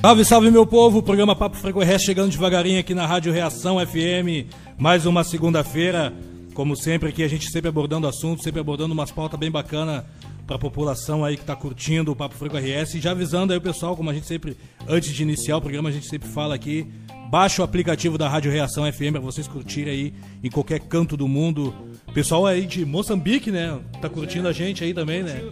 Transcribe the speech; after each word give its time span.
Salve, 0.00 0.24
salve 0.24 0.50
meu 0.50 0.66
povo, 0.66 0.98
o 0.98 1.02
programa 1.02 1.36
Papo 1.36 1.58
Frequência 1.58 1.98
chegando 1.98 2.30
devagarinho 2.30 2.80
aqui 2.80 2.94
na 2.94 3.06
Rádio 3.06 3.30
Reação 3.30 3.78
FM, 3.86 4.48
mais 4.78 5.04
uma 5.04 5.22
segunda-feira, 5.22 6.10
como 6.54 6.74
sempre 6.74 7.10
aqui 7.10 7.22
a 7.22 7.28
gente 7.28 7.50
sempre 7.50 7.68
abordando 7.68 8.06
assuntos, 8.08 8.42
sempre 8.42 8.62
abordando 8.62 8.94
umas 8.94 9.10
pautas 9.10 9.38
bem 9.38 9.50
bacanas 9.50 10.02
para 10.46 10.56
a 10.56 10.58
população 10.58 11.22
aí 11.22 11.36
que 11.36 11.42
está 11.42 11.54
curtindo 11.54 12.10
o 12.10 12.16
Papo 12.16 12.34
Freco 12.34 12.56
RS 12.56 12.94
e 12.94 13.00
já 13.00 13.10
avisando 13.10 13.52
aí 13.52 13.58
o 13.58 13.62
pessoal, 13.62 13.94
como 13.94 14.08
a 14.08 14.14
gente 14.14 14.26
sempre, 14.26 14.56
antes 14.88 15.12
de 15.12 15.22
iniciar 15.22 15.58
o 15.58 15.60
programa, 15.60 15.90
a 15.90 15.92
gente 15.92 16.08
sempre 16.08 16.30
fala 16.30 16.54
aqui, 16.54 16.86
baixa 17.30 17.60
o 17.60 17.64
aplicativo 17.64 18.16
da 18.16 18.26
Rádio 18.26 18.50
Reação 18.50 18.90
FM 18.90 19.12
para 19.12 19.20
vocês 19.20 19.46
curtirem 19.46 19.92
aí 19.92 20.14
em 20.42 20.48
qualquer 20.48 20.80
canto 20.80 21.14
do 21.14 21.28
mundo. 21.28 21.74
Pessoal 22.14 22.46
aí 22.46 22.64
de 22.64 22.86
Moçambique, 22.86 23.50
né? 23.50 23.78
Tá 24.00 24.08
curtindo 24.08 24.48
a 24.48 24.52
gente 24.52 24.82
aí 24.82 24.94
também, 24.94 25.22
né? 25.22 25.42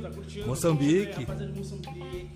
Moçambique. 0.46 1.26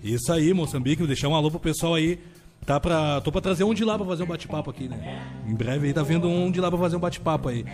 Isso 0.03 0.33
aí, 0.33 0.53
Moçambique, 0.53 0.97
vou 0.97 1.07
deixar 1.07 1.29
um 1.29 1.35
alô 1.35 1.49
pro 1.49 1.59
pessoal 1.59 1.95
aí. 1.95 2.19
Tá 2.65 2.79
pra, 2.79 3.19
tô 3.21 3.31
pra 3.31 3.41
trazer 3.41 3.63
um 3.63 3.73
de 3.73 3.83
lá 3.83 3.97
pra 3.97 4.05
fazer 4.05 4.23
um 4.23 4.27
bate-papo 4.27 4.69
aqui, 4.69 4.87
né? 4.87 5.21
Em 5.47 5.53
breve 5.53 5.87
aí 5.87 5.93
tá 5.93 6.01
vindo 6.01 6.29
um 6.29 6.49
de 6.51 6.61
lá 6.61 6.69
pra 6.69 6.79
fazer 6.79 6.95
um 6.95 6.99
bate-papo 6.99 7.49
aí. 7.49 7.65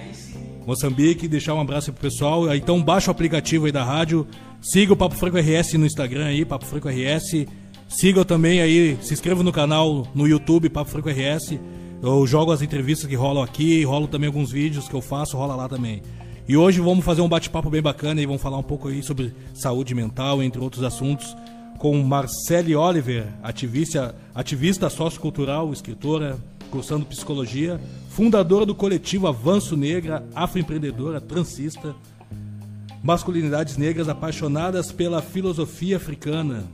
Moçambique, 0.65 1.27
deixar 1.27 1.53
um 1.53 1.61
abraço 1.61 1.89
aí 1.89 1.93
pro 1.93 2.01
pessoal. 2.01 2.53
Então 2.55 2.81
baixa 2.81 3.09
o 3.09 3.11
aplicativo 3.11 3.65
aí 3.65 3.71
da 3.71 3.83
rádio. 3.83 4.27
Siga 4.61 4.93
o 4.93 4.95
Papo 4.95 5.15
Franco 5.15 5.37
RS 5.37 5.73
no 5.73 5.85
Instagram 5.85 6.25
aí, 6.25 6.45
Papo 6.45 6.65
Franco 6.65 6.87
RS. 6.87 7.45
Siga 7.87 8.23
também 8.23 8.61
aí, 8.61 8.97
se 9.01 9.13
inscreva 9.13 9.41
no 9.41 9.51
canal 9.51 10.07
no 10.13 10.27
YouTube, 10.27 10.69
Papo 10.69 10.89
Franco 10.89 11.09
RS. 11.09 11.59
Eu 12.01 12.25
jogo 12.25 12.51
as 12.51 12.61
entrevistas 12.61 13.09
que 13.09 13.15
rolam 13.15 13.43
aqui, 13.43 13.83
rolo 13.83 14.07
também 14.07 14.27
alguns 14.27 14.51
vídeos 14.51 14.87
que 14.87 14.93
eu 14.93 15.01
faço, 15.01 15.37
rola 15.37 15.55
lá 15.55 15.67
também. 15.67 16.01
E 16.47 16.57
hoje 16.57 16.81
vamos 16.81 17.05
fazer 17.05 17.21
um 17.21 17.29
bate-papo 17.29 17.69
bem 17.69 17.81
bacana 17.81 18.21
e 18.21 18.25
vamos 18.25 18.41
falar 18.41 18.57
um 18.57 18.63
pouco 18.63 18.87
aí 18.87 19.03
sobre 19.03 19.33
saúde 19.53 19.93
mental, 19.93 20.41
entre 20.41 20.59
outros 20.59 20.83
assuntos, 20.83 21.35
com 21.79 21.97
Marcele 22.03 22.75
Oliver, 22.75 23.25
ativista, 23.41 24.13
ativista 24.35 24.89
sociocultural, 24.89 25.71
escritora, 25.71 26.37
cursando 26.69 27.05
psicologia, 27.05 27.79
fundadora 28.09 28.65
do 28.65 28.75
coletivo 28.75 29.27
Avanço 29.27 29.77
Negra, 29.77 30.27
afroempreendedora, 30.35 31.21
transista, 31.21 31.95
masculinidades 33.01 33.77
negras 33.77 34.09
apaixonadas 34.09 34.91
pela 34.91 35.21
filosofia 35.21 35.95
africana. 35.95 36.65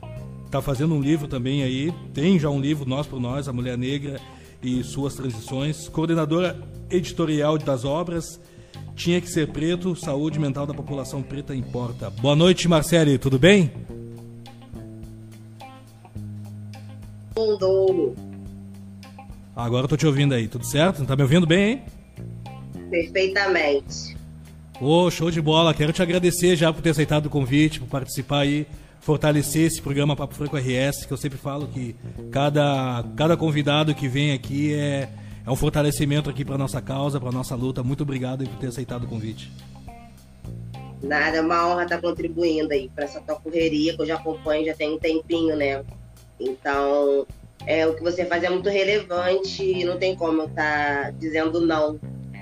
Está 0.44 0.60
fazendo 0.60 0.94
um 0.94 1.00
livro 1.00 1.28
também 1.28 1.62
aí, 1.62 1.94
tem 2.12 2.36
já 2.36 2.50
um 2.50 2.60
livro, 2.60 2.86
Nós 2.86 3.06
por 3.06 3.20
Nós, 3.20 3.48
A 3.48 3.52
Mulher 3.52 3.78
Negra 3.78 4.20
e 4.60 4.82
Suas 4.82 5.14
Transições, 5.14 5.88
coordenadora 5.88 6.60
editorial 6.90 7.56
das 7.58 7.84
obras, 7.84 8.40
Tinha 8.96 9.20
que 9.20 9.30
Ser 9.30 9.52
Preto, 9.52 9.94
Saúde 9.94 10.40
Mental 10.40 10.66
da 10.66 10.74
População 10.74 11.22
Preta 11.22 11.54
Importa. 11.54 12.10
Boa 12.10 12.34
noite, 12.34 12.66
Marcele, 12.66 13.18
tudo 13.18 13.38
bem? 13.38 13.70
Mundo. 17.36 18.14
Agora 19.54 19.84
eu 19.84 19.88
tô 19.88 19.96
te 19.96 20.06
ouvindo 20.06 20.34
aí, 20.34 20.48
tudo 20.48 20.64
certo? 20.64 21.04
Tá 21.04 21.14
me 21.14 21.22
ouvindo 21.22 21.46
bem, 21.46 21.70
hein? 21.70 21.82
Perfeitamente. 22.90 24.16
Ô, 24.80 25.04
oh, 25.04 25.10
show 25.10 25.30
de 25.30 25.40
bola. 25.40 25.74
Quero 25.74 25.92
te 25.92 26.02
agradecer 26.02 26.56
já 26.56 26.72
por 26.72 26.80
ter 26.80 26.90
aceitado 26.90 27.26
o 27.26 27.30
convite, 27.30 27.80
por 27.80 27.88
participar 27.88 28.40
aí, 28.40 28.66
fortalecer 29.00 29.66
esse 29.66 29.82
programa 29.82 30.16
Papo 30.16 30.34
Franco 30.34 30.56
RS, 30.56 31.04
que 31.04 31.12
eu 31.12 31.16
sempre 31.16 31.38
falo 31.38 31.68
que 31.68 31.94
cada, 32.30 33.04
cada 33.14 33.36
convidado 33.36 33.94
que 33.94 34.08
vem 34.08 34.32
aqui 34.32 34.74
é, 34.74 35.08
é 35.46 35.50
um 35.50 35.56
fortalecimento 35.56 36.30
aqui 36.30 36.44
para 36.44 36.56
nossa 36.56 36.80
causa, 36.80 37.20
para 37.20 37.32
nossa 37.32 37.54
luta. 37.54 37.82
Muito 37.82 38.02
obrigado 38.02 38.46
por 38.46 38.58
ter 38.58 38.68
aceitado 38.68 39.04
o 39.04 39.08
convite. 39.08 39.50
Nada, 41.02 41.36
é 41.36 41.40
uma 41.42 41.68
honra 41.68 41.82
estar 41.84 42.00
contribuindo 42.00 42.72
aí 42.72 42.90
para 42.94 43.04
essa 43.04 43.20
tua 43.20 43.36
correria, 43.36 43.94
que 43.94 44.00
eu 44.02 44.06
já 44.06 44.14
acompanho 44.16 44.64
já 44.64 44.74
tem 44.74 44.94
um 44.94 44.98
tempinho, 44.98 45.54
né? 45.54 45.84
Então, 46.38 47.26
é, 47.66 47.86
o 47.86 47.94
que 47.94 48.02
você 48.02 48.24
faz 48.24 48.44
é 48.44 48.50
muito 48.50 48.68
relevante 48.68 49.62
e 49.62 49.84
não 49.84 49.98
tem 49.98 50.14
como 50.14 50.42
eu 50.42 50.46
estar 50.46 51.04
tá 51.04 51.10
dizendo 51.10 51.60
não, 51.60 51.98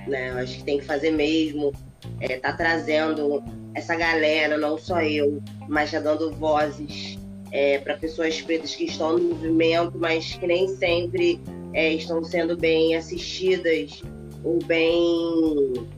né? 0.06 0.30
Eu 0.30 0.38
acho 0.38 0.58
que 0.58 0.64
tem 0.64 0.78
que 0.78 0.84
fazer 0.84 1.10
mesmo, 1.10 1.72
é, 2.20 2.36
tá 2.36 2.52
trazendo 2.52 3.42
essa 3.74 3.94
galera, 3.96 4.58
não 4.58 4.78
só 4.78 5.00
eu, 5.00 5.42
mas 5.68 5.90
já 5.90 6.00
dando 6.00 6.32
vozes 6.32 7.18
é, 7.50 7.78
para 7.78 7.96
pessoas 7.96 8.40
pretas 8.40 8.74
que 8.74 8.84
estão 8.84 9.18
no 9.18 9.34
movimento, 9.34 9.98
mas 9.98 10.34
que 10.34 10.46
nem 10.46 10.68
sempre 10.68 11.40
é, 11.72 11.92
estão 11.92 12.22
sendo 12.22 12.56
bem 12.56 12.96
assistidas 12.96 14.02
ou 14.42 14.58
bem 14.64 15.88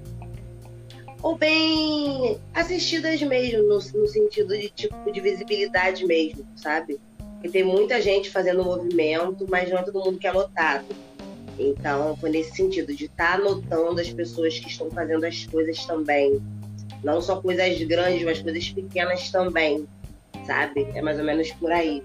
ou 1.22 1.36
bem 1.36 2.38
assistidas 2.54 3.20
mesmo 3.22 3.62
no, 3.62 3.78
no 3.78 4.06
sentido 4.06 4.56
de 4.56 4.68
tipo 4.70 5.10
de 5.10 5.20
visibilidade 5.20 6.06
mesmo, 6.06 6.46
sabe? 6.54 7.00
Porque 7.36 7.48
tem 7.48 7.64
muita 7.64 8.00
gente 8.00 8.30
fazendo 8.30 8.64
movimento, 8.64 9.46
mas 9.48 9.70
não 9.70 9.78
é 9.78 9.82
todo 9.82 10.04
mundo 10.04 10.18
que 10.18 10.26
é 10.26 10.32
notado. 10.32 10.86
Então, 11.58 12.16
foi 12.16 12.30
nesse 12.30 12.54
sentido, 12.54 12.94
de 12.94 13.06
estar 13.06 13.32
tá 13.32 13.34
anotando 13.34 14.00
as 14.00 14.10
pessoas 14.10 14.58
que 14.58 14.68
estão 14.68 14.90
fazendo 14.90 15.24
as 15.24 15.46
coisas 15.46 15.84
também. 15.86 16.40
Não 17.02 17.20
só 17.20 17.36
coisas 17.36 17.80
grandes, 17.82 18.24
mas 18.24 18.42
coisas 18.42 18.68
pequenas 18.70 19.30
também, 19.30 19.86
sabe? 20.46 20.86
É 20.94 21.00
mais 21.00 21.18
ou 21.18 21.24
menos 21.24 21.50
por 21.52 21.70
aí. 21.70 22.02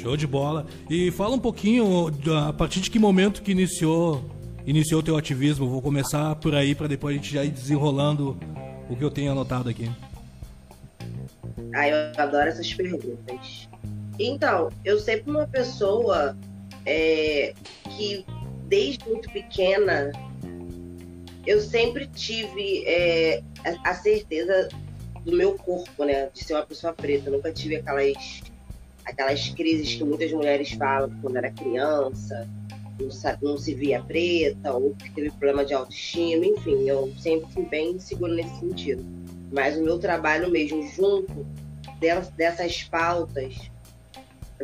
Show 0.00 0.16
de 0.16 0.26
bola. 0.26 0.66
E 0.88 1.10
fala 1.10 1.34
um 1.34 1.38
pouquinho, 1.38 2.08
a 2.48 2.52
partir 2.52 2.80
de 2.80 2.90
que 2.90 2.98
momento 2.98 3.42
que 3.42 3.52
iniciou 3.52 4.24
iniciou 4.66 5.00
o 5.00 5.02
teu 5.02 5.16
ativismo? 5.16 5.68
Vou 5.68 5.82
começar 5.82 6.34
por 6.36 6.54
aí 6.54 6.74
para 6.74 6.86
depois 6.86 7.14
a 7.14 7.18
gente 7.18 7.32
já 7.32 7.44
ir 7.44 7.50
desenrolando 7.50 8.38
o 8.88 8.96
que 8.96 9.02
eu 9.02 9.10
tenho 9.10 9.32
anotado 9.32 9.68
aqui. 9.68 9.90
Ah, 11.74 11.88
eu 11.88 12.12
adoro 12.16 12.48
essas 12.48 12.72
perguntas. 12.72 13.68
Então, 14.22 14.68
eu 14.84 14.98
sempre 14.98 15.30
uma 15.30 15.46
pessoa 15.46 16.36
é, 16.84 17.54
que 17.96 18.26
desde 18.66 19.08
muito 19.08 19.30
pequena 19.30 20.12
eu 21.46 21.58
sempre 21.58 22.06
tive 22.06 22.84
é, 22.86 23.42
a 23.82 23.94
certeza 23.94 24.68
do 25.24 25.32
meu 25.34 25.54
corpo, 25.54 26.04
né? 26.04 26.28
De 26.34 26.44
ser 26.44 26.52
uma 26.52 26.66
pessoa 26.66 26.92
preta. 26.92 27.30
Eu 27.30 27.32
nunca 27.32 27.50
tive 27.50 27.76
aquelas, 27.76 28.42
aquelas 29.06 29.48
crises 29.48 29.94
que 29.94 30.04
muitas 30.04 30.30
mulheres 30.32 30.70
falam 30.72 31.10
quando 31.22 31.36
era 31.36 31.50
criança, 31.50 32.46
não, 33.00 33.08
não 33.40 33.56
se 33.56 33.72
via 33.72 34.02
preta, 34.02 34.70
ou 34.70 34.94
que 34.96 35.10
teve 35.12 35.30
problema 35.30 35.64
de 35.64 35.72
autoestima, 35.72 36.44
enfim, 36.44 36.86
eu 36.86 37.10
sempre 37.18 37.50
fui 37.54 37.64
bem 37.64 37.98
segura 37.98 38.34
nesse 38.34 38.60
sentido. 38.60 39.02
Mas 39.50 39.78
o 39.78 39.82
meu 39.82 39.98
trabalho 39.98 40.50
mesmo 40.50 40.86
junto 40.88 41.46
dessas 42.36 42.82
pautas 42.84 43.70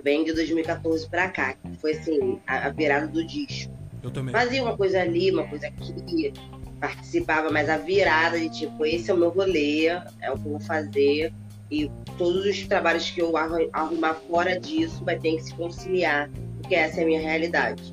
vem 0.03 0.25
de 0.25 0.33
2014 0.33 1.09
para 1.09 1.29
cá, 1.29 1.55
que 1.55 1.77
foi 1.79 1.93
assim, 1.93 2.41
a, 2.47 2.67
a, 2.67 2.71
virada 2.71 3.07
do 3.07 3.27
disco. 3.27 3.73
Eu 4.03 4.11
também. 4.11 4.33
Fazia 4.33 4.63
uma 4.63 4.77
coisa 4.77 5.01
ali, 5.01 5.31
uma 5.31 5.47
coisa 5.49 5.67
aqui, 5.69 6.33
participava, 6.81 7.51
mas 7.51 7.69
a 7.69 7.79
virada 7.79 8.39
de 8.39 8.51
tipo, 8.51 8.85
esse 8.85 9.11
é 9.11 9.15
o 9.15 9.17
meu 9.17 9.31
rolê, 9.31 9.87
é 9.87 10.31
o 10.31 10.39
que 10.39 10.47
eu 10.47 10.53
vou 10.53 10.61
fazer, 10.61 11.33
e 11.71 11.91
todos 12.17 12.47
os 12.47 12.67
trabalhos 12.67 13.11
que 13.11 13.21
eu 13.21 13.33
arrumar 13.73 14.15
fora 14.15 14.59
disso 14.59 15.05
vai 15.05 15.19
ter 15.19 15.37
que 15.37 15.45
se 15.45 15.55
conciliar, 15.55 16.31
porque 16.61 16.75
essa 16.75 17.01
é 17.01 17.03
a 17.03 17.07
minha 17.07 17.21
realidade. 17.21 17.93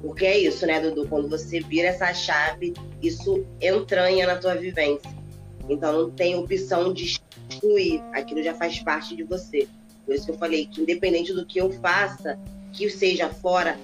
Porque 0.00 0.24
é 0.24 0.38
isso, 0.38 0.66
né, 0.66 0.80
Dudu? 0.80 1.06
Quando 1.08 1.28
você 1.28 1.60
vira 1.60 1.88
essa 1.88 2.12
chave, 2.14 2.72
isso 3.02 3.44
entranha 3.60 4.26
na 4.26 4.36
tua 4.36 4.54
vivência. 4.54 5.10
Então 5.68 5.92
não 5.92 6.10
tem 6.10 6.34
opção 6.34 6.92
de 6.92 7.18
excluir, 7.50 8.02
aquilo 8.12 8.42
já 8.42 8.54
faz 8.54 8.80
parte 8.80 9.14
de 9.14 9.22
você. 9.22 9.68
Por 10.04 10.14
isso 10.14 10.26
que 10.26 10.32
eu 10.32 10.38
falei 10.38 10.66
que 10.66 10.80
independente 10.80 11.32
do 11.32 11.44
que 11.46 11.58
eu 11.58 11.70
faça, 11.70 12.38
que 12.72 12.88
seja 12.90 13.28
fora, 13.28 13.78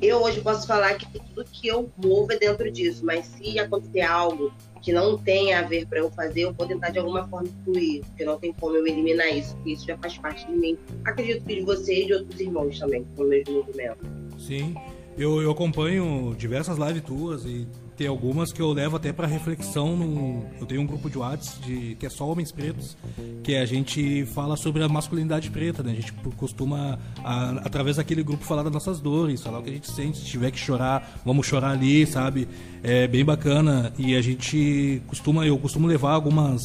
eu 0.00 0.22
hoje 0.22 0.40
posso 0.40 0.66
falar 0.66 0.94
que 0.94 1.06
tudo 1.20 1.44
que 1.44 1.68
eu 1.68 1.90
movo 1.96 2.30
é 2.32 2.38
dentro 2.38 2.70
disso, 2.70 3.04
mas 3.04 3.26
se 3.26 3.58
acontecer 3.58 4.02
algo 4.02 4.52
que 4.82 4.92
não 4.92 5.16
tenha 5.16 5.58
a 5.58 5.62
ver 5.62 5.86
para 5.86 5.98
eu 5.98 6.10
fazer, 6.10 6.42
eu 6.42 6.52
vou 6.52 6.66
tentar 6.66 6.90
de 6.90 6.98
alguma 6.98 7.26
forma 7.26 7.48
incluir, 7.48 8.04
porque 8.04 8.24
não 8.24 8.38
tem 8.38 8.52
como 8.52 8.76
eu 8.76 8.86
eliminar 8.86 9.28
isso, 9.36 9.54
porque 9.56 9.72
isso 9.72 9.86
já 9.86 9.96
faz 9.96 10.16
parte 10.18 10.46
de 10.46 10.52
mim. 10.52 10.78
Acredito 11.04 11.44
que 11.44 11.56
de 11.56 11.62
você 11.62 12.02
e 12.02 12.06
de 12.06 12.14
outros 12.14 12.38
irmãos 12.38 12.78
também, 12.78 13.04
com 13.16 13.22
o 13.22 13.26
mesmo 13.26 13.54
movimento. 13.54 13.98
Sim, 14.38 14.76
eu, 15.16 15.40
eu 15.42 15.50
acompanho 15.50 16.34
diversas 16.38 16.78
lives 16.78 17.02
tuas 17.02 17.44
e 17.44 17.66
tem 17.96 18.06
algumas 18.06 18.52
que 18.52 18.60
eu 18.60 18.72
levo 18.72 18.96
até 18.96 19.12
para 19.12 19.26
reflexão. 19.26 19.96
No, 19.96 20.44
eu 20.60 20.66
tenho 20.66 20.82
um 20.82 20.86
grupo 20.86 21.08
de 21.08 21.16
WhatsApp 21.18 21.64
de, 21.64 21.94
que 21.96 22.06
é 22.06 22.10
só 22.10 22.28
homens 22.28 22.52
pretos, 22.52 22.96
que 23.42 23.56
a 23.56 23.64
gente 23.64 24.26
fala 24.26 24.56
sobre 24.56 24.82
a 24.82 24.88
masculinidade 24.88 25.50
preta, 25.50 25.82
né? 25.82 25.92
A 25.92 25.94
gente 25.94 26.12
costuma, 26.36 26.98
a, 27.24 27.50
através 27.64 27.96
daquele 27.96 28.22
grupo, 28.22 28.44
falar 28.44 28.62
das 28.62 28.72
nossas 28.72 29.00
dores, 29.00 29.42
falar 29.42 29.60
o 29.60 29.62
que 29.62 29.70
a 29.70 29.72
gente 29.72 29.90
sente. 29.90 30.18
Se 30.18 30.26
tiver 30.26 30.50
que 30.50 30.58
chorar, 30.58 31.20
vamos 31.24 31.46
chorar 31.46 31.70
ali, 31.70 32.06
sabe? 32.06 32.46
É 32.82 33.06
bem 33.06 33.24
bacana. 33.24 33.92
E 33.98 34.14
a 34.14 34.20
gente 34.20 35.02
costuma, 35.06 35.46
eu 35.46 35.58
costumo 35.58 35.86
levar 35.86 36.12
algumas 36.12 36.62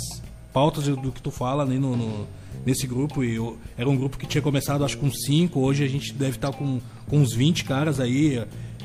pautas 0.52 0.86
do 0.86 1.12
que 1.12 1.22
tu 1.22 1.32
fala 1.32 1.66
né, 1.66 1.76
no, 1.76 1.96
no 1.96 2.28
nesse 2.66 2.86
grupo. 2.86 3.24
E 3.24 3.36
eu, 3.36 3.58
era 3.78 3.90
um 3.90 3.96
grupo 3.96 4.18
que 4.18 4.26
tinha 4.26 4.42
começado, 4.42 4.84
acho, 4.84 4.98
com 4.98 5.10
cinco. 5.10 5.62
Hoje 5.62 5.84
a 5.84 5.88
gente 5.88 6.14
deve 6.14 6.36
estar 6.36 6.52
com, 6.52 6.82
com 7.08 7.18
uns 7.18 7.34
20 7.34 7.64
caras 7.64 8.00
aí 8.00 8.44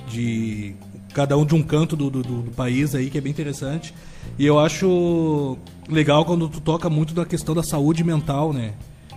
de 0.09 0.75
cada 1.17 1.35
um 1.35 1.47
de 1.47 1.55
um 1.55 1.63
canto 1.63 1.97
do, 1.97 2.11
do, 2.11 2.23
do, 2.23 2.51
país 2.51 2.95
aí, 2.95 3.09
que 3.09 3.17
é 3.17 3.23
bem 3.23 3.33
interessante. 3.33 3.95
E 4.39 4.45
eu 4.45 4.59
acho 4.59 5.57
legal 5.89 6.27
quando 6.27 6.47
tu 6.47 6.61
toca 6.61 6.91
muito 6.91 7.15
na 7.15 7.25
questão 7.25 7.55
da 7.55 7.63
saúde 7.63 8.05
mental, 8.05 8.53
né? 8.53 8.75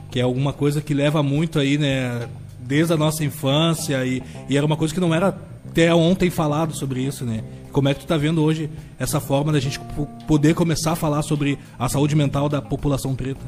Que 0.10 0.22
é 0.22 0.24
alguma 0.24 0.54
coisa 0.54 0.82
que 0.82 0.94
leva 0.94 1.22
muito 1.22 1.60
aí, 1.60 1.78
né? 1.78 2.30
desde 2.58 2.94
a 2.94 2.98
nossa 2.98 3.26
infância 3.26 4.06
e, 4.06 4.24
e 4.48 4.56
era 4.56 4.66
uma 4.66 4.78
coisa 4.78 4.94
que 4.94 5.00
não 5.02 5.14
era 5.14 5.36
até 5.68 5.94
ontem 5.94 6.30
falado 6.30 6.74
sobre 6.74 7.02
isso, 7.02 7.26
né? 7.26 7.44
Como 7.74 7.90
é 7.90 7.94
que 7.94 8.00
tu 8.00 8.04
está 8.04 8.16
vendo 8.16 8.42
hoje 8.42 8.70
essa 8.98 9.20
forma 9.20 9.52
da 9.52 9.60
gente 9.60 9.78
poder 10.26 10.54
começar 10.54 10.94
a 10.94 10.96
falar 10.96 11.22
sobre 11.22 11.60
a 11.78 11.90
saúde 11.90 12.16
mental 12.16 12.48
da 12.48 12.62
população 12.62 13.14
preta? 13.14 13.42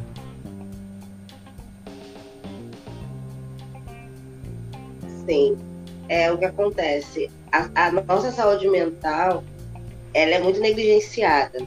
Sim, 5.25 5.55
é 6.09 6.29
o 6.29 6.37
que 6.37 6.45
acontece. 6.45 7.29
A, 7.51 7.87
a 7.87 7.91
nossa 7.91 8.31
saúde 8.31 8.67
mental, 8.69 9.43
ela 10.13 10.31
é 10.35 10.39
muito 10.39 10.59
negligenciada 10.59 11.59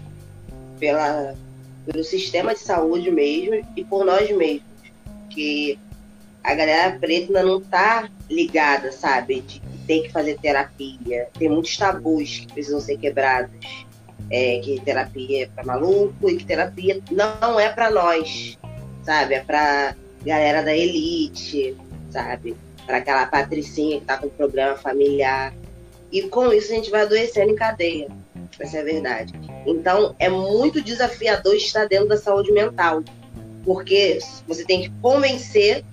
pela, 0.78 1.34
pelo 1.86 2.02
sistema 2.02 2.54
de 2.54 2.60
saúde 2.60 3.10
mesmo 3.10 3.66
e 3.76 3.84
por 3.84 4.04
nós 4.04 4.30
mesmos, 4.30 4.62
que 5.30 5.78
a 6.42 6.54
galera 6.54 6.98
preta 6.98 7.26
ainda 7.26 7.42
não 7.42 7.58
está 7.58 8.08
ligada, 8.30 8.92
sabe, 8.92 9.40
de 9.40 9.60
tem 9.86 10.02
que 10.02 10.10
fazer 10.10 10.38
terapia. 10.38 11.28
Tem 11.38 11.48
muitos 11.48 11.76
tabus 11.76 12.40
que 12.40 12.52
precisam 12.52 12.80
ser 12.80 12.98
quebrados. 12.98 13.84
É, 14.30 14.58
que 14.60 14.80
terapia 14.80 15.44
é 15.44 15.46
para 15.46 15.64
maluco 15.64 16.30
e 16.30 16.36
que 16.36 16.46
terapia 16.46 16.98
não 17.10 17.60
é 17.60 17.68
para 17.68 17.90
nós, 17.90 18.58
sabe? 19.02 19.34
É 19.34 19.40
para 19.40 19.94
galera 20.24 20.62
da 20.62 20.74
elite, 20.74 21.76
sabe? 22.10 22.56
Para 22.86 22.98
aquela 22.98 23.26
patricinha 23.26 24.00
que 24.00 24.06
tá 24.06 24.16
com 24.16 24.30
problema 24.30 24.76
familiar. 24.76 25.52
E 26.12 26.22
com 26.22 26.52
isso 26.52 26.72
a 26.72 26.76
gente 26.76 26.90
vai 26.90 27.02
adoecendo 27.02 27.52
em 27.52 27.56
cadeia. 27.56 28.08
Essa 28.58 28.78
é 28.78 28.80
a 28.80 28.84
verdade. 28.84 29.32
Então 29.66 30.14
é 30.18 30.28
muito 30.28 30.82
desafiador 30.82 31.54
estar 31.54 31.86
dentro 31.86 32.08
da 32.08 32.16
saúde 32.16 32.52
mental. 32.52 33.02
Porque 33.64 34.18
você 34.46 34.64
tem 34.64 34.82
que 34.82 34.90
convencer 35.00 35.84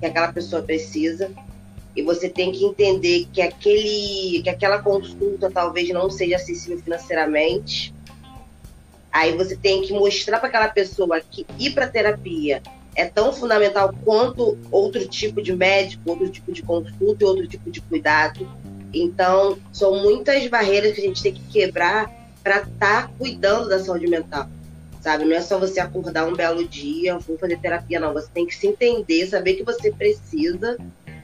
que 0.00 0.06
aquela 0.06 0.32
pessoa 0.32 0.62
precisa, 0.62 1.30
e 1.94 2.02
você 2.02 2.28
tem 2.28 2.50
que 2.50 2.64
entender 2.64 3.28
que 3.32 3.40
aquele 3.40 4.42
que 4.42 4.48
aquela 4.48 4.82
consulta 4.82 5.50
talvez 5.50 5.88
não 5.90 6.10
seja 6.10 6.36
acessível 6.36 6.78
financeiramente. 6.78 7.94
Aí 9.12 9.36
você 9.36 9.54
tem 9.54 9.82
que 9.82 9.92
mostrar 9.92 10.38
para 10.38 10.48
aquela 10.48 10.68
pessoa 10.68 11.20
que 11.20 11.46
ir 11.58 11.72
para 11.72 11.86
terapia 11.86 12.62
é 12.94 13.04
tão 13.06 13.32
fundamental 13.32 13.94
quanto 14.04 14.58
outro 14.70 15.06
tipo 15.06 15.42
de 15.42 15.54
médico, 15.54 16.10
outro 16.10 16.28
tipo 16.28 16.52
de 16.52 16.62
consulta 16.62 17.24
e 17.24 17.26
outro 17.26 17.46
tipo 17.46 17.70
de 17.70 17.80
cuidado. 17.80 18.46
Então, 18.92 19.58
são 19.72 20.02
muitas 20.02 20.46
barreiras 20.48 20.94
que 20.94 21.00
a 21.00 21.04
gente 21.04 21.22
tem 21.22 21.32
que 21.32 21.44
quebrar 21.50 22.10
para 22.42 22.58
estar 22.58 23.06
tá 23.06 23.10
cuidando 23.18 23.68
da 23.68 23.78
saúde 23.78 24.06
mental. 24.06 24.48
Sabe? 25.00 25.24
Não 25.24 25.34
é 25.34 25.40
só 25.40 25.58
você 25.58 25.80
acordar 25.80 26.26
um 26.28 26.34
belo 26.34 26.66
dia, 26.66 27.18
vou 27.18 27.38
fazer 27.38 27.58
terapia, 27.58 27.98
não. 27.98 28.12
Você 28.12 28.28
tem 28.32 28.46
que 28.46 28.54
se 28.54 28.66
entender, 28.66 29.26
saber 29.26 29.54
que 29.54 29.64
você 29.64 29.90
precisa 29.90 30.76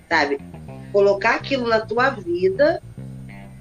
sabe? 0.08 0.38
Colocar 0.90 1.36
aquilo 1.36 1.68
na 1.68 1.80
tua 1.80 2.10
vida 2.10 2.82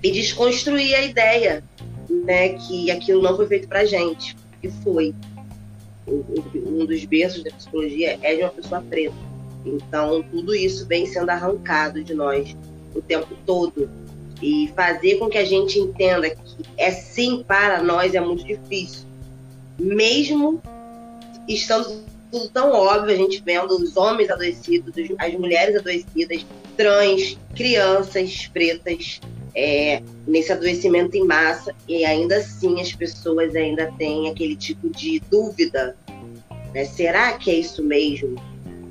e 0.02 0.12
desconstruir 0.12 0.96
a 0.96 1.04
ideia, 1.04 1.64
né, 2.10 2.50
que 2.50 2.90
aquilo 2.90 3.22
não 3.22 3.36
foi 3.36 3.48
feito 3.48 3.68
pra 3.68 3.86
gente, 3.86 4.36
e 4.64 4.70
foi. 4.70 5.14
Um 6.08 6.86
dos 6.86 7.04
berços 7.04 7.44
da 7.44 7.52
psicologia 7.52 8.18
é 8.22 8.36
de 8.36 8.42
uma 8.42 8.50
pessoa 8.50 8.82
preta. 8.82 9.16
Então, 9.66 10.24
tudo 10.24 10.56
isso 10.56 10.88
vem 10.88 11.06
sendo 11.06 11.30
arrancado 11.30 12.02
de 12.02 12.14
nós 12.14 12.56
o 12.98 13.02
tempo 13.02 13.36
todo. 13.46 13.90
E 14.42 14.72
fazer 14.76 15.16
com 15.18 15.30
que 15.30 15.38
a 15.38 15.46
gente 15.46 15.80
entenda 15.80 16.30
que 16.30 16.64
é 16.78 16.92
sim 16.92 17.44
para 17.48 17.82
nós 17.82 18.14
é 18.14 18.20
muito 18.20 18.44
difícil. 18.44 19.08
Mesmo 19.80 20.62
estando 21.48 22.04
tudo 22.32 22.50
tão 22.50 22.72
óbvio, 22.72 23.14
a 23.14 23.18
gente 23.18 23.42
vendo 23.44 23.72
os 23.72 23.96
homens 23.96 24.30
adoecidos, 24.30 24.94
as 25.18 25.34
mulheres 25.34 25.76
adoecidas, 25.76 26.46
trans, 26.76 27.38
crianças 27.56 28.48
pretas, 28.48 29.22
é, 29.56 30.04
nesse 30.28 30.52
adoecimento 30.52 31.16
em 31.18 31.26
massa, 31.26 31.74
e 31.88 32.06
ainda 32.06 32.38
assim 32.38 32.80
as 32.80 32.94
pessoas 32.94 33.56
ainda 33.56 33.92
têm 33.98 34.30
aquele 34.30 34.56
tipo 34.56 34.90
de 34.90 35.20
dúvida. 35.32 35.96
Né? 36.74 36.86
Será 36.86 37.34
que 37.34 37.50
é 37.50 37.56
isso 37.56 37.84
mesmo? 37.84 38.36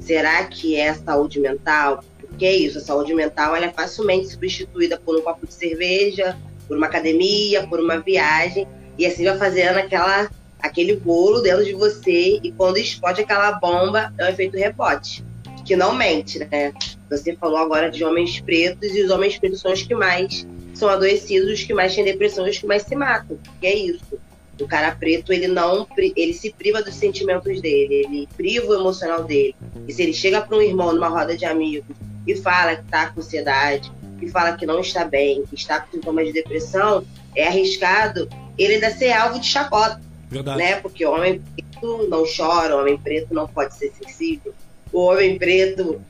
Será 0.01 0.45
que 0.45 0.77
é 0.77 0.93
saúde 0.95 1.39
mental? 1.39 2.03
Porque 2.37 2.45
é 2.45 2.55
isso, 2.55 2.77
a 2.77 2.83
saúde 2.83 3.15
mental 3.15 3.57
ela 3.57 3.65
é 3.65 3.73
facilmente 3.73 4.29
substituída 4.29 5.01
por 5.03 5.19
um 5.19 5.23
copo 5.23 5.47
de 5.47 5.55
cerveja, 5.55 6.37
por 6.69 6.77
uma 6.77 6.87
academia, 6.87 7.67
por 7.67 7.81
uma 7.81 7.99
viagem, 7.99 8.69
e 8.99 9.07
assim 9.07 9.25
vai 9.25 9.39
fazendo 9.39 9.79
aquela 9.79 10.29
aquele 10.61 10.97
bolo 10.97 11.41
dentro 11.41 11.65
de 11.65 11.73
você 11.73 12.39
e 12.43 12.53
quando 12.53 12.77
explode 12.77 13.23
aquela 13.23 13.53
bomba, 13.53 14.13
é 14.19 14.27
o 14.27 14.29
efeito 14.29 14.55
rebote, 14.59 15.25
que 15.65 15.75
não 15.75 15.95
mente, 15.95 16.39
né? 16.39 16.75
Você 17.09 17.35
falou 17.37 17.57
agora 17.57 17.91
de 17.91 18.05
homens 18.05 18.39
pretos 18.39 18.95
e 18.95 19.01
os 19.01 19.11
homens 19.11 19.39
pretos 19.39 19.63
são 19.63 19.73
os 19.73 19.83
que 19.83 19.95
mais 19.95 20.47
são 20.75 20.91
adoecidos, 20.91 21.51
os 21.51 21.65
que 21.65 21.73
mais 21.73 21.95
têm 21.95 22.05
depressão, 22.05 22.47
os 22.47 22.59
que 22.59 22.67
mais 22.67 22.83
se 22.83 22.95
matam. 22.95 23.39
Que 23.63 23.67
é 23.67 23.75
isso. 23.75 24.19
O 24.61 24.67
cara 24.67 24.95
preto, 24.95 25.33
ele 25.33 25.49
não, 25.49 25.87
ele 25.97 26.35
se 26.35 26.53
priva 26.53 26.83
dos 26.83 26.95
sentimentos 26.95 27.63
dele, 27.63 27.95
ele 27.95 28.29
priva 28.37 28.67
o 28.67 28.75
emocional 28.75 29.25
dele. 29.25 29.57
E 29.89 29.93
se 29.93 30.03
ele 30.03 30.13
chega 30.13 30.43
para 30.43 30.57
um 30.57 30.63
irmão 30.63 30.93
numa 30.93 31.09
roda 31.09 31.35
de 31.35 31.47
amigos 31.47 31.97
e 32.27 32.35
fala 32.37 32.77
que 32.77 32.85
está 32.85 33.09
com 33.09 33.21
ansiedade, 33.21 33.93
que 34.19 34.29
fala 34.29 34.57
que 34.57 34.67
não 34.67 34.81
está 34.81 35.05
bem, 35.05 35.45
que 35.47 35.55
está 35.55 35.81
com 35.81 35.93
sintomas 35.93 36.27
de 36.27 36.33
depressão, 36.33 37.05
é 37.35 37.47
arriscado 37.47 38.29
ele 38.59 38.75
ainda 38.75 38.91
ser 38.91 39.13
alvo 39.13 39.39
de 39.39 39.47
chacota. 39.47 40.01
Verdade. 40.29 40.59
Né? 40.59 40.77
Porque 40.77 41.05
o 41.07 41.13
homem 41.13 41.41
preto 41.55 42.09
não 42.09 42.25
chora, 42.25 42.77
o 42.77 42.81
homem 42.81 42.99
preto 42.99 43.33
não 43.33 43.47
pode 43.47 43.75
ser 43.75 43.93
sensível. 43.93 44.55
O 44.93 45.01
homem 45.01 45.39
preto 45.39 46.01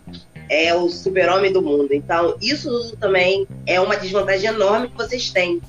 é 0.49 0.75
o 0.75 0.89
super-homem 0.89 1.53
do 1.53 1.61
mundo. 1.61 1.93
Então, 1.93 2.37
isso 2.41 2.97
também 2.99 3.47
é 3.67 3.81
uma 3.81 3.97
desvantagem 3.97 4.49
enorme 4.49 4.89
que 4.89 4.97
vocês 4.97 5.31
têm 5.31 5.61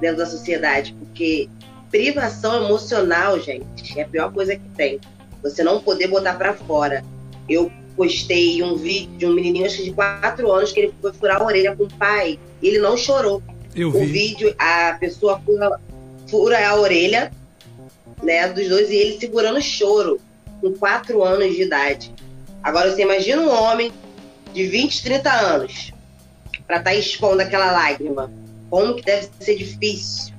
dentro 0.00 0.18
da 0.18 0.26
sociedade, 0.26 0.94
porque 0.98 1.48
privação 1.90 2.64
emocional, 2.64 3.38
gente, 3.40 3.98
é 3.98 4.02
a 4.02 4.08
pior 4.08 4.32
coisa 4.32 4.56
que 4.56 4.68
tem. 4.70 5.00
Você 5.42 5.62
não 5.62 5.80
poder 5.80 6.08
botar 6.08 6.34
para 6.34 6.52
fora. 6.52 7.04
Eu 7.48 7.70
postei 7.96 8.62
um 8.62 8.76
vídeo 8.76 9.16
de 9.16 9.26
um 9.26 9.32
menininho 9.32 9.66
acho 9.66 9.78
que 9.78 9.84
de 9.84 9.92
4 9.92 10.52
anos 10.52 10.72
que 10.72 10.80
ele 10.80 10.94
foi 11.00 11.12
furar 11.12 11.40
a 11.40 11.44
orelha 11.44 11.74
com 11.74 11.84
o 11.84 11.92
pai. 11.94 12.38
Ele 12.62 12.78
não 12.78 12.96
chorou. 12.96 13.42
Eu 13.74 13.90
vi. 13.90 13.98
O 13.98 14.06
vídeo, 14.06 14.54
a 14.58 14.96
pessoa 15.00 15.40
fura, 15.40 15.80
fura 16.28 16.68
a 16.68 16.76
orelha 16.76 17.32
né, 18.22 18.48
dos 18.48 18.68
dois, 18.68 18.90
e 18.90 18.96
ele 18.96 19.18
segurando 19.18 19.60
choro, 19.60 20.20
com 20.60 20.72
4 20.72 21.22
anos 21.22 21.54
de 21.54 21.62
idade. 21.62 22.14
Agora 22.62 22.90
você 22.90 23.02
imagina 23.02 23.42
um 23.42 23.50
homem 23.50 23.92
de 24.52 24.66
20, 24.66 25.02
30 25.02 25.30
anos, 25.30 25.92
para 26.66 26.78
estar 26.78 26.90
tá 26.90 26.96
expondo 26.96 27.42
aquela 27.42 27.70
lágrima. 27.72 28.30
Como 28.70 28.94
que 28.94 29.02
deve 29.02 29.28
ser 29.38 29.56
difícil, 29.56 30.34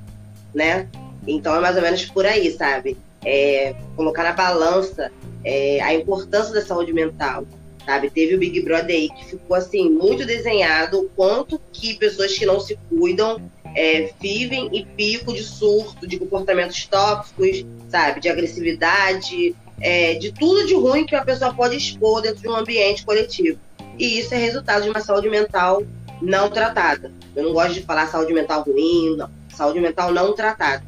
né? 0.53 0.88
Então 1.25 1.55
é 1.55 1.60
mais 1.60 1.75
ou 1.75 1.82
menos 1.82 2.05
por 2.05 2.25
aí, 2.25 2.51
sabe? 2.51 2.98
É, 3.24 3.75
colocar 3.96 4.24
na 4.24 4.34
balança 4.34 5.12
é, 5.48 5.80
a 5.82 5.94
importância 5.94 6.54
da 6.54 6.62
saúde 6.62 6.92
mental, 6.92 7.48
sabe? 7.86 8.10
Teve 8.10 8.36
o 8.36 8.38
Big 8.38 8.62
Brother 8.62 8.94
aí 8.94 9.10
que 9.10 9.30
ficou 9.30 9.56
assim 9.56 9.89
muito 9.89 10.25
desenhado 10.25 11.00
o 11.00 11.10
quanto 11.16 11.58
que 11.72 11.94
pessoas 11.94 12.38
que 12.38 12.46
não 12.46 12.60
se 12.60 12.77
cuidam 12.89 13.50
é, 13.74 14.12
vivem 14.20 14.70
e 14.74 14.86
pico 14.86 15.34
de 15.34 15.42
surto, 15.42 16.06
de 16.06 16.20
comportamentos 16.20 16.86
tóxicos, 16.86 17.66
sabe? 17.88 18.20
De 18.20 18.27
agressividade, 18.27 19.56
é, 19.80 20.16
de 20.16 20.34
tudo 20.34 20.68
de 20.68 20.74
ruim 20.74 21.06
que 21.06 21.16
a 21.16 21.24
pessoa 21.24 21.54
pode 21.54 21.77
expor 21.77 22.22
dentro 22.22 22.42
de 22.42 22.50
um 22.50 22.56
ambiente 22.56 23.06
coletivo. 23.06 23.58
E 23.98 24.20
isso 24.20 24.34
é 24.34 24.38
resultado 24.38 24.84
de 24.84 24.89
uma 24.89 25.00
saúde 25.00 25.30
mental 25.30 25.82
não 26.22 26.50
tratada. 26.50 27.10
Eu 27.34 27.46
não 27.46 27.54
gosto 27.54 27.75
de 27.75 27.84
falar 27.84 28.08
saúde 28.08 28.34
mental 28.34 28.63
ruim, 28.63 29.16
não. 29.16 29.30
Saúde 29.56 29.80
mental 29.80 30.12
não 30.12 30.34
tratada. 30.34 30.84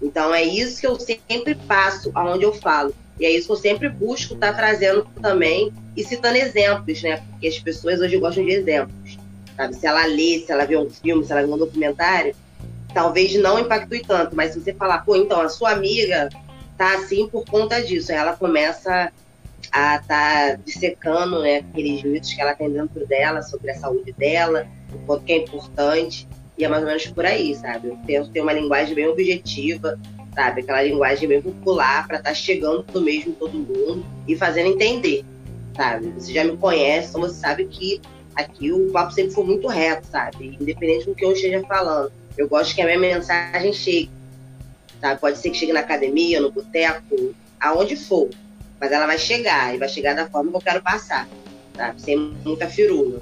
Então 0.00 0.32
é 0.34 0.42
isso 0.42 0.80
que 0.80 0.86
eu 0.86 0.98
sempre 0.98 1.54
passo 1.54 2.10
aonde 2.14 2.44
eu 2.44 2.54
falo. 2.54 2.94
E 3.20 3.26
é 3.26 3.30
isso 3.30 3.46
que 3.46 3.52
eu 3.52 3.56
sempre 3.56 3.88
busco 3.88 4.34
estar 4.34 4.52
tá 4.52 4.54
trazendo 4.54 5.06
também 5.20 5.72
e 5.96 6.02
citando 6.02 6.38
exemplos, 6.38 7.02
né? 7.02 7.22
Porque 7.30 7.46
as 7.46 7.58
pessoas 7.58 8.00
hoje 8.00 8.16
gostam 8.18 8.44
de 8.44 8.52
exemplos 8.52 9.20
sabe? 9.60 9.76
Se 9.76 9.86
ela 9.86 10.06
lê, 10.06 10.38
se 10.38 10.50
ela 10.50 10.64
vê 10.64 10.76
um 10.76 10.88
filme, 10.88 11.24
se 11.24 11.32
ela 11.32 11.42
vê 11.42 11.52
um 11.52 11.58
documentário, 11.58 12.34
talvez 12.94 13.34
não 13.34 13.58
impactue 13.58 14.02
tanto, 14.02 14.34
mas 14.34 14.52
se 14.52 14.60
você 14.60 14.72
falar, 14.72 15.04
pô, 15.04 15.14
então 15.16 15.40
a 15.40 15.48
sua 15.48 15.72
amiga 15.72 16.28
tá 16.76 16.94
assim 16.94 17.28
por 17.28 17.44
conta 17.44 17.82
disso, 17.82 18.10
aí 18.10 18.18
ela 18.18 18.34
começa 18.34 19.12
a 19.70 19.98
tá 19.98 20.54
dissecando, 20.64 21.40
né, 21.42 21.58
aqueles 21.58 22.02
mitos 22.02 22.32
que 22.32 22.40
ela 22.40 22.54
tem 22.54 22.70
dentro 22.70 23.06
dela 23.06 23.42
sobre 23.42 23.70
a 23.70 23.78
saúde 23.78 24.12
dela, 24.12 24.66
o 24.92 24.98
quanto 25.00 25.24
que 25.24 25.32
é 25.32 25.36
importante, 25.36 26.26
e 26.56 26.64
é 26.64 26.68
mais 26.68 26.82
ou 26.82 26.88
menos 26.88 27.06
por 27.08 27.24
aí, 27.24 27.54
sabe? 27.54 27.88
Eu 27.88 27.98
tento 28.06 28.30
ter 28.30 28.40
uma 28.40 28.52
linguagem 28.52 28.94
bem 28.94 29.06
objetiva, 29.06 29.98
sabe? 30.34 30.60
Aquela 30.60 30.82
linguagem 30.82 31.28
bem 31.28 31.42
popular 31.42 32.06
para 32.06 32.18
estar 32.18 32.30
tá 32.30 32.34
chegando 32.34 32.84
no 32.92 33.00
mesmo 33.00 33.32
todo 33.32 33.52
mundo 33.52 34.04
e 34.26 34.36
fazendo 34.36 34.68
entender, 34.68 35.24
sabe? 35.76 36.12
Você 36.18 36.32
já 36.32 36.44
me 36.44 36.56
conhece, 36.56 37.08
então 37.08 37.20
você 37.20 37.34
sabe 37.34 37.64
que 37.66 38.00
aqui 38.34 38.72
o 38.72 38.90
papo 38.90 39.12
sempre 39.12 39.32
foi 39.32 39.44
muito 39.44 39.68
reto, 39.68 40.06
sabe? 40.06 40.56
Independente 40.60 41.06
do 41.06 41.14
que 41.14 41.24
eu 41.24 41.32
esteja 41.32 41.62
falando. 41.66 42.12
Eu 42.36 42.48
gosto 42.48 42.74
que 42.74 42.82
a 42.82 42.86
minha 42.86 42.98
mensagem 42.98 43.72
chegue. 43.72 44.10
Sabe? 45.00 45.20
Pode 45.20 45.38
ser 45.38 45.50
que 45.50 45.56
chegue 45.56 45.72
na 45.72 45.80
academia, 45.80 46.40
no 46.40 46.50
boteco, 46.50 47.34
aonde 47.60 47.96
for. 47.96 48.28
Mas 48.78 48.92
ela 48.92 49.06
vai 49.06 49.18
chegar, 49.18 49.74
e 49.74 49.78
vai 49.78 49.88
chegar 49.88 50.14
da 50.14 50.28
forma 50.28 50.50
que 50.50 50.56
eu 50.56 50.60
quero 50.60 50.82
passar. 50.82 51.28
sabe? 51.76 52.00
Sem 52.00 52.16
muita 52.44 52.68
firula. 52.68 53.20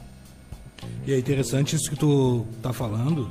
E 1.07 1.13
é 1.13 1.19
interessante 1.19 1.75
isso 1.75 1.91
que 1.91 1.97
tu 1.97 2.47
tá 2.63 2.73
falando. 2.73 3.31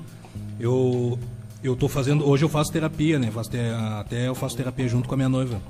Eu 0.60 1.19
eu 1.64 1.76
tô 1.76 1.88
fazendo, 1.88 2.28
hoje 2.28 2.44
eu 2.46 2.50
faço 2.50 2.72
terapia, 2.72 3.18
né? 3.18 3.32
Faço 3.32 3.50
ter, 3.50 3.74
até 3.74 4.28
eu 4.28 4.36
faço 4.36 4.56
terapia 4.56 4.88
junto 4.88 5.08
com 5.08 5.14
a 5.16 5.18
minha 5.18 5.30
noiva. 5.30 5.62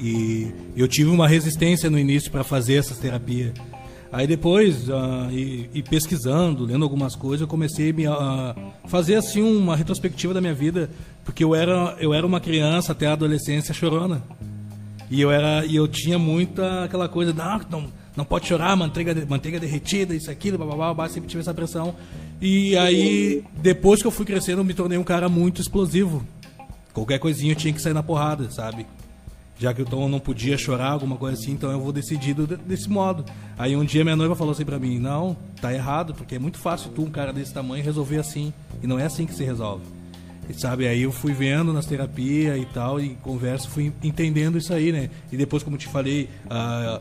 E 0.00 0.52
eu 0.76 0.88
tive 0.88 1.10
uma 1.10 1.28
resistência 1.28 1.88
no 1.88 1.98
início 1.98 2.30
para 2.30 2.42
fazer 2.42 2.74
essa 2.74 2.94
terapia. 2.94 3.52
Aí 4.12 4.26
depois, 4.26 4.88
uh, 4.88 5.30
e, 5.30 5.68
e, 5.74 5.82
pesquisando, 5.82 6.64
lendo 6.64 6.84
algumas 6.84 7.14
coisas, 7.14 7.42
eu 7.42 7.48
comecei 7.48 7.94
a 8.06 8.54
uh, 8.56 8.88
fazer 8.88 9.16
assim 9.16 9.42
uma 9.42 9.76
retrospectiva 9.76 10.32
da 10.32 10.40
minha 10.40 10.54
vida, 10.54 10.88
porque 11.24 11.42
eu 11.42 11.54
era, 11.54 11.96
eu 11.98 12.14
era 12.14 12.26
uma 12.26 12.40
criança 12.40 12.92
até 12.92 13.06
a 13.06 13.12
adolescência 13.12 13.74
chorona. 13.74 14.22
E 15.10 15.20
eu 15.20 15.30
era, 15.30 15.64
e 15.64 15.76
eu 15.76 15.86
tinha 15.86 16.18
muita 16.18 16.84
aquela 16.84 17.08
coisa, 17.08 17.32
não, 17.32 17.60
não, 17.70 17.92
não 18.16 18.24
pode 18.24 18.46
chorar, 18.46 18.74
manteiga, 18.76 19.14
manteiga 19.28 19.60
derretida, 19.60 20.14
isso 20.14 20.30
aquilo, 20.30 20.56
blá, 20.56 20.74
blá, 20.74 20.94
blá, 20.94 21.08
sempre 21.08 21.28
tive 21.28 21.40
essa 21.40 21.54
pressão. 21.54 21.94
E 22.40 22.76
aí, 22.76 23.42
depois 23.56 24.00
que 24.00 24.06
eu 24.06 24.10
fui 24.10 24.26
crescendo, 24.26 24.60
eu 24.60 24.64
me 24.64 24.74
tornei 24.74 24.98
um 24.98 25.04
cara 25.04 25.28
muito 25.28 25.60
explosivo. 25.60 26.24
Qualquer 26.92 27.18
coisinha 27.18 27.52
eu 27.52 27.56
tinha 27.56 27.72
que 27.72 27.80
sair 27.80 27.94
na 27.94 28.02
porrada, 28.02 28.50
sabe? 28.50 28.86
já 29.58 29.72
que 29.72 29.82
o 29.82 29.84
Tom 29.84 30.08
não 30.08 30.20
podia 30.20 30.58
chorar, 30.58 30.90
alguma 30.90 31.16
coisa 31.16 31.40
assim, 31.40 31.52
então 31.52 31.70
eu 31.70 31.80
vou 31.80 31.92
decidido 31.92 32.46
desse 32.46 32.88
modo. 32.88 33.24
Aí 33.58 33.74
um 33.74 33.84
dia 33.84 34.04
minha 34.04 34.16
noiva 34.16 34.36
falou 34.36 34.52
assim 34.52 34.64
pra 34.64 34.78
mim, 34.78 34.98
não, 34.98 35.36
tá 35.60 35.72
errado, 35.72 36.14
porque 36.14 36.34
é 36.34 36.38
muito 36.38 36.58
fácil 36.58 36.90
tu, 36.94 37.02
um 37.02 37.10
cara 37.10 37.32
desse 37.32 37.54
tamanho, 37.54 37.82
resolver 37.82 38.18
assim. 38.18 38.52
E 38.82 38.86
não 38.86 38.98
é 38.98 39.06
assim 39.06 39.24
que 39.24 39.34
se 39.34 39.44
resolve. 39.44 39.84
E, 40.48 40.54
sabe, 40.54 40.86
aí 40.86 41.02
eu 41.02 41.10
fui 41.10 41.32
vendo 41.32 41.72
nas 41.72 41.86
terapias 41.86 42.60
e 42.60 42.66
tal, 42.66 43.00
e 43.00 43.10
converso, 43.22 43.68
fui 43.68 43.92
entendendo 44.02 44.58
isso 44.58 44.72
aí, 44.72 44.92
né? 44.92 45.10
E 45.32 45.36
depois, 45.36 45.62
como 45.62 45.76
te 45.76 45.88
falei, 45.88 46.28
uh, 46.44 47.00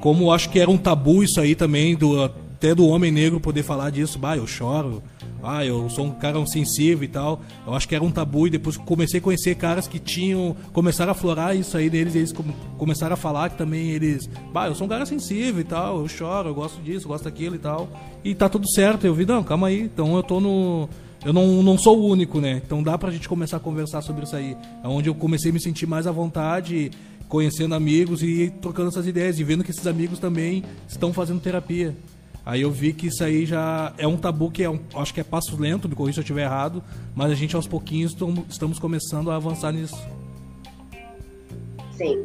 como 0.00 0.32
acho 0.32 0.48
que 0.48 0.60
era 0.60 0.70
um 0.70 0.78
tabu 0.78 1.22
isso 1.22 1.40
aí 1.40 1.54
também, 1.54 1.96
do, 1.96 2.30
até 2.56 2.74
do 2.74 2.86
homem 2.86 3.12
negro 3.12 3.38
poder 3.38 3.62
falar 3.62 3.90
disso, 3.90 4.18
bah, 4.18 4.34
eu 4.34 4.46
choro, 4.46 5.02
ah, 5.42 5.62
eu 5.62 5.90
sou 5.90 6.06
um 6.06 6.10
cara 6.10 6.44
sensível 6.46 7.04
e 7.04 7.08
tal. 7.08 7.40
Eu 7.66 7.74
acho 7.74 7.86
que 7.86 7.94
era 7.94 8.02
um 8.02 8.10
tabu 8.10 8.46
e 8.46 8.50
depois 8.50 8.78
comecei 8.78 9.20
a 9.20 9.22
conhecer 9.22 9.54
caras 9.56 9.86
que 9.86 9.98
tinham, 9.98 10.56
começaram 10.72 11.12
a 11.12 11.14
florar 11.14 11.54
isso 11.54 11.76
aí 11.76 11.90
deles 11.90 12.14
e 12.14 12.18
eles 12.18 12.34
começaram 12.78 13.12
a 13.12 13.16
falar 13.16 13.50
que 13.50 13.58
também 13.58 13.90
eles, 13.90 14.26
bah, 14.54 14.68
eu 14.68 14.74
sou 14.74 14.86
um 14.86 14.90
cara 14.90 15.04
sensível 15.04 15.60
e 15.60 15.64
tal, 15.64 16.00
eu 16.00 16.08
choro, 16.08 16.48
eu 16.48 16.54
gosto 16.54 16.80
disso, 16.80 17.04
eu 17.04 17.10
gosto 17.10 17.24
daquilo 17.24 17.54
e 17.56 17.58
tal. 17.58 17.88
E 18.24 18.34
tá 18.34 18.48
tudo 18.48 18.68
certo. 18.70 19.06
Eu 19.06 19.14
vi, 19.14 19.26
não, 19.26 19.44
calma 19.44 19.68
aí. 19.68 19.82
Então 19.82 20.16
eu 20.16 20.22
tô 20.22 20.40
no 20.40 20.88
eu 21.24 21.32
não, 21.32 21.62
não 21.62 21.76
sou 21.76 21.98
o 21.98 22.06
único, 22.06 22.40
né? 22.40 22.62
Então 22.64 22.82
dá 22.82 22.96
pra 22.96 23.10
gente 23.10 23.28
começar 23.28 23.58
a 23.58 23.60
conversar 23.60 24.00
sobre 24.00 24.24
isso 24.24 24.34
aí. 24.34 24.56
É 24.82 24.88
onde 24.88 25.08
eu 25.08 25.14
comecei 25.14 25.50
a 25.50 25.54
me 25.54 25.60
sentir 25.60 25.86
mais 25.86 26.06
à 26.06 26.12
vontade, 26.12 26.90
conhecendo 27.28 27.74
amigos 27.74 28.22
e 28.22 28.50
trocando 28.62 28.88
essas 28.88 29.06
ideias 29.06 29.38
e 29.38 29.44
vendo 29.44 29.62
que 29.62 29.70
esses 29.70 29.86
amigos 29.86 30.18
também 30.18 30.64
estão 30.88 31.12
fazendo 31.12 31.40
terapia. 31.40 31.94
Aí 32.46 32.62
eu 32.62 32.70
vi 32.70 32.92
que 32.92 33.08
isso 33.08 33.24
aí 33.24 33.44
já 33.44 33.92
é 33.98 34.06
um 34.06 34.16
tabu 34.16 34.52
que 34.52 34.62
é 34.62 34.70
um, 34.70 34.78
acho 34.94 35.12
que 35.12 35.20
é 35.20 35.24
passo 35.24 35.60
lento, 35.60 35.88
me 35.88 35.96
corrija 35.96 36.14
se 36.14 36.20
eu 36.20 36.22
estiver 36.22 36.44
errado, 36.44 36.80
mas 37.12 37.32
a 37.32 37.34
gente 37.34 37.56
aos 37.56 37.66
pouquinhos 37.66 38.16
estamos 38.48 38.78
começando 38.78 39.32
a 39.32 39.34
avançar 39.34 39.72
nisso. 39.72 40.00
Sim. 41.96 42.24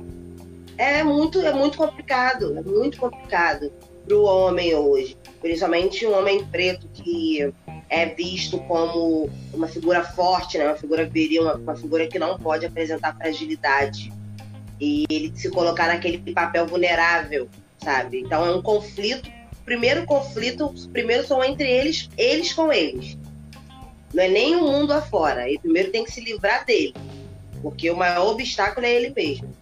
É 0.78 1.04
muito, 1.04 1.42
é 1.42 1.52
muito 1.52 1.76
complicado, 1.76 2.56
é 2.56 2.62
muito 2.62 3.00
complicado 3.00 3.72
para 4.06 4.16
o 4.16 4.24
homem 4.24 4.76
hoje, 4.76 5.18
principalmente 5.42 6.06
um 6.06 6.16
homem 6.16 6.46
preto 6.46 6.88
que 6.94 7.52
é 7.90 8.06
visto 8.06 8.60
como 8.60 9.28
uma 9.52 9.68
figura 9.68 10.04
forte, 10.04 10.56
né? 10.60 10.68
uma 10.68 10.76
figura 10.76 11.04
viril, 11.04 11.44
uma, 11.44 11.56
uma 11.56 11.76
figura 11.76 12.06
que 12.06 12.20
não 12.20 12.38
pode 12.38 12.64
apresentar 12.64 13.16
fragilidade 13.16 14.14
e 14.80 15.04
ele 15.10 15.32
se 15.36 15.50
colocar 15.50 15.88
naquele 15.88 16.20
papel 16.32 16.68
vulnerável, 16.68 17.50
sabe? 17.84 18.22
Então 18.22 18.46
é 18.46 18.56
um 18.56 18.62
conflito 18.62 19.41
primeiro 19.72 20.06
conflito, 20.06 20.66
os 20.66 20.86
primeiros 20.86 21.28
são 21.28 21.42
entre 21.42 21.66
eles, 21.66 22.10
eles 22.18 22.52
com 22.52 22.74
eles. 22.74 23.18
Não 24.14 24.22
é 24.22 24.28
nem 24.28 24.54
o 24.58 24.64
mundo 24.64 24.92
afora. 24.92 25.48
Ele 25.48 25.60
primeiro 25.60 25.92
tem 25.92 26.04
que 26.04 26.12
se 26.12 26.20
livrar 26.20 26.66
dele. 26.66 26.94
Porque 27.62 27.90
o 27.90 27.96
maior 27.96 28.32
obstáculo 28.32 28.86
é 28.86 28.94
ele 28.94 29.14
mesmo. 29.16 29.56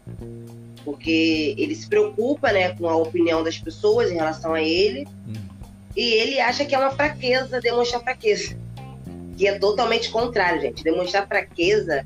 Porque 0.83 1.53
ele 1.55 1.75
se 1.75 1.87
preocupa 1.87 2.51
né, 2.51 2.73
com 2.73 2.89
a 2.89 2.95
opinião 2.95 3.43
das 3.43 3.59
pessoas 3.59 4.09
em 4.09 4.15
relação 4.15 4.55
a 4.55 4.63
ele. 4.63 5.07
Hum. 5.27 5.33
E 5.95 6.01
ele 6.13 6.39
acha 6.39 6.65
que 6.65 6.73
é 6.73 6.79
uma 6.79 6.89
fraqueza 6.89 7.61
demonstrar 7.61 8.01
fraqueza. 8.01 8.57
Que 9.37 9.47
é 9.47 9.59
totalmente 9.59 10.09
contrário, 10.09 10.59
gente. 10.59 10.83
Demonstrar 10.83 11.27
fraqueza 11.27 12.03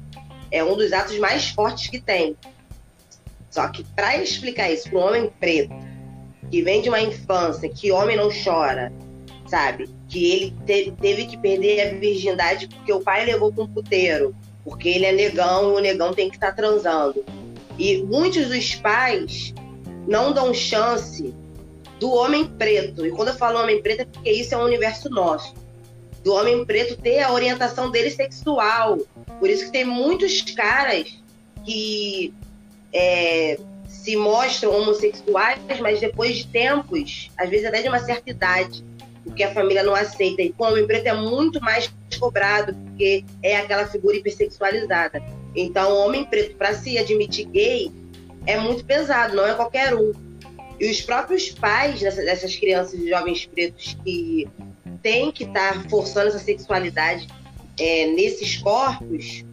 é 0.51 0.61
um 0.61 0.75
dos 0.75 0.91
atos 0.91 1.17
mais 1.19 1.47
fortes 1.47 1.87
que 1.87 2.01
tem. 2.01 2.35
Só 3.49 3.65
que 3.69 3.85
para 3.95 4.17
explicar 4.17 4.69
isso 4.69 4.89
para 4.89 4.99
um 4.99 5.03
homem 5.03 5.31
preto, 5.39 5.73
que 6.53 6.61
vem 6.61 6.83
de 6.83 6.89
uma 6.89 7.01
infância 7.01 7.67
que 7.67 7.91
homem 7.91 8.15
não 8.15 8.29
chora, 8.29 8.93
sabe? 9.47 9.89
Que 10.07 10.31
ele 10.31 10.53
te, 10.67 10.93
teve 11.01 11.25
que 11.25 11.35
perder 11.35 11.81
a 11.81 11.99
virgindade 11.99 12.67
porque 12.67 12.93
o 12.93 12.99
pai 12.99 13.25
levou 13.25 13.51
para 13.51 13.63
um 13.63 13.67
puteiro, 13.67 14.35
porque 14.63 14.87
ele 14.87 15.07
é 15.07 15.11
negão 15.11 15.71
e 15.71 15.77
o 15.77 15.79
negão 15.79 16.13
tem 16.13 16.29
que 16.29 16.35
estar 16.35 16.51
tá 16.51 16.53
transando. 16.53 17.25
E 17.79 18.03
muitos 18.03 18.49
dos 18.49 18.75
pais 18.75 19.51
não 20.07 20.31
dão 20.31 20.53
chance 20.53 21.33
do 21.99 22.11
homem 22.11 22.45
preto. 22.45 23.03
E 23.03 23.09
quando 23.09 23.29
eu 23.29 23.35
falo 23.35 23.59
homem 23.59 23.81
preto 23.81 24.01
é 24.01 24.05
porque 24.05 24.29
isso 24.29 24.53
é 24.53 24.57
um 24.59 24.65
universo 24.65 25.09
nosso. 25.09 25.55
Do 26.23 26.33
homem 26.33 26.63
preto 26.63 26.95
ter 27.01 27.21
a 27.21 27.33
orientação 27.33 27.89
dele 27.89 28.11
sexual. 28.11 28.99
Por 29.39 29.49
isso 29.49 29.65
que 29.65 29.71
tem 29.71 29.85
muitos 29.85 30.39
caras 30.41 31.17
que 31.65 32.31
é, 32.93 33.57
se 34.03 34.17
mostram 34.17 34.75
homossexuais, 34.75 35.79
mas 35.79 36.01
depois 36.01 36.37
de 36.37 36.47
tempos, 36.47 37.31
às 37.37 37.49
vezes 37.49 37.65
até 37.65 37.81
de 37.81 37.87
uma 37.87 37.99
certa 37.99 38.29
idade, 38.29 38.83
porque 39.23 39.41
a 39.43 39.53
família 39.53 39.81
não 39.81 39.95
aceita. 39.95 40.41
E 40.41 40.51
com 40.51 40.65
o 40.65 40.67
homem 40.67 40.85
preto 40.85 41.07
é 41.07 41.13
muito 41.13 41.61
mais 41.61 41.89
cobrado, 42.19 42.75
porque 42.75 43.23
é 43.41 43.55
aquela 43.55 43.87
figura 43.87 44.17
hipersexualizada. 44.17 45.23
Então, 45.55 45.93
o 45.93 46.05
homem 46.05 46.25
preto, 46.25 46.57
para 46.57 46.73
se 46.73 46.97
admitir 46.97 47.45
gay, 47.45 47.91
é 48.45 48.57
muito 48.57 48.83
pesado, 48.83 49.37
não 49.37 49.47
é 49.47 49.53
qualquer 49.53 49.95
um. 49.95 50.11
E 50.77 50.91
os 50.91 50.99
próprios 50.99 51.49
pais 51.51 52.01
dessas 52.01 52.57
crianças 52.57 52.99
e 52.99 53.07
jovens 53.07 53.45
pretos 53.45 53.95
que 54.03 54.49
têm 55.01 55.31
que 55.31 55.45
estar 55.45 55.81
tá 55.81 55.89
forçando 55.89 56.27
essa 56.27 56.39
sexualidade 56.39 57.25
é, 57.79 58.07
nesses 58.07 58.57
corpos, 58.57 59.45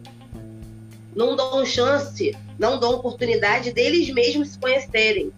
não 1.15 1.35
dão 1.35 1.65
chance, 1.65 2.35
não 2.57 2.79
dão 2.79 2.95
oportunidade 2.95 3.71
deles 3.71 4.09
mesmos 4.09 4.49
se 4.49 4.59
conhecerem. 4.59 5.31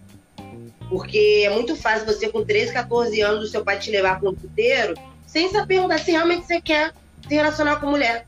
Porque 0.90 1.44
é 1.46 1.50
muito 1.50 1.76
fácil 1.76 2.06
você, 2.06 2.30
com 2.30 2.44
13, 2.44 2.74
14 2.74 3.22
anos, 3.22 3.46
o 3.46 3.52
seu 3.52 3.64
pai 3.64 3.80
te 3.80 3.90
levar 3.90 4.20
para 4.20 4.30
um 4.30 4.36
puteiro 4.36 4.94
sem 5.26 5.50
saber 5.50 5.76
perguntar 5.76 5.98
se 5.98 6.12
realmente 6.12 6.46
você 6.46 6.62
quer 6.62 6.94
se 7.28 7.34
relacionar 7.34 7.78
com 7.78 7.88
mulher. 7.88 8.28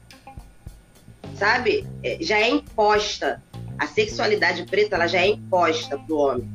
Sabe? 1.35 1.85
É, 2.03 2.17
já 2.19 2.39
é 2.39 2.49
imposta. 2.49 3.43
A 3.77 3.85
sexualidade 3.85 4.63
preta 4.63 4.95
ela 4.95 5.05
já 5.05 5.19
é 5.19 5.27
imposta 5.27 5.99
pro 5.99 6.17
homem. 6.17 6.49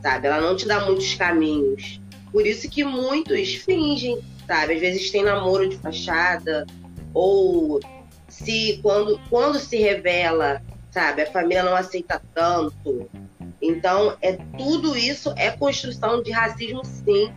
Sabe? 0.00 0.28
Ela 0.28 0.40
não 0.40 0.56
te 0.56 0.66
dá 0.66 0.86
muitos 0.86 1.14
caminhos. 1.14 2.00
Por 2.30 2.46
isso 2.46 2.70
que 2.70 2.82
muitos 2.82 3.56
fingem, 3.56 4.18
sabe? 4.46 4.74
Às 4.74 4.80
vezes 4.80 5.10
tem 5.10 5.22
namoro 5.22 5.68
de 5.68 5.76
fachada, 5.76 6.66
ou 7.12 7.78
se 8.32 8.80
quando, 8.82 9.20
quando 9.28 9.58
se 9.58 9.76
revela, 9.76 10.62
sabe, 10.90 11.22
a 11.22 11.30
família 11.30 11.62
não 11.62 11.76
aceita 11.76 12.20
tanto. 12.34 13.08
Então, 13.60 14.16
é 14.20 14.32
tudo 14.56 14.96
isso 14.96 15.32
é 15.36 15.50
construção 15.50 16.22
de 16.22 16.30
racismo, 16.32 16.82
sim, 16.84 17.30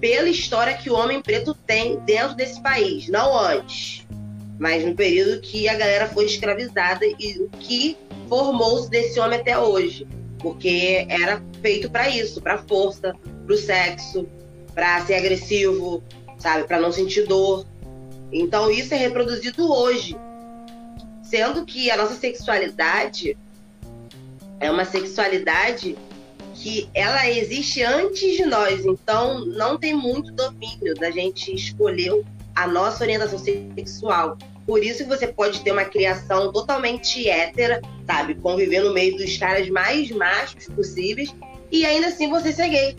pela 0.00 0.28
história 0.28 0.76
que 0.76 0.90
o 0.90 0.94
homem 0.94 1.22
preto 1.22 1.54
tem 1.54 2.00
dentro 2.00 2.34
desse 2.34 2.60
país, 2.60 3.08
não 3.08 3.38
antes, 3.38 4.04
mas 4.58 4.84
no 4.84 4.94
período 4.94 5.40
que 5.40 5.68
a 5.68 5.74
galera 5.74 6.08
foi 6.08 6.24
escravizada 6.24 7.04
e 7.06 7.38
o 7.38 7.48
que 7.60 7.96
formou-se 8.28 8.90
desse 8.90 9.20
homem 9.20 9.38
até 9.38 9.56
hoje, 9.58 10.06
porque 10.38 11.06
era 11.08 11.40
feito 11.60 11.88
para 11.90 12.08
isso, 12.08 12.40
para 12.40 12.58
força, 12.58 13.14
para 13.46 13.54
o 13.54 13.58
sexo, 13.58 14.26
para 14.74 15.04
ser 15.04 15.14
agressivo, 15.14 16.02
sabe, 16.38 16.64
para 16.64 16.80
não 16.80 16.90
sentir 16.90 17.26
dor. 17.26 17.64
Então 18.32 18.70
isso 18.70 18.94
é 18.94 18.96
reproduzido 18.96 19.70
hoje. 19.70 20.16
Sendo 21.22 21.64
que 21.64 21.90
a 21.90 21.96
nossa 21.96 22.14
sexualidade 22.14 23.36
é 24.58 24.70
uma 24.70 24.84
sexualidade 24.84 25.96
que 26.54 26.88
ela 26.94 27.28
existe 27.28 27.82
antes 27.82 28.36
de 28.36 28.44
nós, 28.44 28.84
então 28.84 29.44
não 29.46 29.76
tem 29.78 29.94
muito 29.94 30.30
domínio 30.32 30.94
da 30.94 31.10
gente 31.10 31.52
escolher 31.52 32.22
a 32.54 32.66
nossa 32.66 33.02
orientação 33.02 33.38
sexual. 33.38 34.38
Por 34.66 34.84
isso 34.84 35.02
que 35.02 35.08
você 35.08 35.26
pode 35.26 35.60
ter 35.62 35.72
uma 35.72 35.84
criação 35.84 36.52
totalmente 36.52 37.28
hétera, 37.28 37.80
sabe? 38.06 38.36
Conviver 38.36 38.82
no 38.82 38.92
meio 38.92 39.16
dos 39.16 39.36
caras 39.36 39.68
mais 39.68 40.10
machos 40.10 40.66
possíveis 40.66 41.34
e 41.70 41.84
ainda 41.84 42.08
assim 42.08 42.30
você 42.30 42.52
ser 42.52 42.68
gay. 42.68 42.96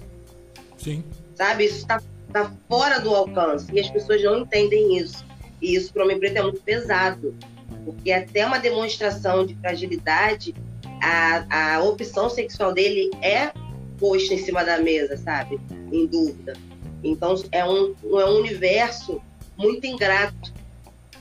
Sim. 0.77 1.03
Sabe? 1.35 1.65
Isso 1.65 1.77
está 1.77 2.01
tá 2.33 2.51
fora 2.67 2.99
do 2.99 3.13
alcance 3.13 3.67
e 3.71 3.79
as 3.79 3.89
pessoas 3.89 4.21
não 4.23 4.39
entendem 4.39 4.97
isso. 4.97 5.23
E 5.61 5.75
isso 5.75 5.93
para 5.93 6.01
o 6.01 6.05
homem 6.05 6.19
preto 6.19 6.37
é 6.37 6.41
muito 6.41 6.61
pesado, 6.61 7.33
porque 7.85 8.11
até 8.11 8.45
uma 8.45 8.57
demonstração 8.57 9.45
de 9.45 9.55
fragilidade, 9.55 10.53
a, 11.01 11.75
a 11.75 11.83
opção 11.83 12.29
sexual 12.29 12.73
dele 12.73 13.11
é 13.21 13.51
posto 13.99 14.33
em 14.33 14.37
cima 14.37 14.65
da 14.65 14.79
mesa, 14.79 15.15
sabe? 15.15 15.59
Em 15.91 16.05
dúvida. 16.07 16.53
Então 17.03 17.35
é 17.51 17.63
um, 17.63 17.93
é 18.03 18.25
um 18.25 18.39
universo 18.39 19.21
muito 19.57 19.85
ingrato 19.85 20.53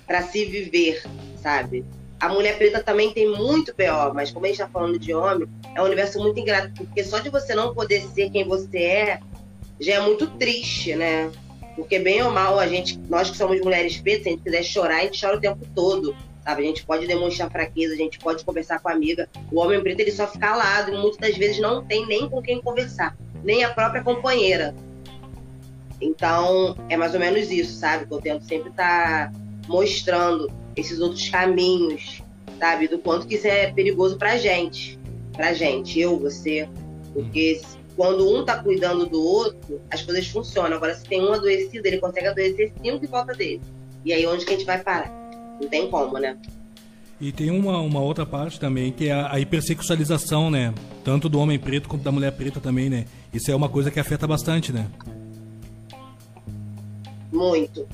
para 0.06 0.22
se 0.22 0.44
viver, 0.44 1.02
sabe? 1.40 1.84
A 2.18 2.28
mulher 2.28 2.56
preta 2.56 2.82
também 2.82 3.12
tem 3.12 3.28
muito 3.28 3.74
BO, 3.74 4.14
mas 4.14 4.30
como 4.30 4.46
a 4.46 4.48
gente 4.48 4.60
está 4.60 4.68
falando 4.68 4.98
de 4.98 5.12
homem, 5.12 5.48
é 5.74 5.82
um 5.82 5.84
universo 5.86 6.20
muito 6.20 6.38
ingrato, 6.38 6.72
porque 6.76 7.02
só 7.02 7.18
de 7.18 7.28
você 7.28 7.54
não 7.54 7.74
poder 7.74 8.00
ser 8.08 8.30
quem 8.30 8.46
você 8.46 8.78
é, 8.78 9.20
já 9.82 9.94
é 9.94 10.00
muito 10.00 10.26
triste, 10.38 10.94
né? 10.94 11.30
Porque 11.74 11.98
bem 11.98 12.22
ou 12.22 12.30
mal, 12.30 12.58
a 12.58 12.66
gente, 12.66 12.98
nós 13.08 13.30
que 13.30 13.36
somos 13.36 13.60
mulheres 13.60 13.96
pretas, 13.96 14.22
se 14.22 14.28
a 14.28 14.32
gente 14.32 14.42
quiser 14.42 14.62
chorar, 14.62 14.98
a 14.98 15.02
gente 15.02 15.20
chora 15.20 15.36
o 15.36 15.40
tempo 15.40 15.66
todo. 15.74 16.14
Sabe? 16.44 16.62
A 16.62 16.66
gente 16.66 16.84
pode 16.84 17.06
demonstrar 17.06 17.50
fraqueza, 17.50 17.94
a 17.94 17.96
gente 17.96 18.18
pode 18.18 18.44
conversar 18.44 18.80
com 18.80 18.88
a 18.88 18.92
amiga. 18.92 19.28
O 19.50 19.60
homem 19.60 19.80
preto 19.80 20.00
ele 20.00 20.10
só 20.10 20.26
fica 20.26 20.48
calado 20.48 20.92
e 20.92 20.96
muitas 20.96 21.18
das 21.18 21.36
vezes 21.36 21.60
não 21.60 21.84
tem 21.84 22.04
nem 22.06 22.28
com 22.28 22.42
quem 22.42 22.60
conversar, 22.60 23.16
nem 23.44 23.62
a 23.62 23.70
própria 23.70 24.02
companheira. 24.02 24.74
Então, 26.00 26.76
é 26.88 26.96
mais 26.96 27.14
ou 27.14 27.20
menos 27.20 27.48
isso, 27.48 27.78
sabe? 27.78 28.06
Que 28.06 28.12
eu 28.12 28.20
tento 28.20 28.44
sempre 28.44 28.70
estar 28.70 29.30
tá 29.30 29.38
mostrando 29.68 30.50
esses 30.74 30.98
outros 30.98 31.28
caminhos, 31.28 32.20
sabe? 32.58 32.88
Do 32.88 32.98
quanto 32.98 33.26
que 33.26 33.36
isso 33.36 33.46
é 33.46 33.72
perigoso 33.72 34.18
pra 34.18 34.36
gente. 34.36 34.98
Pra 35.32 35.54
gente, 35.54 36.00
eu, 36.00 36.18
você. 36.18 36.68
Porque 37.14 37.60
quando 37.96 38.28
um 38.28 38.44
tá 38.44 38.62
cuidando 38.62 39.06
do 39.06 39.22
outro, 39.22 39.80
as 39.90 40.02
coisas 40.02 40.26
funcionam. 40.28 40.76
Agora, 40.76 40.94
se 40.94 41.04
tem 41.04 41.22
um 41.22 41.32
adoecido, 41.32 41.86
ele 41.86 41.98
consegue 41.98 42.28
adoecer 42.28 42.72
cinco 42.82 43.04
em 43.04 43.08
volta 43.08 43.34
dele. 43.34 43.60
E 44.04 44.12
aí, 44.12 44.26
onde 44.26 44.44
que 44.44 44.52
a 44.52 44.56
gente 44.56 44.66
vai 44.66 44.82
parar? 44.82 45.10
Não 45.60 45.68
tem 45.68 45.88
como, 45.88 46.18
né? 46.18 46.36
E 47.20 47.30
tem 47.30 47.50
uma, 47.50 47.78
uma 47.78 48.00
outra 48.00 48.26
parte 48.26 48.58
também, 48.58 48.90
que 48.90 49.08
é 49.08 49.12
a, 49.12 49.34
a 49.34 49.38
hipersexualização, 49.38 50.50
né? 50.50 50.74
Tanto 51.04 51.28
do 51.28 51.38
homem 51.38 51.58
preto 51.58 51.88
quanto 51.88 52.02
da 52.02 52.10
mulher 52.10 52.32
preta 52.32 52.60
também, 52.60 52.90
né? 52.90 53.04
Isso 53.32 53.50
é 53.50 53.54
uma 53.54 53.68
coisa 53.68 53.90
que 53.90 54.00
afeta 54.00 54.26
bastante, 54.26 54.72
né? 54.72 54.88
Muito. 57.30 57.86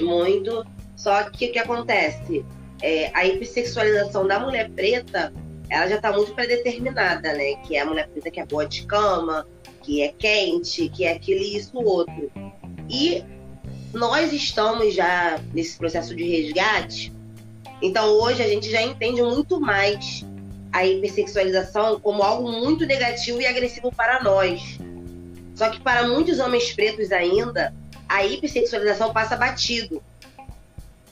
Muito. 0.00 0.64
Só 0.94 1.24
que 1.24 1.46
o 1.46 1.52
que 1.52 1.58
acontece? 1.58 2.44
É, 2.80 3.10
a 3.12 3.26
hipersexualização 3.26 4.26
da 4.26 4.38
mulher 4.38 4.70
preta, 4.70 5.32
ela 5.70 5.88
já 5.88 5.96
está 5.96 6.12
muito 6.12 6.34
predeterminada, 6.34 7.32
né? 7.34 7.56
Que 7.66 7.76
é 7.76 7.80
a 7.80 7.86
mulher 7.86 8.08
preta 8.08 8.30
que 8.30 8.40
é 8.40 8.46
boa 8.46 8.66
de 8.66 8.86
cama, 8.86 9.46
que 9.82 10.02
é 10.02 10.08
quente, 10.08 10.88
que 10.88 11.04
é 11.04 11.12
aquele 11.12 11.56
isso 11.56 11.78
outro. 11.78 12.30
E 12.88 13.22
nós 13.92 14.32
estamos 14.32 14.94
já 14.94 15.40
nesse 15.52 15.76
processo 15.76 16.14
de 16.14 16.24
resgate, 16.24 17.12
então 17.80 18.10
hoje 18.20 18.42
a 18.42 18.48
gente 18.48 18.70
já 18.70 18.82
entende 18.82 19.22
muito 19.22 19.60
mais 19.60 20.24
a 20.72 20.86
hipersexualização 20.86 21.98
como 22.00 22.22
algo 22.22 22.50
muito 22.50 22.84
negativo 22.84 23.40
e 23.40 23.46
agressivo 23.46 23.92
para 23.92 24.22
nós. 24.22 24.78
Só 25.54 25.70
que 25.70 25.80
para 25.80 26.06
muitos 26.06 26.38
homens 26.38 26.72
pretos 26.72 27.10
ainda, 27.10 27.74
a 28.08 28.24
hipersexualização 28.24 29.12
passa 29.12 29.36
batido. 29.36 30.02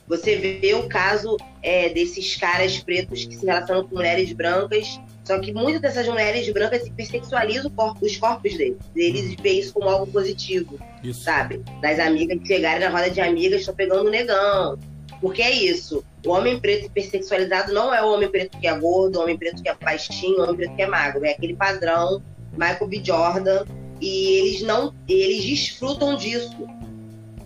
Você 0.08 0.36
vê 0.36 0.74
o 0.74 0.88
caso 0.88 1.36
é, 1.62 1.88
desses 1.88 2.36
caras 2.36 2.78
pretos 2.78 3.24
que 3.24 3.36
se 3.36 3.44
relacionam 3.44 3.86
com 3.86 3.96
mulheres 3.96 4.32
brancas, 4.32 5.00
só 5.24 5.38
que 5.40 5.52
muitas 5.52 5.80
dessas 5.80 6.06
mulheres 6.06 6.48
brancas 6.52 6.86
hipersexualizam 6.86 7.70
corpo, 7.70 8.06
os 8.06 8.16
corpos 8.16 8.56
deles. 8.56 8.78
Eles 8.94 9.34
veem 9.34 9.58
isso 9.58 9.72
como 9.72 9.88
algo 9.88 10.06
positivo, 10.06 10.78
isso. 11.02 11.24
sabe? 11.24 11.62
Das 11.82 11.98
amigas 11.98 12.38
que 12.38 12.46
chegarem 12.46 12.80
na 12.80 12.90
roda 12.90 13.10
de 13.10 13.20
amigas, 13.20 13.60
estão 13.60 13.74
pegando 13.74 14.06
o 14.06 14.10
negão. 14.10 14.78
Porque 15.20 15.42
é 15.42 15.50
isso. 15.50 16.04
O 16.24 16.30
homem 16.30 16.60
preto 16.60 16.86
hipersexualizado 16.86 17.72
não 17.72 17.92
é 17.92 18.02
o 18.02 18.12
homem 18.12 18.28
preto 18.28 18.58
que 18.58 18.68
é 18.68 18.78
gordo, 18.78 19.18
o 19.18 19.22
homem 19.22 19.36
preto 19.36 19.62
que 19.62 19.68
é 19.68 19.74
baixinho, 19.74 20.38
o 20.38 20.42
homem 20.42 20.56
preto 20.56 20.76
que 20.76 20.82
é 20.82 20.86
magro. 20.86 21.24
É 21.24 21.30
aquele 21.30 21.54
padrão 21.54 22.22
Michael 22.52 22.86
B. 22.86 23.02
Jordan. 23.02 23.64
E 24.00 24.38
eles 24.38 24.62
não. 24.62 24.94
Eles 25.08 25.44
desfrutam 25.44 26.16
disso. 26.16 26.54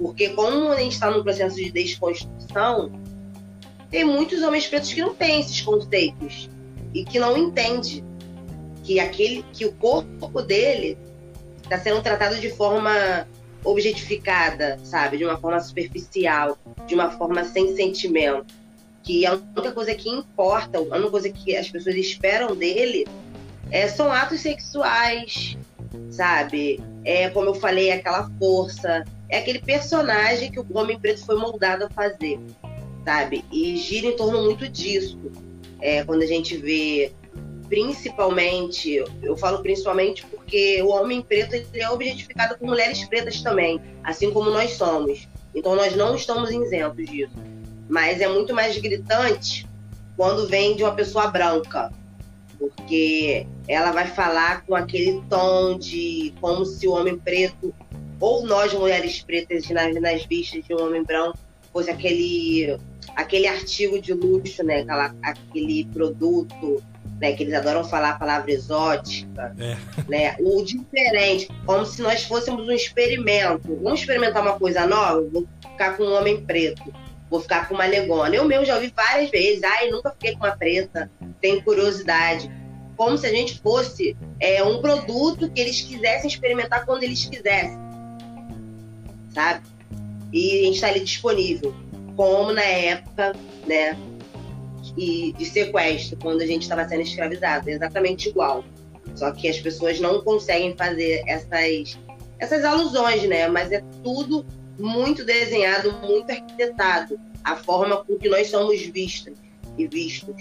Porque 0.00 0.30
como 0.30 0.72
a 0.72 0.76
gente 0.76 0.92
está 0.92 1.10
num 1.10 1.22
processo 1.22 1.56
de 1.56 1.70
desconstrução, 1.70 2.90
tem 3.90 4.02
muitos 4.02 4.42
homens 4.42 4.66
pretos 4.66 4.92
que 4.92 5.02
não 5.02 5.14
têm 5.14 5.40
esses 5.40 5.60
conceitos 5.60 6.48
e 6.94 7.04
que 7.04 7.18
não 7.18 7.36
entende 7.36 8.02
que 8.82 8.98
aquele 8.98 9.44
que 9.52 9.66
o 9.66 9.72
corpo 9.72 10.40
dele 10.40 10.96
está 11.62 11.78
sendo 11.78 12.00
tratado 12.02 12.36
de 12.36 12.48
forma 12.48 13.26
objetificada, 13.62 14.78
sabe, 14.82 15.18
de 15.18 15.24
uma 15.24 15.36
forma 15.36 15.60
superficial, 15.60 16.56
de 16.86 16.94
uma 16.94 17.10
forma 17.10 17.44
sem 17.44 17.76
sentimento, 17.76 18.54
que 19.02 19.26
a 19.26 19.34
única 19.34 19.72
coisa 19.72 19.94
que 19.94 20.08
importa, 20.08 20.78
a 20.78 20.80
única 20.80 21.10
coisa 21.10 21.28
que 21.28 21.54
as 21.54 21.68
pessoas 21.68 21.94
esperam 21.96 22.56
dele 22.56 23.06
é, 23.70 23.86
são 23.86 24.10
atos 24.10 24.40
sexuais, 24.40 25.58
sabe? 26.10 26.80
É 27.04 27.28
como 27.28 27.50
eu 27.50 27.54
falei, 27.54 27.92
aquela 27.92 28.30
força, 28.38 29.04
é 29.30 29.38
aquele 29.38 29.60
personagem 29.60 30.50
que 30.50 30.58
o 30.58 30.66
homem 30.74 30.98
preto 30.98 31.24
foi 31.24 31.36
moldado 31.36 31.84
a 31.84 31.90
fazer, 31.90 32.38
sabe? 33.04 33.44
E 33.50 33.76
gira 33.76 34.08
em 34.08 34.16
torno 34.16 34.42
muito 34.42 34.68
disso. 34.68 35.18
É, 35.80 36.04
quando 36.04 36.22
a 36.22 36.26
gente 36.26 36.56
vê, 36.56 37.12
principalmente, 37.68 39.02
eu 39.22 39.36
falo 39.36 39.62
principalmente 39.62 40.26
porque 40.26 40.82
o 40.82 40.88
homem 40.88 41.22
preto 41.22 41.54
é 41.72 41.88
objetificado 41.88 42.58
por 42.58 42.66
mulheres 42.66 43.04
pretas 43.04 43.40
também, 43.40 43.80
assim 44.02 44.32
como 44.32 44.50
nós 44.50 44.72
somos. 44.72 45.28
Então 45.54 45.76
nós 45.76 45.94
não 45.96 46.16
estamos 46.16 46.50
isentos 46.50 47.06
disso. 47.06 47.32
Mas 47.88 48.20
é 48.20 48.28
muito 48.28 48.52
mais 48.52 48.76
gritante 48.78 49.66
quando 50.16 50.48
vem 50.48 50.76
de 50.76 50.82
uma 50.82 50.92
pessoa 50.92 51.28
branca, 51.28 51.92
porque 52.58 53.46
ela 53.66 53.92
vai 53.92 54.06
falar 54.08 54.66
com 54.66 54.74
aquele 54.74 55.22
tom 55.30 55.78
de 55.78 56.34
como 56.40 56.64
se 56.66 56.86
o 56.86 56.92
homem 56.92 57.16
preto 57.16 57.72
ou 58.20 58.46
nós 58.46 58.72
mulheres 58.74 59.22
pretas 59.22 59.68
nas, 59.70 59.94
nas 60.00 60.24
vistas 60.26 60.62
de 60.64 60.74
um 60.74 60.85
homem 60.85 61.02
branco 61.02 61.38
fosse 61.72 61.90
aquele 61.90 62.78
aquele 63.16 63.46
artigo 63.46 64.00
de 64.00 64.12
luxo, 64.12 64.62
né? 64.62 64.80
Aquela, 64.80 65.14
aquele 65.22 65.85
produto, 65.87 66.83
né? 67.20 67.33
Que 67.33 67.42
eles 67.42 67.54
adoram 67.54 67.85
falar 67.85 68.11
a 68.11 68.18
palavra 68.18 68.50
exótica, 68.52 69.54
é. 69.59 69.76
né? 70.09 70.37
O 70.40 70.62
diferente, 70.62 71.48
como 71.64 71.85
se 71.87 72.02
nós 72.02 72.24
fôssemos 72.24 72.68
um 72.68 72.72
experimento. 72.72 73.78
Vamos 73.83 74.00
experimentar 74.00 74.42
uma 74.42 74.59
coisa 74.59 74.87
nova? 74.87 75.22
Vou 75.22 75.46
ficar 75.62 75.96
com 75.96 76.04
um 76.04 76.14
homem 76.14 76.44
preto, 76.44 76.83
vou 77.30 77.40
ficar 77.40 77.68
com 77.68 77.74
uma 77.74 77.87
negona. 77.87 78.35
Eu 78.35 78.44
mesmo 78.44 78.64
já 78.64 78.74
ouvi 78.74 78.92
várias 78.94 79.30
vezes, 79.30 79.62
ai, 79.62 79.90
nunca 79.90 80.11
fiquei 80.11 80.33
com 80.33 80.44
uma 80.44 80.56
preta, 80.56 81.11
tenho 81.40 81.62
curiosidade. 81.62 82.50
Como 82.96 83.16
se 83.16 83.26
a 83.26 83.30
gente 83.30 83.59
fosse 83.61 84.14
é, 84.38 84.62
um 84.62 84.83
produto 84.83 85.50
que 85.50 85.59
eles 85.59 85.80
quisessem 85.80 86.28
experimentar 86.28 86.85
quando 86.85 87.02
eles 87.02 87.24
quisessem 87.24 87.89
sabe? 89.32 89.66
E 90.32 90.60
a 90.60 90.64
gente 90.64 90.74
está 90.76 90.88
ali 90.88 91.00
disponível, 91.00 91.74
como 92.16 92.52
na 92.52 92.62
época, 92.62 93.34
né? 93.66 93.96
E 94.96 95.32
de 95.32 95.44
sequestro, 95.44 96.18
quando 96.20 96.42
a 96.42 96.46
gente 96.46 96.62
estava 96.62 96.86
sendo 96.88 97.02
escravizado, 97.02 97.68
é 97.68 97.72
exatamente 97.72 98.28
igual. 98.28 98.64
Só 99.14 99.30
que 99.32 99.48
as 99.48 99.58
pessoas 99.58 100.00
não 100.00 100.22
conseguem 100.22 100.76
fazer 100.76 101.22
essas, 101.26 101.98
essas 102.38 102.64
alusões, 102.64 103.22
né? 103.24 103.48
Mas 103.48 103.72
é 103.72 103.82
tudo 104.02 104.44
muito 104.78 105.24
desenhado, 105.24 105.92
muito 106.02 106.30
arquitetado. 106.30 107.18
A 107.42 107.56
forma 107.56 108.04
com 108.04 108.16
que 108.16 108.28
nós 108.28 108.48
somos 108.48 108.80
vistas 108.82 109.34
e 109.76 109.86
vistos, 109.86 110.36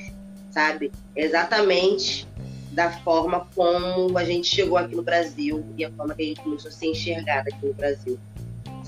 sabe? 0.52 0.91
Exatamente 1.15 2.28
da 2.71 2.91
forma 2.91 3.47
como 3.56 4.17
a 4.17 4.23
gente 4.23 4.47
chegou 4.47 4.78
aqui 4.78 4.95
no 4.95 5.02
Brasil 5.02 5.65
e 5.78 5.84
a 5.84 5.91
forma 5.91 6.13
que 6.13 6.21
a 6.21 6.25
gente 6.25 6.41
começou 6.41 6.69
a 6.69 6.71
ser 6.71 6.88
enxergada 6.88 7.49
aqui 7.49 7.65
no 7.65 7.73
Brasil 7.73 8.19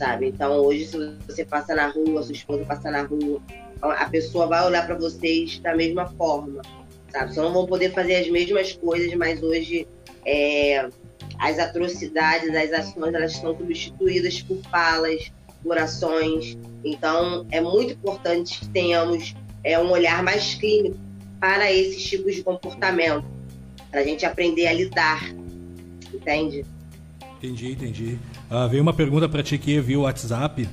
sabe? 0.02 0.30
Então 0.30 0.54
hoje 0.54 0.88
se 0.88 0.98
você 1.28 1.46
passa 1.46 1.76
na 1.76 1.88
rua, 1.88 2.24
sua 2.24 2.34
esposa 2.34 2.66
passa 2.66 2.90
na 2.90 3.04
rua, 3.04 3.40
a 3.84 4.10
pessoa 4.10 4.48
vai 4.48 4.66
olhar 4.66 4.84
para 4.84 4.96
vocês 4.96 5.60
da 5.60 5.76
mesma 5.76 6.08
forma, 6.08 6.64
sabe? 7.12 7.36
Só 7.36 7.44
não 7.44 7.54
vão 7.54 7.68
poder 7.68 7.94
fazer 7.94 8.16
as 8.16 8.28
mesmas 8.28 8.74
coisas, 8.74 9.14
mas 9.14 9.44
hoje 9.44 9.88
é, 10.26 10.90
as 11.38 11.60
atrocidades, 11.60 12.50
as 12.50 12.72
ações, 12.72 13.14
elas 13.14 13.34
estão 13.34 13.56
substituídas 13.56 14.42
por 14.42 14.58
falas, 14.72 15.32
por 15.62 15.78
ações. 15.78 16.58
Então 16.84 17.46
é 17.52 17.62
muito 17.62 17.94
importante 17.94 18.60
que 18.60 18.70
tenhamos 18.70 19.36
é, 19.64 19.78
um 19.78 19.92
olhar 19.92 20.24
mais 20.24 20.56
clínico 20.56 20.98
para 21.40 21.72
esses 21.72 22.04
tipos 22.04 22.34
de 22.34 22.44
comportamento, 22.44 23.26
para 23.92 24.02
a 24.02 24.04
gente 24.04 24.26
aprender 24.26 24.66
a 24.66 24.74
lidar, 24.74 25.30
entende? 26.12 26.66
Entendi, 27.38 27.72
entendi. 27.74 28.20
Uh, 28.52 28.68
veio 28.68 28.84
uma 28.84 28.94
pergunta 28.94 29.30
para 29.30 29.42
ti 29.42 29.56
aqui 29.56 29.80
via 29.80 29.98
WhatsApp 29.98 30.68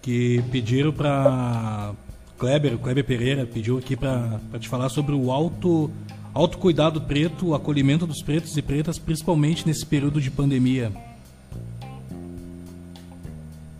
que 0.00 0.42
pediram 0.50 0.90
para 0.90 1.92
Kleber, 2.38 2.78
Kleber 2.78 3.04
Pereira 3.04 3.44
pediu 3.44 3.76
aqui 3.76 3.94
para 3.94 4.40
te 4.58 4.66
falar 4.66 4.88
sobre 4.88 5.14
o 5.14 5.30
auto 5.30 5.90
autocuidado 6.32 7.02
preto, 7.02 7.48
o 7.48 7.54
acolhimento 7.54 8.06
dos 8.06 8.22
pretos 8.22 8.56
e 8.56 8.62
pretas, 8.62 8.98
principalmente 8.98 9.66
nesse 9.66 9.84
período 9.84 10.22
de 10.22 10.30
pandemia. 10.30 10.90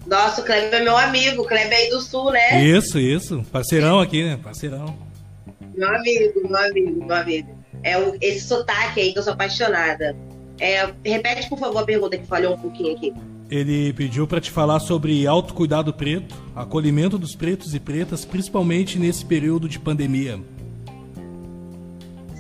Nossa, 0.07 0.43
o 0.43 0.45
Kleber 0.45 0.75
é 0.75 0.85
meu 0.85 0.99
amigo, 0.99 1.41
o 1.41 1.47
Kleber 1.47 1.73
é 1.73 1.77
aí 1.77 1.89
do 1.89 2.03
Sul, 2.03 2.33
né? 2.33 2.63
Isso, 2.63 2.99
isso. 2.99 3.43
Parceirão 3.51 3.99
aqui, 3.99 4.23
né? 4.23 4.39
Parceirão. 4.45 4.95
Meu 5.75 5.89
amigo, 5.89 6.47
meu 6.47 6.57
amigo, 6.59 7.07
meu 7.07 7.17
amigo. 7.17 7.59
É 7.83 7.97
o, 7.97 8.15
esse 8.21 8.47
sotaque 8.47 9.01
aí 9.01 9.13
que 9.15 9.19
eu 9.19 9.23
sou 9.23 9.33
apaixonada. 9.33 10.15
É, 10.59 10.93
repete, 11.05 11.49
por 11.49 11.59
favor, 11.59 11.79
a 11.79 11.85
pergunta 11.85 12.17
que 12.17 12.27
falhou 12.27 12.55
um 12.55 12.59
pouquinho 12.59 12.95
aqui. 12.95 13.13
Ele 13.51 13.93
pediu 13.93 14.27
para 14.27 14.41
te 14.41 14.51
falar 14.51 14.81
sobre 14.81 15.27
autocuidado 15.27 15.93
preto, 15.93 16.35
acolhimento 16.55 17.19
dos 17.19 17.35
pretos 17.35 17.75
e 17.75 17.81
pretas, 17.81 18.25
principalmente 18.25 18.99
nesse 18.99 19.25
período 19.25 19.69
de 19.69 19.79
pandemia. 19.79 20.41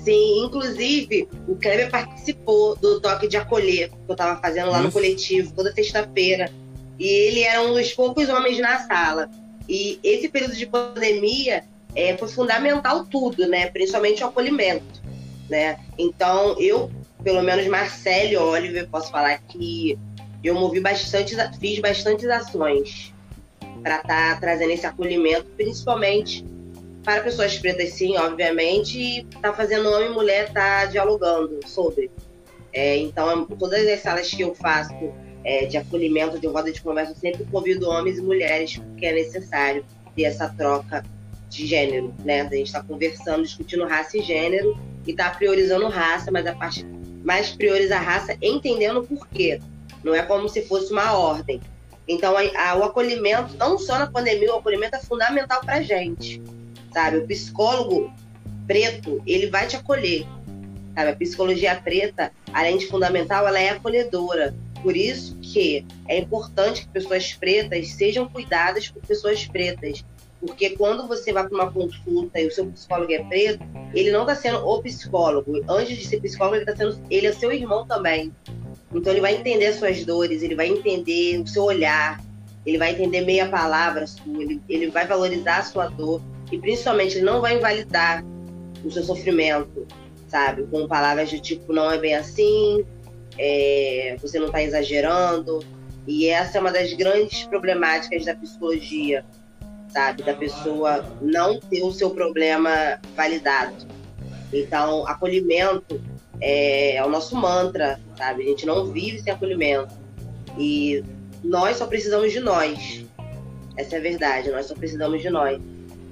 Sim, 0.04 0.44
inclusive 0.44 1.28
o 1.46 1.54
Kleber 1.54 1.90
participou 1.90 2.76
do 2.76 3.00
toque 3.00 3.28
de 3.28 3.36
acolher 3.36 3.88
que 3.88 3.96
eu 4.08 4.12
estava 4.12 4.40
fazendo 4.40 4.70
lá 4.70 4.78
Isso. 4.78 4.86
no 4.86 4.92
coletivo 4.92 5.52
toda 5.54 5.72
sexta-feira. 5.72 6.50
E 6.98 7.06
ele 7.06 7.42
era 7.42 7.62
um 7.62 7.74
dos 7.74 7.92
poucos 7.92 8.28
homens 8.28 8.58
na 8.58 8.78
sala. 8.80 9.30
E 9.68 9.98
esse 10.02 10.28
período 10.28 10.56
de 10.56 10.66
pandemia 10.66 11.64
é, 11.94 12.16
foi 12.16 12.28
fundamental 12.28 13.04
tudo, 13.04 13.46
né? 13.46 13.66
Principalmente 13.66 14.24
o 14.24 14.26
acolhimento, 14.26 15.02
né? 15.48 15.78
Então 15.96 16.58
eu, 16.58 16.90
pelo 17.22 17.42
menos 17.42 17.66
Marcelo 17.66 18.42
Oliver, 18.48 18.88
posso 18.88 19.10
falar 19.10 19.38
que 19.38 19.98
eu 20.42 20.54
movi 20.54 20.80
bastante, 20.80 21.36
fiz 21.58 21.78
bastantes 21.78 22.28
ações 22.28 23.14
para 23.82 23.96
estar 23.96 24.34
tá 24.34 24.40
trazendo 24.40 24.72
esse 24.72 24.86
acolhimento, 24.86 25.46
principalmente 25.56 26.44
para 27.04 27.22
pessoas 27.22 27.58
pretas, 27.58 27.90
sim, 27.94 28.16
obviamente, 28.16 28.98
e 28.98 29.24
tá 29.40 29.52
fazendo 29.52 29.88
homem 29.90 30.10
e 30.10 30.12
mulher 30.12 30.52
tá 30.52 30.84
dialogando 30.86 31.60
sobre. 31.66 32.10
É, 32.72 32.96
então, 32.96 33.44
todas 33.46 33.86
as 33.86 34.00
salas 34.00 34.30
que 34.30 34.42
eu 34.42 34.54
faço 34.54 35.12
é, 35.44 35.66
de 35.66 35.76
acolhimento, 35.76 36.38
de 36.38 36.46
roda 36.46 36.70
de 36.70 36.80
conversa, 36.80 37.14
sempre 37.14 37.44
convido 37.44 37.88
homens 37.88 38.18
e 38.18 38.22
mulheres, 38.22 38.76
porque 38.78 39.06
é 39.06 39.12
necessário 39.12 39.84
ter 40.14 40.24
essa 40.24 40.48
troca 40.48 41.04
de 41.50 41.66
gênero, 41.66 42.14
né? 42.24 42.42
A 42.42 42.44
gente 42.44 42.68
está 42.68 42.82
conversando, 42.82 43.42
discutindo 43.42 43.84
raça 43.84 44.16
e 44.16 44.22
gênero, 44.22 44.78
e 45.06 45.10
está 45.10 45.28
priorizando 45.30 45.88
raça, 45.88 46.30
mas 46.30 46.46
a 46.46 46.54
parte 46.54 46.86
mais 47.24 47.50
prioriza 47.50 47.96
a 47.96 48.00
raça, 48.00 48.36
entendendo 48.42 49.00
o 49.00 49.06
porquê. 49.06 49.60
Não 50.02 50.14
é 50.14 50.22
como 50.22 50.48
se 50.48 50.62
fosse 50.62 50.92
uma 50.92 51.12
ordem. 51.16 51.60
Então, 52.08 52.34
a, 52.36 52.70
a, 52.70 52.76
o 52.76 52.82
acolhimento, 52.82 53.56
não 53.56 53.78
só 53.78 53.98
na 53.98 54.06
pandemia, 54.06 54.54
o 54.54 54.58
acolhimento 54.58 54.96
é 54.96 55.00
fundamental 55.00 55.60
para 55.60 55.76
a 55.76 55.82
gente 55.82 56.42
sabe? 56.92 57.18
O 57.18 57.26
psicólogo 57.26 58.12
preto, 58.66 59.22
ele 59.26 59.48
vai 59.48 59.66
te 59.66 59.76
acolher, 59.76 60.26
sabe? 60.94 61.10
A 61.10 61.16
psicologia 61.16 61.74
preta, 61.74 62.30
além 62.52 62.78
de 62.78 62.86
fundamental, 62.86 63.46
ela 63.46 63.58
é 63.58 63.70
acolhedora. 63.70 64.54
Por 64.82 64.96
isso 64.96 65.36
que 65.40 65.86
é 66.08 66.18
importante 66.18 66.82
que 66.82 66.88
pessoas 66.88 67.32
pretas 67.32 67.88
sejam 67.88 68.28
cuidadas 68.28 68.88
por 68.88 69.00
pessoas 69.02 69.46
pretas. 69.46 70.04
Porque 70.44 70.70
quando 70.70 71.06
você 71.06 71.32
vai 71.32 71.46
para 71.46 71.54
uma 71.54 71.70
consulta 71.70 72.40
e 72.40 72.48
o 72.48 72.50
seu 72.50 72.66
psicólogo 72.66 73.12
é 73.12 73.22
preto, 73.22 73.64
ele 73.94 74.10
não 74.10 74.22
está 74.22 74.34
sendo 74.34 74.58
o 74.66 74.82
psicólogo. 74.82 75.62
Antes 75.68 75.96
de 75.96 76.04
ser 76.04 76.20
psicólogo, 76.20 76.56
ele 76.56 76.64
está 76.64 76.76
sendo. 76.76 77.00
Ele 77.08 77.28
é 77.28 77.32
seu 77.32 77.52
irmão 77.52 77.86
também. 77.86 78.32
Então 78.92 79.12
ele 79.12 79.20
vai 79.20 79.36
entender 79.36 79.66
as 79.66 79.76
suas 79.76 80.04
dores, 80.04 80.42
ele 80.42 80.56
vai 80.56 80.68
entender 80.68 81.40
o 81.40 81.46
seu 81.46 81.62
olhar, 81.62 82.20
ele 82.66 82.76
vai 82.76 82.90
entender 82.90 83.22
meia 83.22 83.48
palavra 83.48 84.06
sua, 84.06 84.42
ele, 84.42 84.60
ele 84.68 84.90
vai 84.90 85.06
valorizar 85.06 85.58
a 85.58 85.62
sua 85.62 85.86
dor 85.86 86.20
e 86.50 86.58
principalmente 86.58 87.16
ele 87.16 87.24
não 87.24 87.40
vai 87.40 87.56
invalidar 87.56 88.24
o 88.84 88.90
seu 88.90 89.02
sofrimento, 89.02 89.86
sabe? 90.28 90.64
Com 90.64 90.88
palavras 90.88 91.30
de 91.30 91.40
tipo, 91.40 91.72
não 91.72 91.90
é 91.90 91.98
bem 91.98 92.14
assim, 92.14 92.84
é, 93.38 94.16
você 94.20 94.38
não 94.38 94.46
está 94.46 94.60
exagerando. 94.60 95.64
E 96.06 96.26
essa 96.26 96.58
é 96.58 96.60
uma 96.60 96.72
das 96.72 96.92
grandes 96.94 97.44
problemáticas 97.44 98.24
da 98.24 98.34
psicologia, 98.34 99.24
sabe? 99.92 100.22
Da 100.22 100.34
pessoa 100.34 101.04
não 101.20 101.60
ter 101.60 101.82
o 101.82 101.92
seu 101.92 102.10
problema 102.10 102.98
validado. 103.14 103.86
Então, 104.52 105.06
acolhimento 105.06 106.00
é, 106.40 106.96
é 106.96 107.04
o 107.04 107.08
nosso 107.08 107.36
mantra, 107.36 108.00
sabe? 108.16 108.42
A 108.42 108.46
gente 108.46 108.66
não 108.66 108.86
vive 108.86 109.20
sem 109.20 109.32
acolhimento. 109.32 109.94
E 110.58 111.02
nós 111.42 111.76
só 111.76 111.86
precisamos 111.86 112.32
de 112.32 112.40
nós. 112.40 113.04
Essa 113.76 113.96
é 113.96 113.98
a 113.98 114.02
verdade, 114.02 114.50
nós 114.50 114.66
só 114.66 114.74
precisamos 114.74 115.22
de 115.22 115.30
nós. 115.30 115.60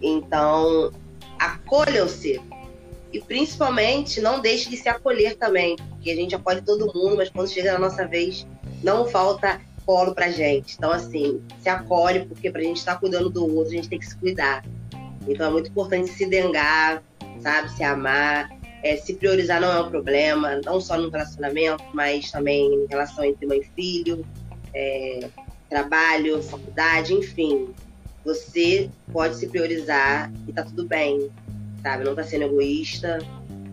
Então, 0.01 0.93
acolham-se. 1.39 2.41
E 3.13 3.21
principalmente, 3.21 4.21
não 4.21 4.41
deixe 4.41 4.71
de 4.71 4.77
se 4.77 4.89
acolher 4.89 5.37
também, 5.37 5.77
porque 5.77 6.11
a 6.11 6.15
gente 6.15 6.35
acolhe 6.35 6.63
todo 6.63 6.93
mundo, 6.95 7.17
mas 7.17 7.29
quando 7.29 7.49
chega 7.49 7.73
na 7.73 7.79
nossa 7.79 8.07
vez, 8.07 8.47
não 8.83 9.07
falta 9.07 9.61
colo 9.91 10.15
pra 10.15 10.31
gente. 10.31 10.77
Então, 10.77 10.93
assim, 10.93 11.43
se 11.59 11.69
acolhe, 11.69 12.25
porque 12.25 12.49
pra 12.49 12.63
gente 12.63 12.77
estar 12.77 12.95
tá 12.95 13.01
cuidando 13.01 13.29
do 13.29 13.45
outro, 13.45 13.73
a 13.73 13.75
gente 13.75 13.89
tem 13.89 13.99
que 13.99 14.07
se 14.07 14.17
cuidar. 14.17 14.65
Então, 15.27 15.49
é 15.49 15.51
muito 15.51 15.69
importante 15.69 16.09
se 16.11 16.27
dengar, 16.27 17.03
sabe? 17.41 17.73
Se 17.73 17.83
amar. 17.83 18.49
É, 18.85 18.97
se 18.97 19.15
priorizar 19.15 19.61
não 19.61 19.73
é 19.73 19.81
um 19.83 19.91
problema, 19.91 20.61
não 20.65 20.81
só 20.81 20.97
no 20.97 21.11
relacionamento, 21.11 21.83
mas 21.93 22.31
também 22.31 22.73
em 22.73 22.87
relação 22.87 23.25
entre 23.25 23.47
mãe 23.47 23.59
e 23.59 23.65
filho, 23.75 24.25
é, 24.73 25.29
trabalho, 25.69 26.41
faculdade, 26.43 27.13
enfim 27.13 27.75
você 28.25 28.91
pode 29.13 29.37
se 29.37 29.49
priorizar 29.49 30.31
e 30.47 30.53
tá 30.53 30.63
tudo 30.63 30.87
bem, 30.87 31.31
sabe? 31.83 32.05
Não 32.05 32.15
tá 32.15 32.23
sendo 32.23 32.45
egoísta, 32.45 33.19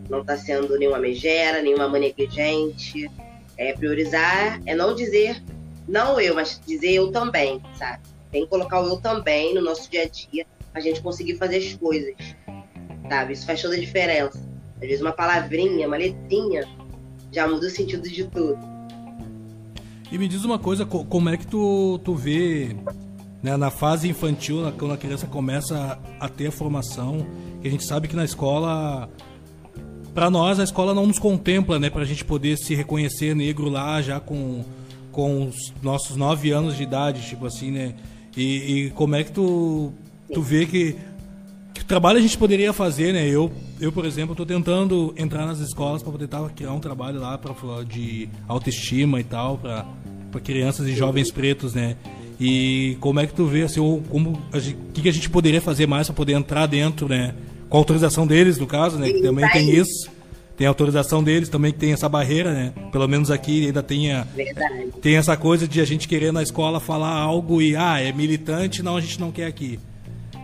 não 0.10 0.24
tá 0.24 0.38
sendo 0.38 0.78
nenhuma 0.78 1.00
megera, 1.00 1.62
nenhuma 1.62 1.90
negligente. 2.00 3.12
É, 3.58 3.74
priorizar 3.74 4.62
é 4.66 4.76
não 4.76 4.94
dizer 4.94 5.44
não 5.88 6.20
eu, 6.20 6.36
mas 6.36 6.60
dizer 6.66 6.94
eu 6.94 7.12
também, 7.12 7.62
sabe? 7.78 8.02
Tem 8.32 8.44
que 8.44 8.50
colocar 8.50 8.82
o 8.82 8.88
eu 8.88 8.98
também 8.98 9.54
no 9.54 9.62
nosso 9.62 9.90
dia 9.90 10.04
a 10.04 10.08
dia 10.08 10.46
a 10.74 10.80
gente 10.80 11.02
conseguir 11.02 11.36
fazer 11.38 11.58
as 11.58 11.74
coisas, 11.74 12.16
sabe? 13.10 13.34
Isso 13.34 13.46
faz 13.46 13.62
toda 13.62 13.76
a 13.76 13.80
diferença. 13.80 14.38
Às 14.76 14.88
vezes 14.88 15.02
uma 15.02 15.12
palavrinha, 15.12 15.88
uma 15.88 15.98
letrinha 15.98 16.68
já 17.32 17.48
muda 17.48 17.68
o 17.68 17.70
sentido 17.70 18.08
de 18.08 18.26
tudo. 18.26 18.58
E 20.12 20.18
me 20.18 20.28
diz 20.28 20.44
uma 20.44 20.58
coisa, 20.58 20.86
como 20.86 21.30
é 21.30 21.38
que 21.38 21.46
tu, 21.46 22.00
tu 22.04 22.16
vê 22.16 22.76
né, 23.42 23.58
na 23.58 23.70
fase 23.70 24.08
infantil, 24.08 24.72
quando 24.78 24.94
a 24.94 24.98
criança 24.98 25.28
começa 25.28 26.00
a 26.20 26.30
ter 26.30 26.48
a 26.48 26.52
formação, 26.52 27.26
que 27.62 27.68
a 27.68 27.72
gente 27.72 27.86
sabe 27.86 28.08
que 28.08 28.16
na 28.16 28.24
escola, 28.24 29.10
para 30.14 30.30
nós, 30.30 30.60
a 30.60 30.64
escola 30.64 30.94
não 30.94 31.06
nos 31.06 31.20
contempla, 31.20 31.78
né, 31.78 31.90
para 31.90 32.04
a 32.04 32.06
gente 32.06 32.24
poder 32.24 32.58
se 32.58 32.74
reconhecer 32.74 33.36
negro 33.36 33.70
lá 33.70 34.02
já 34.02 34.20
com, 34.20 34.64
com 35.18 35.48
os 35.48 35.74
nossos 35.82 36.16
nove 36.16 36.52
anos 36.52 36.78
de 36.78 36.84
idade, 36.84 37.28
tipo 37.28 37.48
assim, 37.48 37.72
né? 37.72 37.96
E, 38.36 38.44
e 38.86 38.90
como 38.92 39.16
é 39.16 39.24
que 39.24 39.32
tu, 39.32 39.92
tu 40.32 40.44
vê 40.44 40.64
que, 40.68 40.96
que 41.74 41.84
trabalho 41.84 42.20
a 42.20 42.22
gente 42.22 42.38
poderia 42.38 42.72
fazer, 42.72 43.14
né? 43.14 43.28
Eu, 43.28 43.52
eu 43.82 43.92
por 43.92 44.06
exemplo, 44.06 44.34
estou 44.34 44.46
tentando 44.46 45.16
entrar 45.18 45.48
nas 45.48 45.58
escolas 45.58 46.04
para 46.04 46.12
poder 46.12 46.28
tá, 46.28 46.48
criar 46.56 46.72
um 46.72 46.80
trabalho 46.80 47.20
lá 47.20 47.36
pra, 47.36 47.56
de 47.84 48.30
autoestima 48.48 49.20
e 49.20 49.24
tal, 49.24 49.58
para 49.58 49.88
crianças 50.44 50.88
e 50.88 50.94
jovens 50.94 51.32
pretos, 51.32 51.74
né? 51.74 51.98
E 52.40 52.96
como 53.00 53.20
é 53.20 53.26
que 53.26 53.34
tu 53.34 53.48
vê, 53.48 53.64
assim, 53.64 53.80
ou 53.80 54.04
como 54.04 54.34
o 54.54 54.92
que, 54.94 55.02
que 55.02 55.10
a 55.10 55.14
gente 55.14 55.32
poderia 55.32 55.60
fazer 55.60 55.88
mais 55.88 56.06
para 56.06 56.16
poder 56.16 56.34
entrar 56.34 56.68
dentro, 56.68 57.10
né? 57.10 57.34
Com 57.70 57.78
a 57.78 57.80
autorização 57.80 58.28
deles, 58.28 58.60
no 58.60 58.68
caso, 58.68 59.00
né? 59.00 59.12
Que 59.12 59.24
também 59.24 59.50
tem 59.50 59.68
isso. 59.72 60.12
Tem 60.58 60.66
a 60.66 60.70
autorização 60.72 61.24
deles 61.24 61.50
também 61.50 61.72
que 61.72 61.78
tem 61.78 61.94
essa 61.94 62.10
barreira, 62.10 62.52
né? 62.52 62.74
Pelo 62.92 63.08
menos 63.08 63.30
aqui 63.30 63.68
ainda 63.68 63.84
tem, 63.84 64.12
a, 64.12 64.26
tem 65.02 65.16
essa 65.16 65.38
coisa 65.38 65.68
de 65.68 65.80
a 65.80 65.86
gente 65.86 66.08
querer 66.08 66.34
na 66.34 66.42
escola 66.42 66.80
falar 66.80 67.14
algo 67.14 67.62
e, 67.62 67.76
ah, 67.76 68.00
é 68.02 68.12
militante, 68.12 68.82
não, 68.82 68.98
a 68.98 69.02
gente 69.02 69.20
não 69.20 69.32
quer 69.32 69.46
aqui. 69.46 69.80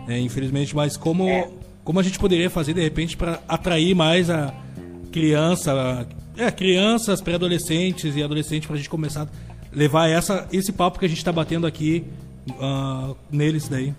É, 0.06 0.18
infelizmente, 0.18 0.74
mas 0.74 0.96
como, 0.96 1.28
é. 1.28 1.48
como 1.82 1.98
a 1.98 2.02
gente 2.02 2.18
poderia 2.18 2.48
fazer, 2.48 2.74
de 2.74 2.80
repente, 2.80 3.16
para 3.16 3.40
atrair 3.48 3.94
mais 3.94 4.30
a 4.30 4.54
criança, 5.10 6.06
é, 6.36 6.50
crianças, 6.50 7.20
pré-adolescentes 7.20 8.14
e 8.14 8.22
adolescentes, 8.22 8.66
para 8.66 8.74
a 8.74 8.78
gente 8.78 8.88
começar 8.88 9.28
levar 9.74 10.08
essa, 10.08 10.46
esse 10.52 10.72
papo 10.72 10.98
que 10.98 11.04
a 11.04 11.08
gente 11.08 11.18
está 11.18 11.32
batendo 11.32 11.66
aqui 11.66 12.04
uh, 12.48 13.16
neles 13.30 13.68
daí. 13.68 13.92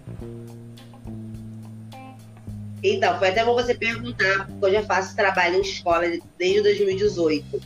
Então, 2.93 3.17
foi 3.17 3.29
até 3.29 3.43
bom 3.43 3.53
você 3.53 3.73
perguntar, 3.73 4.47
porque 4.47 4.65
eu 4.65 4.71
já 4.71 4.83
faço 4.83 5.15
trabalho 5.15 5.55
em 5.55 5.61
escola 5.61 6.05
desde 6.37 6.61
2018. 6.61 7.59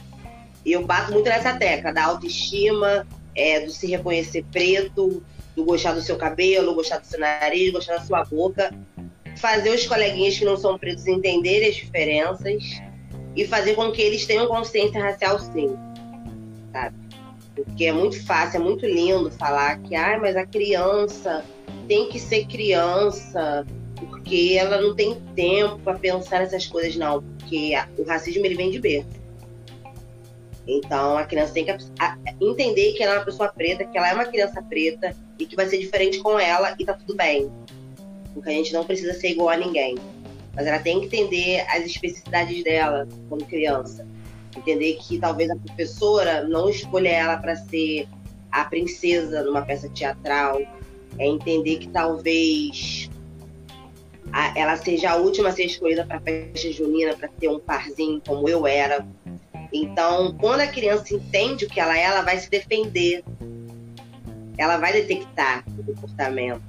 E 0.66 0.72
eu 0.72 0.86
bato 0.86 1.12
muito 1.12 1.28
nessa 1.28 1.58
tecla 1.58 1.92
da 1.92 2.06
autoestima, 2.06 3.06
é, 3.36 3.60
do 3.60 3.72
se 3.72 3.88
reconhecer 3.88 4.46
preto, 4.50 5.22
do 5.56 5.66
gostar 5.66 5.92
do 5.92 6.02
seu 6.02 6.16
cabelo, 6.16 6.74
gostar 6.74 7.00
do 7.00 7.06
seu 7.06 7.20
nariz, 7.20 7.72
gostar 7.72 7.96
da 7.96 8.02
sua 8.02 8.24
boca. 8.24 8.74
Fazer 9.36 9.72
os 9.72 9.86
coleguinhas 9.86 10.38
que 10.38 10.46
não 10.46 10.56
são 10.56 10.78
pretos 10.78 11.06
entenderem 11.06 11.70
as 11.70 11.76
diferenças 11.76 12.64
e 13.36 13.46
fazer 13.46 13.76
com 13.76 13.92
que 13.92 14.02
eles 14.02 14.26
tenham 14.26 14.48
consciência 14.48 15.02
racial 15.02 15.40
sim, 15.40 15.76
sabe? 16.72 16.96
Porque 17.56 17.86
é 17.86 17.92
muito 17.92 18.24
fácil, 18.26 18.58
é 18.58 18.64
muito 18.64 18.86
lindo 18.86 19.30
falar 19.32 19.80
que, 19.80 19.96
ah, 19.96 20.18
mas 20.20 20.36
a 20.36 20.46
criança 20.46 21.44
tem 21.88 22.10
que 22.10 22.20
ser 22.20 22.46
criança, 22.46 23.66
porque 24.30 24.56
ela 24.60 24.80
não 24.80 24.94
tem 24.94 25.20
tempo 25.36 25.80
para 25.80 25.98
pensar 25.98 26.42
nessas 26.42 26.68
coisas, 26.68 26.96
não. 26.96 27.24
Porque 27.40 27.74
o 27.98 28.04
racismo 28.04 28.46
ele 28.46 28.54
vem 28.54 28.70
de 28.70 28.80
berço. 28.80 29.10
Então 30.68 31.18
a 31.18 31.26
criança 31.26 31.52
tem 31.52 31.66
que 31.66 31.76
entender 32.40 32.94
que 32.94 33.02
ela 33.02 33.16
é 33.16 33.18
uma 33.18 33.26
pessoa 33.26 33.50
preta, 33.50 33.86
que 33.86 33.98
ela 33.98 34.08
é 34.08 34.14
uma 34.14 34.26
criança 34.26 34.62
preta 34.62 35.16
e 35.40 35.48
que 35.48 35.56
vai 35.56 35.66
ser 35.66 35.80
diferente 35.80 36.20
com 36.20 36.40
ela 36.40 36.76
e 36.78 36.86
tá 36.86 36.94
tudo 36.94 37.16
bem. 37.16 37.52
Porque 38.36 38.52
a 38.52 38.54
gente 38.54 38.72
não 38.72 38.86
precisa 38.86 39.16
ser 39.16 39.30
igual 39.30 39.50
a 39.50 39.58
ninguém. 39.58 39.98
Mas 40.54 40.68
ela 40.68 40.78
tem 40.78 41.00
que 41.00 41.08
entender 41.08 41.62
as 41.62 41.86
especificidades 41.86 42.64
dela 42.64 43.08
como 43.30 43.44
criança. 43.46 44.06
Entender 44.56 45.00
que 45.02 45.18
talvez 45.18 45.50
a 45.50 45.56
professora 45.56 46.44
não 46.44 46.70
escolha 46.70 47.10
ela 47.10 47.38
para 47.38 47.56
ser 47.56 48.08
a 48.52 48.64
princesa 48.66 49.42
numa 49.42 49.64
peça 49.64 49.90
teatral. 49.90 50.62
É 51.18 51.26
entender 51.26 51.80
que 51.80 51.88
talvez 51.88 53.10
a, 54.32 54.58
ela 54.58 54.78
seja 54.78 55.12
a 55.12 55.16
última 55.16 55.50
a 55.50 55.52
ser 55.52 55.66
escolhida 55.66 56.06
para 56.06 56.18
a 56.18 56.22
festa 56.22 56.72
junina, 56.72 57.16
para 57.16 57.28
ter 57.28 57.48
um 57.48 57.60
parzinho 57.60 58.22
como 58.26 58.48
eu 58.48 58.66
era. 58.66 59.06
Então, 59.72 60.36
quando 60.40 60.62
a 60.62 60.68
criança 60.68 61.14
entende 61.14 61.66
o 61.66 61.70
que 61.70 61.80
ela 61.80 61.98
é, 61.98 62.04
ela 62.04 62.22
vai 62.22 62.38
se 62.38 62.50
defender. 62.50 63.24
Ela 64.58 64.78
vai 64.78 64.92
detectar 64.94 65.64
o 65.78 65.84
comportamento. 65.84 66.62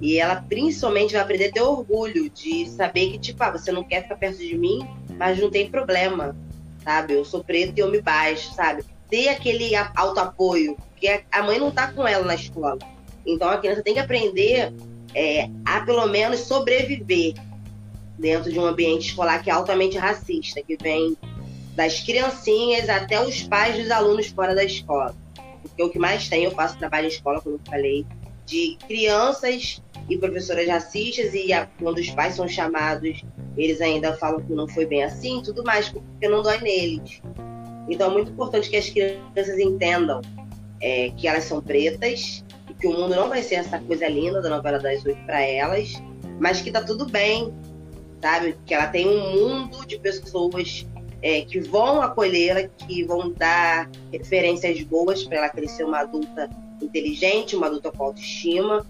E 0.00 0.18
ela 0.18 0.36
principalmente 0.36 1.12
vai 1.12 1.22
aprender 1.22 1.46
a 1.46 1.52
ter 1.52 1.62
orgulho 1.62 2.28
de 2.30 2.68
saber 2.68 3.12
que, 3.12 3.18
tipo, 3.18 3.42
ah, 3.42 3.50
você 3.50 3.70
não 3.70 3.84
quer 3.84 4.02
ficar 4.02 4.16
perto 4.16 4.38
de 4.38 4.56
mim, 4.56 4.86
mas 5.16 5.38
não 5.38 5.50
tem 5.50 5.70
problema, 5.70 6.36
sabe? 6.82 7.14
Eu 7.14 7.24
sou 7.24 7.44
preto 7.44 7.74
e 7.76 7.80
eu 7.80 7.90
me 7.90 8.00
baixo, 8.00 8.52
sabe? 8.54 8.84
Ter 9.08 9.28
aquele 9.28 9.72
auto-apoio, 9.94 10.76
porque 10.90 11.22
a 11.30 11.42
mãe 11.42 11.58
não 11.58 11.70
tá 11.70 11.92
com 11.92 12.06
ela 12.06 12.24
na 12.24 12.34
escola. 12.34 12.78
Então 13.24 13.48
a 13.48 13.58
criança 13.58 13.82
tem 13.82 13.94
que 13.94 14.00
aprender 14.00 14.72
é, 15.14 15.48
a 15.64 15.80
pelo 15.80 16.06
menos 16.06 16.40
sobreviver 16.40 17.34
dentro 18.18 18.52
de 18.52 18.58
um 18.58 18.64
ambiente 18.64 19.08
escolar 19.08 19.42
que 19.42 19.50
é 19.50 19.52
altamente 19.52 19.98
racista, 19.98 20.62
que 20.62 20.76
vem 20.76 21.16
das 21.74 22.00
criancinhas 22.00 22.88
até 22.88 23.20
os 23.20 23.42
pais 23.42 23.76
dos 23.76 23.90
alunos 23.90 24.26
fora 24.28 24.54
da 24.54 24.64
escola. 24.64 25.14
Porque 25.62 25.82
o 25.82 25.90
que 25.90 25.98
mais 25.98 26.28
tem, 26.28 26.44
eu 26.44 26.50
faço 26.50 26.78
trabalho 26.78 27.06
em 27.06 27.08
escola, 27.08 27.40
como 27.40 27.56
eu 27.56 27.60
falei, 27.68 28.06
de 28.46 28.76
crianças 28.86 29.82
e 30.08 30.18
professoras 30.18 30.66
racistas, 30.68 31.32
e 31.34 31.52
a, 31.52 31.66
quando 31.78 31.98
os 31.98 32.10
pais 32.10 32.34
são 32.34 32.46
chamados, 32.46 33.24
eles 33.56 33.80
ainda 33.80 34.16
falam 34.16 34.40
que 34.42 34.52
não 34.52 34.68
foi 34.68 34.84
bem 34.84 35.02
assim, 35.02 35.40
tudo 35.42 35.64
mais, 35.64 35.88
porque 35.88 36.28
não 36.28 36.42
dói 36.42 36.60
neles. 36.60 37.22
Então 37.88 38.10
é 38.10 38.12
muito 38.12 38.32
importante 38.32 38.68
que 38.68 38.76
as 38.76 38.88
crianças 38.88 39.58
entendam 39.58 40.20
é, 40.80 41.10
que 41.16 41.26
elas 41.26 41.44
são 41.44 41.60
pretas, 41.60 42.44
que 42.82 42.88
o 42.88 42.92
mundo 42.92 43.14
não 43.14 43.28
vai 43.28 43.44
ser 43.44 43.54
essa 43.54 43.78
coisa 43.78 44.08
linda 44.08 44.42
da 44.42 44.50
novela 44.50 44.80
das 44.80 45.04
oito 45.04 45.24
para 45.24 45.40
elas, 45.40 46.02
mas 46.40 46.60
que 46.60 46.72
tá 46.72 46.82
tudo 46.82 47.06
bem, 47.06 47.54
sabe? 48.20 48.56
Que 48.66 48.74
ela 48.74 48.88
tem 48.88 49.08
um 49.08 49.30
mundo 49.30 49.86
de 49.86 50.00
pessoas 50.00 50.84
é, 51.22 51.42
que 51.42 51.60
vão 51.60 52.02
acolhê-la, 52.02 52.64
que 52.64 53.04
vão 53.04 53.30
dar 53.30 53.88
referências 54.12 54.82
boas 54.82 55.22
para 55.22 55.38
ela 55.38 55.48
crescer 55.48 55.84
uma 55.84 56.00
adulta 56.00 56.50
inteligente, 56.82 57.54
uma 57.54 57.68
adulta 57.68 57.92
com 57.92 58.02
autoestima. 58.02 58.84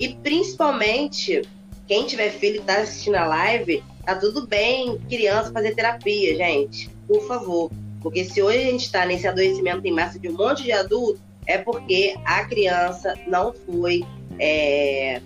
E 0.00 0.08
principalmente, 0.08 1.42
quem 1.86 2.04
tiver 2.04 2.30
filho 2.30 2.56
e 2.56 2.64
tá 2.64 2.78
assistindo 2.78 3.14
a 3.14 3.26
live, 3.26 3.80
tá 4.04 4.16
tudo 4.16 4.44
bem, 4.44 4.98
criança, 5.08 5.52
fazer 5.52 5.72
terapia, 5.72 6.34
gente. 6.34 6.90
Por 7.06 7.24
favor. 7.28 7.70
Porque 8.02 8.24
se 8.24 8.42
hoje 8.42 8.58
a 8.58 8.70
gente 8.72 8.86
está 8.86 9.06
nesse 9.06 9.28
adoecimento 9.28 9.86
em 9.86 9.92
massa 9.92 10.18
de 10.18 10.28
um 10.28 10.32
monte 10.32 10.64
de 10.64 10.72
adultos, 10.72 11.20
é 11.46 11.58
porque 11.58 12.16
a 12.24 12.44
criança 12.44 13.14
não 13.26 13.52
foi 13.52 14.04
é, 14.38 15.20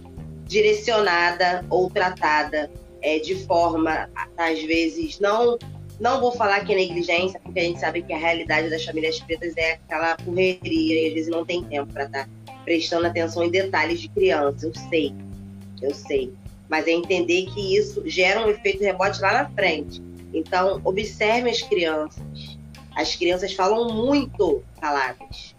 direcionada 0.47 1.65
ou 1.71 1.89
tratada 1.91 2.71
é, 3.03 3.19
de 3.19 3.35
forma, 3.47 4.09
às 4.37 4.63
vezes, 4.63 5.19
não. 5.19 5.59
Não 5.99 6.19
vou 6.19 6.33
falar 6.33 6.65
que 6.65 6.73
é 6.73 6.77
negligência, 6.77 7.39
porque 7.41 7.61
a 7.61 7.63
gente 7.63 7.79
sabe 7.79 8.03
que 8.03 8.13
a 8.13 8.17
realidade 8.17 8.71
das 8.71 8.83
famílias 8.85 9.21
pretas 9.21 9.55
é 9.57 9.73
aquela 9.73 10.17
correria 10.17 11.03
e 11.03 11.09
às 11.09 11.15
vezes 11.15 11.31
não 11.31 11.45
tem 11.45 11.63
tempo 11.63 11.93
para 11.93 12.05
estar 12.05 12.25
tá 12.25 12.55
prestando 12.65 13.07
atenção 13.07 13.45
em 13.45 13.51
detalhes 13.51 14.01
de 14.01 14.09
criança. 14.09 14.67
Eu 14.67 14.73
sei, 14.89 15.15
eu 15.83 15.95
sei. 15.95 16.33
Mas 16.71 16.87
é 16.87 16.93
entender 16.93 17.47
que 17.47 17.77
isso 17.77 18.03
gera 18.09 18.47
um 18.47 18.49
efeito 18.49 18.83
rebote 18.83 19.21
lá 19.21 19.43
na 19.43 19.51
frente. 19.51 20.01
Então, 20.33 20.81
observe 20.85 21.51
as 21.51 21.61
crianças. 21.61 22.23
As 22.97 23.15
crianças 23.15 23.53
falam 23.53 23.93
muito 23.93 24.63
palavras 24.81 25.55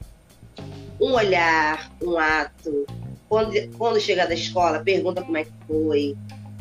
um 1.01 1.13
olhar, 1.13 1.91
um 2.01 2.17
ato. 2.17 2.85
Quando, 3.27 3.53
quando 3.77 3.99
chega 3.99 4.27
da 4.27 4.35
escola, 4.35 4.79
pergunta 4.79 5.23
como 5.23 5.37
é 5.37 5.45
que 5.45 5.51
foi, 5.67 6.15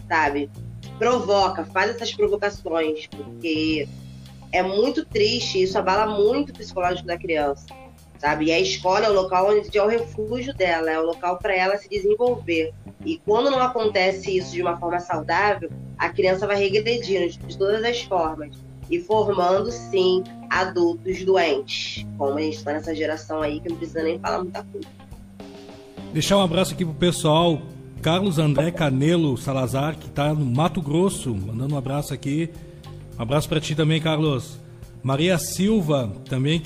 sabe? 0.09 0.51
Provoca, 0.99 1.65
faz 1.67 1.91
essas 1.91 2.13
provocações, 2.13 3.07
porque 3.09 3.87
é 4.51 4.63
muito 4.63 5.05
triste, 5.05 5.63
isso 5.63 5.79
abala 5.79 6.17
muito 6.17 6.51
o 6.51 6.53
psicológico 6.55 7.07
da 7.07 7.19
criança, 7.19 7.67
sabe? 8.19 8.47
E 8.47 8.53
a 8.53 8.59
escola 8.59 9.07
é 9.07 9.11
o 9.11 9.15
local 9.15 9.51
onde 9.51 9.77
é 9.77 9.83
o 9.83 9.89
refúgio 9.89 10.55
dela, 10.55 10.91
é 10.91 10.99
o 10.99 11.05
local 11.05 11.39
para 11.39 11.55
ela 11.55 11.77
se 11.77 11.89
desenvolver. 11.89 12.73
E 13.05 13.19
quando 13.19 13.51
não 13.51 13.61
acontece 13.61 14.37
isso 14.37 14.53
de 14.53 14.63
uma 14.63 14.77
forma 14.77 15.01
saudável, 15.01 15.71
a 15.99 16.09
criança 16.09 16.47
vai 16.47 16.57
regredindo 16.57 17.29
de 17.29 17.59
todas 17.59 17.83
as 17.85 18.03
formas 18.03 18.70
e 18.91 19.01
formando, 19.01 19.71
sim, 19.71 20.25
adultos 20.49 21.25
doentes. 21.25 22.05
Como 22.19 22.37
a 22.37 22.41
gente 22.41 22.57
está 22.57 22.73
nessa 22.73 22.95
geração 22.95 23.41
aí 23.41 23.61
que 23.61 23.69
não 23.69 23.77
precisa 23.77 24.03
nem 24.03 24.19
falar 24.19 24.43
muita 24.43 24.65
coisa. 24.65 24.89
Deixar 26.13 26.37
um 26.37 26.43
abraço 26.43 26.75
aqui 26.75 26.85
pro 26.85 26.95
pessoal. 26.95 27.63
Carlos 28.03 28.39
André 28.39 28.71
Canelo 28.71 29.37
Salazar, 29.37 29.97
que 29.97 30.07
está 30.07 30.33
no 30.33 30.45
Mato 30.45 30.81
Grosso, 30.81 31.35
mandando 31.35 31.75
um 31.75 31.79
abraço 31.79 32.15
aqui. 32.15 32.51
Um 33.19 33.23
abraço 33.23 33.49
para 33.49 33.61
ti 33.61 33.75
também, 33.75 34.01
Carlos. 34.01 34.59
Maria 35.03 35.39
Silva, 35.39 36.11
também 36.29 36.63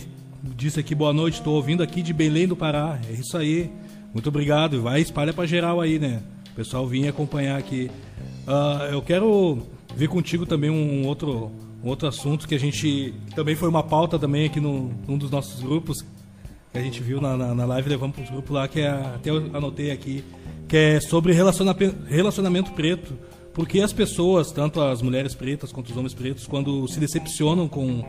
disse 0.57 0.81
aqui 0.81 0.95
boa 0.95 1.13
noite, 1.13 1.35
estou 1.35 1.55
ouvindo 1.55 1.83
aqui 1.83 2.03
de 2.03 2.13
Belém 2.13 2.47
do 2.47 2.57
Pará. 2.57 3.01
É 3.09 3.13
isso 3.13 3.37
aí. 3.37 3.71
Muito 4.13 4.29
obrigado. 4.29 4.81
Vai, 4.81 5.01
espalha 5.01 5.33
para 5.33 5.45
geral 5.45 5.81
aí, 5.81 5.99
né? 5.99 6.23
O 6.53 6.55
pessoal 6.55 6.87
vinha 6.87 7.11
acompanhar 7.11 7.59
aqui. 7.59 7.91
Uh, 8.47 8.93
eu 8.93 9.03
quero 9.03 9.59
ver 9.97 10.09
contigo 10.09 10.47
também 10.47 10.71
um 10.71 11.07
outro 11.07 11.51
um 11.85 11.89
outro 11.89 12.09
assunto 12.09 12.49
que 12.49 12.55
a 12.55 12.59
gente 12.59 13.15
também 13.37 13.55
foi 13.55 13.69
uma 13.69 13.83
pauta 13.83 14.19
também 14.19 14.47
aqui 14.47 14.59
no, 14.59 14.91
num 15.07 15.19
dos 15.19 15.31
nossos 15.31 15.61
grupos 15.61 16.03
que 16.73 16.79
a 16.79 16.81
gente 16.81 17.03
viu 17.03 17.21
na, 17.21 17.37
na, 17.37 17.55
na 17.55 17.67
live 17.67 17.91
levamos 17.91 18.17
para 18.17 18.25
os 18.25 18.31
grupos 18.31 18.51
lá 18.53 18.67
que 18.67 18.81
é 18.81 18.89
até 18.89 19.29
eu 19.29 19.51
anotei 19.55 19.91
aqui 19.91 20.25
que 20.67 20.77
é 20.77 21.01
sobre 21.01 21.35
relacionamento, 21.35 21.97
relacionamento 22.09 22.73
preto. 22.73 23.13
Porque 23.53 23.81
as 23.81 23.93
pessoas 23.93 24.51
tanto 24.51 24.81
as 24.81 25.03
mulheres 25.03 25.35
pretas 25.35 25.71
quanto 25.71 25.91
os 25.91 25.97
homens 25.97 26.15
pretos 26.15 26.47
quando 26.47 26.89
se 26.89 26.99
decepcionam 26.99 27.69
com 27.69 28.03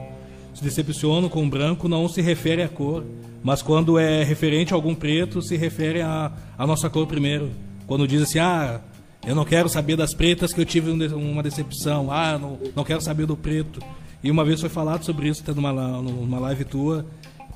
se 0.53 0.63
decepcionam 0.63 1.27
com 1.27 1.45
o 1.45 1.49
branco 1.49 1.89
não 1.89 2.07
se 2.07 2.21
refere 2.21 2.63
à 2.63 2.69
cor 2.69 3.03
mas 3.43 3.61
quando 3.61 3.99
é 3.99 4.23
referente 4.23 4.73
a 4.73 4.75
algum 4.77 4.95
preto 4.95 5.41
se 5.41 5.57
refere 5.57 6.01
à, 6.01 6.31
à 6.57 6.65
nossa 6.65 6.89
cor 6.89 7.05
primeiro. 7.05 7.51
Quando 7.85 8.07
diz 8.07 8.21
assim 8.21 8.39
ah 8.39 8.79
eu 9.25 9.35
não 9.35 9.45
quero 9.45 9.67
saber 9.67 9.95
das 9.95 10.13
pretas 10.13 10.53
que 10.53 10.61
eu 10.61 10.65
tive 10.65 10.91
uma 10.91 11.41
decepção. 11.41 12.11
Ah, 12.11 12.37
não, 12.37 12.59
não 12.75 12.83
quero 12.83 13.01
saber 13.01 13.25
do 13.25 13.35
preto. 13.35 13.79
E 14.23 14.29
uma 14.29 14.45
vez 14.45 14.59
foi 14.59 14.69
falado 14.69 15.03
sobre 15.03 15.27
isso, 15.27 15.43
numa, 15.53 15.71
numa 15.71 16.39
live 16.39 16.65
tua, 16.65 17.05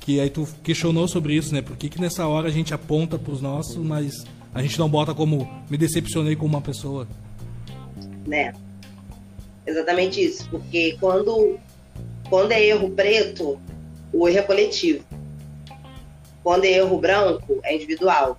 que 0.00 0.20
aí 0.20 0.30
tu 0.30 0.48
questionou 0.62 1.06
sobre 1.06 1.34
isso, 1.34 1.52
né? 1.54 1.62
Por 1.62 1.76
que, 1.76 1.88
que 1.88 2.00
nessa 2.00 2.26
hora 2.26 2.48
a 2.48 2.50
gente 2.50 2.72
aponta 2.74 3.18
para 3.18 3.32
os 3.32 3.40
nossos, 3.40 3.76
mas 3.76 4.24
a 4.54 4.62
gente 4.62 4.78
não 4.78 4.88
bota 4.88 5.14
como 5.14 5.48
me 5.68 5.76
decepcionei 5.76 6.36
com 6.36 6.46
uma 6.46 6.60
pessoa? 6.60 7.06
Né? 8.26 8.52
Exatamente 9.66 10.24
isso. 10.24 10.48
Porque 10.48 10.96
quando, 10.98 11.58
quando 12.28 12.52
é 12.52 12.66
erro 12.66 12.90
preto, 12.90 13.60
o 14.12 14.28
erro 14.28 14.38
é 14.38 14.42
coletivo. 14.42 15.04
Quando 16.42 16.64
é 16.64 16.72
erro 16.72 16.98
branco, 16.98 17.60
é 17.62 17.74
individual. 17.74 18.38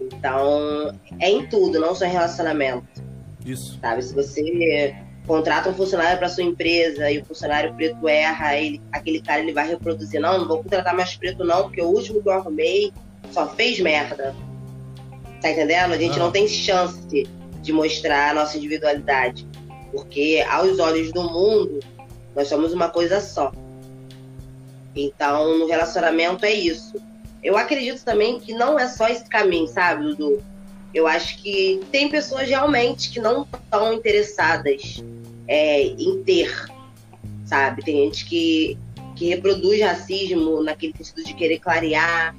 Então, 0.00 0.94
é 1.18 1.30
em 1.30 1.46
tudo, 1.46 1.78
não 1.78 1.94
só 1.94 2.06
em 2.06 2.10
relacionamento. 2.10 3.02
Isso. 3.44 3.78
Sabe, 3.80 4.02
se 4.02 4.14
você 4.14 4.96
contrata 5.26 5.68
um 5.68 5.74
funcionário 5.74 6.18
para 6.18 6.28
sua 6.28 6.42
empresa 6.42 7.10
e 7.10 7.18
o 7.18 7.24
funcionário 7.24 7.74
preto 7.74 8.08
erra, 8.08 8.56
ele, 8.56 8.80
aquele 8.90 9.20
cara 9.20 9.40
ele 9.40 9.52
vai 9.52 9.68
reproduzir, 9.68 10.20
não, 10.20 10.38
não 10.38 10.48
vou 10.48 10.62
contratar 10.62 10.94
mais 10.94 11.14
preto 11.14 11.44
não, 11.44 11.64
porque 11.64 11.80
o 11.80 11.86
último 11.86 12.22
que 12.22 12.28
eu 12.28 12.32
arrumei 12.32 12.92
só 13.30 13.48
fez 13.48 13.78
merda. 13.80 14.34
Tá 15.40 15.50
entendendo? 15.50 15.92
A 15.92 15.98
gente 15.98 16.18
ah. 16.18 16.22
não 16.22 16.30
tem 16.30 16.48
chance 16.48 17.26
de 17.62 17.72
mostrar 17.72 18.30
a 18.30 18.34
nossa 18.34 18.56
individualidade, 18.56 19.46
porque 19.92 20.44
aos 20.48 20.78
olhos 20.78 21.12
do 21.12 21.22
mundo, 21.22 21.80
nós 22.34 22.48
somos 22.48 22.72
uma 22.72 22.88
coisa 22.88 23.20
só. 23.20 23.52
Então, 24.96 25.58
no 25.58 25.66
relacionamento 25.66 26.44
é 26.44 26.52
isso 26.52 27.09
eu 27.42 27.56
acredito 27.56 28.04
também 28.04 28.38
que 28.38 28.52
não 28.52 28.78
é 28.78 28.86
só 28.88 29.08
esse 29.08 29.24
caminho, 29.24 29.66
sabe, 29.66 30.04
Dudu? 30.04 30.42
Eu 30.92 31.06
acho 31.06 31.38
que 31.38 31.80
tem 31.90 32.08
pessoas 32.08 32.48
realmente 32.48 33.10
que 33.10 33.20
não 33.20 33.46
estão 33.52 33.94
interessadas 33.94 35.02
é, 35.46 35.82
em 35.82 36.22
ter, 36.22 36.52
sabe? 37.46 37.82
Tem 37.82 38.04
gente 38.04 38.26
que, 38.26 38.76
que 39.16 39.26
reproduz 39.26 39.80
racismo 39.80 40.62
naquele 40.62 40.92
sentido 40.96 41.24
de 41.24 41.34
querer 41.34 41.58
clarear. 41.60 42.34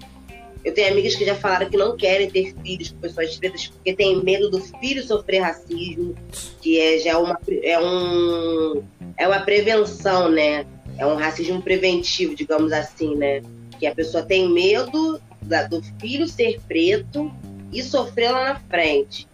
Eu 0.63 0.73
tenho 0.73 0.91
amigas 0.91 1.15
que 1.15 1.25
já 1.25 1.33
falaram 1.33 1.69
que 1.69 1.77
não 1.77 1.97
querem 1.97 2.29
ter 2.29 2.53
filhos 2.61 2.91
com 2.91 2.97
pessoas 2.97 3.35
pretas 3.37 3.67
porque 3.67 3.95
tem 3.95 4.21
medo 4.23 4.51
do 4.51 4.61
filho 4.61 5.01
sofrer 5.03 5.39
racismo, 5.39 6.13
que 6.61 6.79
é 6.79 6.99
já 6.99 7.17
uma, 7.17 7.39
é 7.63 7.79
um, 7.79 8.83
é 9.17 9.27
uma 9.27 9.39
prevenção, 9.39 10.29
né? 10.29 10.65
É 10.97 11.05
um 11.05 11.15
racismo 11.15 11.61
preventivo, 11.61 12.35
digamos 12.35 12.71
assim, 12.71 13.15
né? 13.15 13.41
Que 13.81 13.87
a 13.87 13.95
pessoa 13.95 14.23
tem 14.23 14.47
medo 14.47 15.19
da, 15.41 15.63
do 15.63 15.81
filho 15.99 16.27
ser 16.27 16.61
preto 16.67 17.33
e 17.73 17.81
sofrer 17.81 18.31
lá 18.31 18.53
na 18.53 18.59
frente. 18.59 19.27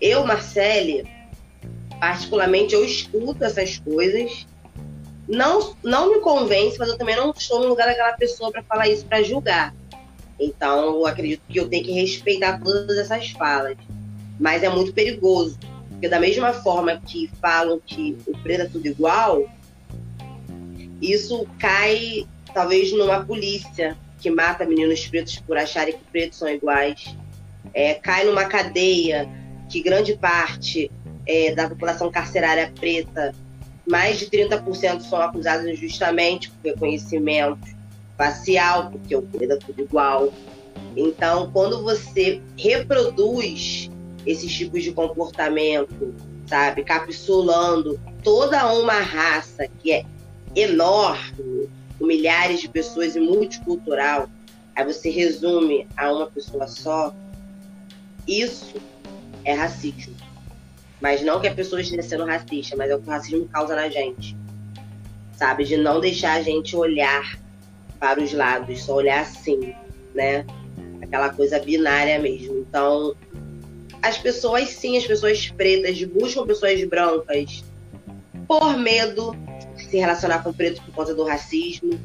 Eu, 0.00 0.24
Marcele, 0.26 1.06
particularmente, 2.00 2.72
eu 2.72 2.82
escuto 2.82 3.44
essas 3.44 3.78
coisas, 3.78 4.46
não, 5.28 5.76
não 5.84 6.14
me 6.14 6.20
convence, 6.20 6.78
mas 6.78 6.88
eu 6.88 6.96
também 6.96 7.14
não 7.14 7.30
estou 7.30 7.60
no 7.60 7.68
lugar 7.68 7.88
daquela 7.88 8.14
pessoa 8.14 8.50
para 8.50 8.62
falar 8.62 8.88
isso, 8.88 9.04
para 9.04 9.22
julgar. 9.22 9.74
Então, 10.38 10.94
eu 10.94 11.06
acredito 11.06 11.42
que 11.46 11.60
eu 11.60 11.68
tenho 11.68 11.84
que 11.84 11.92
respeitar 11.92 12.58
todas 12.58 12.96
essas 12.96 13.32
falas. 13.32 13.76
Mas 14.38 14.62
é 14.62 14.70
muito 14.70 14.94
perigoso, 14.94 15.58
porque 15.90 16.08
da 16.08 16.18
mesma 16.18 16.54
forma 16.54 16.98
que 17.06 17.30
falam 17.38 17.78
que 17.84 18.16
o 18.26 18.32
preto 18.38 18.62
é 18.62 18.64
tudo 18.64 18.86
igual, 18.86 19.46
isso 21.02 21.46
cai 21.58 22.26
talvez 22.52 22.92
numa 22.92 23.24
polícia 23.24 23.96
que 24.20 24.30
mata 24.30 24.64
meninos 24.66 25.06
pretos 25.06 25.38
por 25.38 25.56
acharem 25.56 25.94
que 25.94 26.04
pretos 26.04 26.38
são 26.38 26.48
iguais. 26.48 27.14
É, 27.72 27.94
cai 27.94 28.24
numa 28.24 28.44
cadeia 28.44 29.28
que 29.68 29.82
grande 29.82 30.16
parte 30.16 30.90
é, 31.26 31.54
da 31.54 31.68
população 31.68 32.10
carcerária 32.10 32.72
preta, 32.78 33.34
mais 33.86 34.18
de 34.18 34.26
30% 34.26 35.02
são 35.02 35.20
acusados 35.20 35.66
injustamente 35.66 36.50
por 36.50 36.70
reconhecimento 36.70 37.68
facial, 38.16 38.90
porque 38.90 39.16
o 39.16 39.22
preto 39.22 39.52
é 39.52 39.56
tudo 39.56 39.80
igual. 39.80 40.32
Então, 40.96 41.50
quando 41.52 41.82
você 41.82 42.40
reproduz 42.56 43.90
esses 44.26 44.52
tipos 44.52 44.82
de 44.82 44.92
comportamento, 44.92 46.14
sabe, 46.46 46.82
capsulando 46.82 47.98
toda 48.22 48.72
uma 48.74 49.00
raça 49.00 49.66
que 49.80 49.92
é 49.92 50.04
enorme, 50.54 51.70
com 52.00 52.06
milhares 52.06 52.60
de 52.60 52.68
pessoas 52.68 53.14
e 53.14 53.20
multicultural, 53.20 54.26
aí 54.74 54.84
você 54.84 55.10
resume 55.10 55.86
a 55.94 56.10
uma 56.10 56.26
pessoa 56.26 56.66
só, 56.66 57.14
isso 58.26 58.80
é 59.44 59.52
racismo. 59.52 60.16
Mas 60.98 61.20
não 61.20 61.40
que 61.40 61.46
a 61.46 61.54
pessoa 61.54 61.82
esteja 61.82 62.02
sendo 62.02 62.24
racista, 62.24 62.74
mas 62.74 62.90
é 62.90 62.96
o 62.96 63.00
que 63.00 63.06
o 63.06 63.10
racismo 63.10 63.46
causa 63.48 63.76
na 63.76 63.90
gente. 63.90 64.34
Sabe? 65.36 65.64
De 65.64 65.76
não 65.76 66.00
deixar 66.00 66.34
a 66.34 66.42
gente 66.42 66.74
olhar 66.74 67.38
para 67.98 68.22
os 68.22 68.32
lados, 68.32 68.82
só 68.82 68.94
olhar 68.94 69.20
assim, 69.20 69.74
né? 70.14 70.46
Aquela 71.02 71.28
coisa 71.28 71.58
binária 71.58 72.18
mesmo. 72.18 72.60
Então, 72.60 73.14
as 74.00 74.16
pessoas, 74.16 74.70
sim, 74.70 74.96
as 74.96 75.06
pessoas 75.06 75.50
pretas 75.50 76.02
buscam 76.04 76.46
pessoas 76.46 76.82
brancas 76.84 77.62
por 78.48 78.78
medo 78.78 79.36
se 79.90 79.98
relacionar 79.98 80.42
com 80.42 80.52
preto 80.52 80.82
por 80.82 80.94
conta 80.94 81.14
do 81.14 81.24
racismo, 81.24 82.00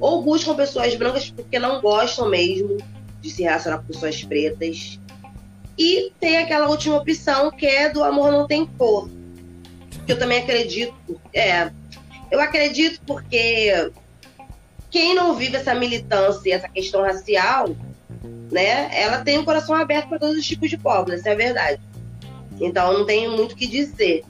ou 0.00 0.22
buscam 0.22 0.54
pessoas 0.54 0.94
brancas 0.94 1.30
porque 1.30 1.58
não 1.58 1.80
gostam 1.80 2.28
mesmo 2.28 2.78
de 3.20 3.30
se 3.30 3.42
relacionar 3.42 3.78
com 3.78 3.84
pessoas 3.84 4.22
pretas. 4.24 4.98
E 5.78 6.12
tem 6.18 6.38
aquela 6.38 6.68
última 6.68 6.96
opção 6.96 7.50
que 7.50 7.66
é 7.66 7.90
do 7.90 8.02
amor 8.02 8.32
não 8.32 8.46
tem 8.46 8.66
cor. 8.66 9.08
Que 10.06 10.12
eu 10.12 10.18
também 10.18 10.38
acredito. 10.38 10.94
É, 11.34 11.70
eu 12.30 12.40
acredito 12.40 13.00
porque 13.06 13.90
quem 14.90 15.14
não 15.14 15.34
vive 15.34 15.56
essa 15.56 15.74
militância 15.74 16.54
essa 16.54 16.68
questão 16.68 17.02
racial 17.02 17.76
né, 18.50 18.88
ela 18.92 19.18
tem 19.22 19.38
o 19.38 19.42
um 19.42 19.44
coração 19.44 19.74
aberto 19.74 20.08
para 20.08 20.18
todos 20.18 20.38
os 20.38 20.46
tipos 20.46 20.70
de 20.70 20.78
povos, 20.78 21.12
essa 21.12 21.30
é 21.30 21.32
a 21.32 21.36
verdade. 21.36 21.80
Então, 22.60 22.92
não 22.92 23.04
tenho 23.04 23.32
muito 23.32 23.52
o 23.52 23.56
que 23.56 23.66
dizer. 23.66 24.24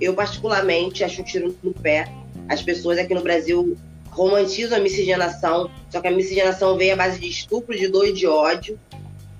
Eu, 0.00 0.14
particularmente, 0.14 1.02
acho 1.02 1.20
um 1.20 1.24
tiro 1.24 1.56
no 1.62 1.72
pé. 1.72 2.08
As 2.48 2.62
pessoas 2.62 2.98
aqui 2.98 3.14
no 3.14 3.22
Brasil 3.22 3.76
romantizam 4.10 4.78
a 4.78 4.80
miscigenação, 4.80 5.70
só 5.90 6.00
que 6.00 6.08
a 6.08 6.10
miscigenação 6.10 6.76
veio 6.76 6.92
à 6.92 6.96
base 6.96 7.18
de 7.18 7.28
estupro, 7.28 7.76
de 7.76 7.88
dor 7.88 8.06
e 8.06 8.12
de 8.12 8.26
ódio, 8.26 8.78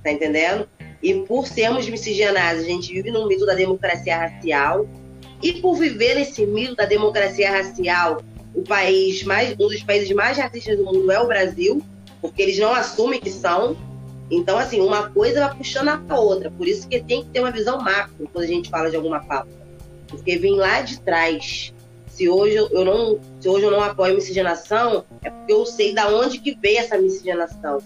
tá 0.02 0.10
entendendo? 0.10 0.66
E 1.02 1.14
por 1.14 1.46
sermos 1.46 1.88
miscigenados, 1.88 2.62
a 2.62 2.66
gente 2.66 2.92
vive 2.92 3.10
num 3.10 3.26
mito 3.26 3.44
da 3.44 3.54
democracia 3.54 4.16
racial. 4.16 4.88
E 5.42 5.54
por 5.54 5.74
viver 5.74 6.14
nesse 6.14 6.46
mito 6.46 6.76
da 6.76 6.84
democracia 6.84 7.50
racial, 7.50 8.22
o 8.54 8.62
país 8.62 9.24
mais, 9.24 9.52
um 9.52 9.56
dos 9.68 9.82
países 9.82 10.10
mais 10.12 10.38
racistas 10.38 10.76
do 10.78 10.84
mundo 10.84 11.10
é 11.10 11.18
o 11.18 11.26
Brasil, 11.26 11.82
porque 12.20 12.40
eles 12.40 12.58
não 12.58 12.72
assumem 12.72 13.20
que 13.20 13.30
são, 13.30 13.76
então, 14.32 14.56
assim, 14.56 14.80
uma 14.80 15.10
coisa 15.10 15.46
vai 15.46 15.56
puxando 15.58 15.88
a 15.88 16.18
outra. 16.18 16.50
Por 16.50 16.66
isso 16.66 16.88
que 16.88 17.02
tem 17.02 17.22
que 17.22 17.28
ter 17.28 17.40
uma 17.40 17.50
visão 17.50 17.78
macro 17.82 18.26
quando 18.32 18.44
a 18.44 18.48
gente 18.48 18.70
fala 18.70 18.88
de 18.88 18.96
alguma 18.96 19.20
pauta. 19.20 19.50
Porque 20.08 20.38
vem 20.38 20.56
lá 20.56 20.80
de 20.80 20.98
trás. 21.00 21.74
Se 22.22 22.28
hoje 22.28 22.54
eu 22.54 22.84
não, 22.84 23.18
se 23.40 23.48
hoje 23.48 23.64
eu 23.64 23.70
não 23.72 23.82
apoio 23.82 24.12
a 24.12 24.14
miscigenação, 24.14 25.04
é 25.24 25.28
porque 25.28 25.52
eu 25.52 25.66
sei 25.66 25.92
da 25.92 26.06
onde 26.06 26.38
que 26.38 26.54
veio 26.54 26.78
essa 26.78 26.96
miscigenação. 26.96 27.82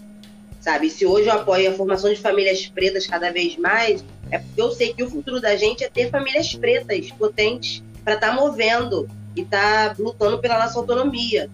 Sabe? 0.61 0.91
Se 0.91 1.07
hoje 1.07 1.27
eu 1.27 1.33
apoio 1.33 1.71
a 1.71 1.73
formação 1.73 2.13
de 2.13 2.19
famílias 2.19 2.67
pretas 2.67 3.07
cada 3.07 3.31
vez 3.31 3.57
mais, 3.57 4.05
é 4.29 4.37
porque 4.37 4.61
eu 4.61 4.69
sei 4.69 4.93
que 4.93 5.01
o 5.01 5.09
futuro 5.09 5.41
da 5.41 5.55
gente 5.55 5.83
é 5.83 5.89
ter 5.89 6.11
famílias 6.11 6.53
pretas 6.53 7.09
potentes 7.13 7.81
para 8.03 8.13
estar 8.13 8.27
tá 8.27 8.35
movendo 8.35 9.09
e 9.35 9.41
estar 9.41 9.95
tá 9.95 10.03
lutando 10.03 10.37
pela 10.37 10.59
nossa 10.59 10.77
autonomia. 10.77 11.49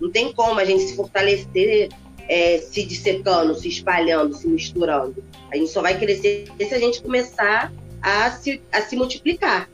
Não 0.00 0.10
tem 0.10 0.32
como 0.32 0.58
a 0.58 0.64
gente 0.64 0.84
se 0.84 0.96
fortalecer 0.96 1.90
é, 2.26 2.56
se 2.56 2.82
dissecando, 2.82 3.54
se 3.54 3.68
espalhando, 3.68 4.34
se 4.34 4.48
misturando. 4.48 5.22
A 5.52 5.56
gente 5.58 5.70
só 5.70 5.82
vai 5.82 5.98
crescer 5.98 6.46
se 6.56 6.74
a 6.74 6.78
gente 6.78 7.02
começar 7.02 7.70
a 8.00 8.30
se, 8.30 8.62
a 8.72 8.80
se 8.80 8.96
multiplicar. 8.96 9.68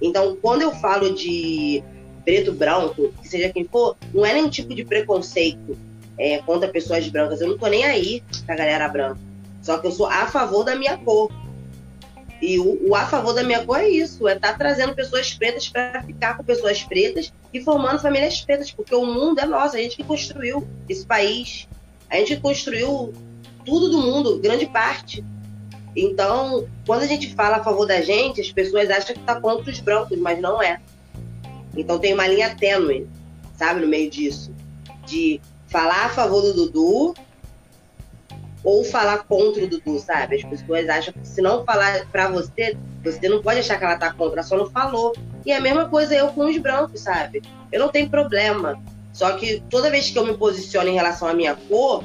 Então, 0.00 0.36
quando 0.40 0.62
eu 0.62 0.72
falo 0.72 1.14
de 1.14 1.82
preto, 2.24 2.52
branco, 2.52 3.12
que 3.22 3.28
seja 3.28 3.50
quem 3.50 3.64
for, 3.64 3.96
não 4.12 4.26
é 4.26 4.34
nenhum 4.34 4.50
tipo 4.50 4.74
de 4.74 4.84
preconceito 4.84 5.78
é, 6.18 6.38
contra 6.38 6.68
pessoas 6.68 7.08
brancas. 7.08 7.40
Eu 7.40 7.48
não 7.48 7.58
tô 7.58 7.66
nem 7.68 7.84
aí 7.84 8.22
pra 8.44 8.56
galera 8.56 8.88
branca. 8.88 9.18
Só 9.62 9.78
que 9.78 9.86
eu 9.86 9.92
sou 9.92 10.06
a 10.06 10.26
favor 10.26 10.64
da 10.64 10.74
minha 10.74 10.96
cor. 10.98 11.30
E 12.40 12.58
o, 12.58 12.90
o 12.90 12.94
a 12.94 13.06
favor 13.06 13.32
da 13.32 13.42
minha 13.42 13.64
cor 13.64 13.78
é 13.78 13.88
isso, 13.88 14.28
é 14.28 14.34
estar 14.34 14.52
tá 14.52 14.58
trazendo 14.58 14.94
pessoas 14.94 15.32
pretas 15.32 15.68
para 15.68 16.02
ficar 16.02 16.36
com 16.36 16.44
pessoas 16.44 16.82
pretas 16.82 17.32
e 17.52 17.62
formando 17.62 18.00
famílias 18.00 18.40
pretas, 18.42 18.70
porque 18.70 18.94
o 18.94 19.06
mundo 19.06 19.38
é 19.38 19.46
nosso, 19.46 19.74
a 19.74 19.78
gente 19.78 19.96
que 19.96 20.04
construiu 20.04 20.66
esse 20.86 21.06
país, 21.06 21.66
a 22.10 22.16
gente 22.16 22.36
construiu 22.36 23.14
tudo 23.64 23.88
do 23.88 23.98
mundo, 23.98 24.38
grande 24.38 24.66
parte. 24.66 25.24
Então, 25.96 26.68
quando 26.86 27.02
a 27.02 27.06
gente 27.06 27.34
fala 27.34 27.56
a 27.56 27.64
favor 27.64 27.86
da 27.86 28.02
gente, 28.02 28.42
as 28.42 28.52
pessoas 28.52 28.90
acham 28.90 29.14
que 29.14 29.20
está 29.20 29.40
contra 29.40 29.70
os 29.70 29.80
brancos, 29.80 30.18
mas 30.18 30.38
não 30.38 30.62
é. 30.62 30.78
Então 31.74 31.98
tem 31.98 32.12
uma 32.12 32.26
linha 32.26 32.54
tênue, 32.54 33.08
sabe, 33.56 33.80
no 33.80 33.86
meio 33.86 34.10
disso. 34.10 34.54
De 35.06 35.40
falar 35.68 36.06
a 36.06 36.08
favor 36.10 36.42
do 36.42 36.52
Dudu 36.52 37.14
ou 38.62 38.84
falar 38.84 39.18
contra 39.24 39.64
o 39.64 39.68
Dudu, 39.68 39.98
sabe? 39.98 40.36
As 40.36 40.44
pessoas 40.44 40.88
acham 40.88 41.14
que 41.14 41.26
se 41.26 41.40
não 41.40 41.64
falar 41.64 42.06
pra 42.12 42.28
você, 42.28 42.76
você 43.02 43.28
não 43.28 43.40
pode 43.40 43.60
achar 43.60 43.78
que 43.78 43.84
ela 43.84 43.96
tá 43.96 44.12
contra, 44.12 44.42
só 44.42 44.56
não 44.56 44.68
falou. 44.68 45.14
E 45.46 45.52
é 45.52 45.56
a 45.56 45.60
mesma 45.60 45.88
coisa 45.88 46.14
eu 46.14 46.28
com 46.28 46.46
os 46.46 46.58
brancos, 46.58 47.00
sabe? 47.00 47.42
Eu 47.72 47.80
não 47.80 47.88
tenho 47.88 48.10
problema. 48.10 48.78
Só 49.14 49.32
que 49.32 49.62
toda 49.70 49.90
vez 49.90 50.10
que 50.10 50.18
eu 50.18 50.26
me 50.26 50.36
posiciono 50.36 50.90
em 50.90 50.94
relação 50.94 51.26
à 51.26 51.32
minha 51.32 51.54
cor, 51.54 52.04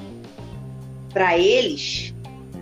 para 1.12 1.38
eles, 1.38 2.14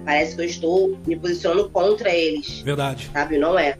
parece 0.05 0.35
que 0.35 0.41
eu 0.41 0.45
estou 0.45 0.99
me 1.05 1.15
posicionando 1.15 1.69
contra 1.69 2.09
eles. 2.09 2.61
Verdade. 2.61 3.09
Sabe? 3.11 3.37
Não 3.37 3.57
é. 3.57 3.77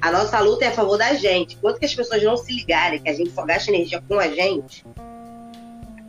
A 0.00 0.10
nossa 0.10 0.40
luta 0.40 0.64
é 0.64 0.68
a 0.68 0.72
favor 0.72 0.98
da 0.98 1.14
gente. 1.14 1.54
Enquanto 1.54 1.78
que 1.78 1.84
as 1.84 1.94
pessoas 1.94 2.22
não 2.22 2.36
se 2.36 2.52
ligarem, 2.52 3.00
que 3.00 3.08
a 3.08 3.14
gente 3.14 3.30
só 3.30 3.44
gasta 3.44 3.70
energia 3.70 4.02
com 4.06 4.18
a 4.18 4.28
gente, 4.28 4.84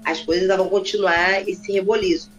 as 0.04 0.20
coisas 0.22 0.48
vão 0.56 0.68
continuar 0.68 1.48
esse 1.48 1.72
reboliço. 1.72 2.30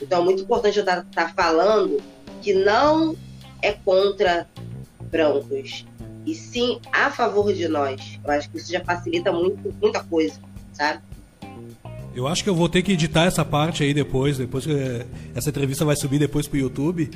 Então 0.00 0.22
é 0.22 0.24
muito 0.24 0.42
importante 0.42 0.78
eu 0.78 0.82
estar 0.82 1.04
tá, 1.12 1.26
tá 1.26 1.32
falando 1.34 2.02
que 2.42 2.52
não 2.52 3.16
é 3.62 3.72
contra 3.72 4.48
brancos, 5.10 5.86
e 6.26 6.34
sim 6.34 6.80
a 6.92 7.10
favor 7.10 7.52
de 7.52 7.68
nós. 7.68 8.18
Eu 8.24 8.30
acho 8.30 8.50
que 8.50 8.58
isso 8.58 8.72
já 8.72 8.82
facilita 8.84 9.32
muito, 9.32 9.74
muita 9.80 10.02
coisa, 10.02 10.40
sabe? 10.72 11.02
Eu 12.14 12.28
acho 12.28 12.44
que 12.44 12.50
eu 12.50 12.54
vou 12.54 12.68
ter 12.68 12.82
que 12.82 12.92
editar 12.92 13.24
essa 13.24 13.44
parte 13.44 13.82
aí 13.82 13.92
depois, 13.92 14.38
depois 14.38 14.64
que 14.64 14.72
eh, 14.72 15.06
essa 15.34 15.50
entrevista 15.50 15.84
vai 15.84 15.96
subir 15.96 16.18
depois 16.18 16.46
pro 16.46 16.58
YouTube. 16.58 17.10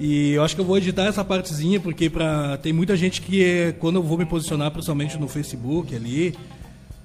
E 0.00 0.32
eu 0.32 0.42
acho 0.42 0.54
que 0.54 0.60
eu 0.60 0.64
vou 0.64 0.78
editar 0.78 1.04
essa 1.04 1.24
partezinha, 1.24 1.78
porque 1.78 2.08
pra, 2.08 2.56
tem 2.56 2.72
muita 2.72 2.96
gente 2.96 3.20
que, 3.20 3.44
eh, 3.44 3.72
quando 3.72 3.96
eu 3.96 4.02
vou 4.02 4.16
me 4.16 4.24
posicionar, 4.24 4.70
principalmente 4.70 5.18
no 5.18 5.28
Facebook 5.28 5.94
ali, 5.94 6.34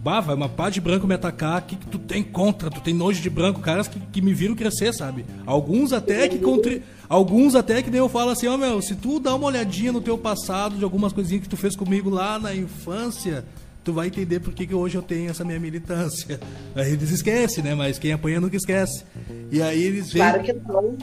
Bah, 0.04 0.20
vai 0.20 0.36
uma 0.36 0.50
pá 0.50 0.70
de 0.70 0.82
branco 0.82 1.08
me 1.08 1.16
atacar, 1.16 1.62
o 1.62 1.66
que, 1.66 1.78
que 1.78 1.88
tu 1.88 1.98
tem 1.98 2.22
contra? 2.22 2.70
Tu 2.70 2.82
tem 2.82 2.94
nojo 2.94 3.22
de 3.22 3.30
branco, 3.30 3.62
caras 3.62 3.88
que, 3.88 3.98
que 3.98 4.22
me 4.22 4.34
viram 4.34 4.54
crescer, 4.54 4.94
sabe? 4.94 5.26
Alguns 5.46 5.94
até 5.94 6.28
que 6.28 6.40
contri... 6.40 6.84
Alguns 7.08 7.56
até 7.56 7.82
que 7.82 7.90
nem 7.90 8.00
eu 8.00 8.10
falo 8.10 8.32
assim, 8.32 8.48
ó 8.48 8.56
oh, 8.56 8.58
meu, 8.58 8.82
se 8.82 8.96
tu 8.96 9.18
dá 9.18 9.34
uma 9.34 9.48
olhadinha 9.48 9.94
no 9.94 10.02
teu 10.02 10.18
passado 10.18 10.76
de 10.76 10.84
algumas 10.84 11.14
coisinhas 11.14 11.44
que 11.44 11.50
tu 11.50 11.56
fez 11.56 11.74
comigo 11.74 12.10
lá 12.10 12.38
na 12.38 12.54
infância, 12.54 13.46
tu 13.84 13.94
vai 13.94 14.08
entender 14.08 14.40
por 14.40 14.54
que, 14.54 14.66
que 14.66 14.74
hoje 14.74 14.96
eu 14.96 15.02
tenho 15.02 15.30
essa 15.30 15.44
minha 15.44 15.60
militância. 15.60 16.40
Aí 16.76 16.94
eles 16.94 17.12
esquecem, 17.12 17.64
né? 17.64 17.76
Mas 17.76 18.00
quem 18.00 18.14
apanha 18.14 18.40
nunca 18.40 18.56
esquece. 18.56 19.04
E 19.52 19.62
aí 19.62 19.84
eles 19.84 20.12
veem... 20.12 20.26
Claro 20.26 20.44
que 20.44 20.54
não. 20.54 20.98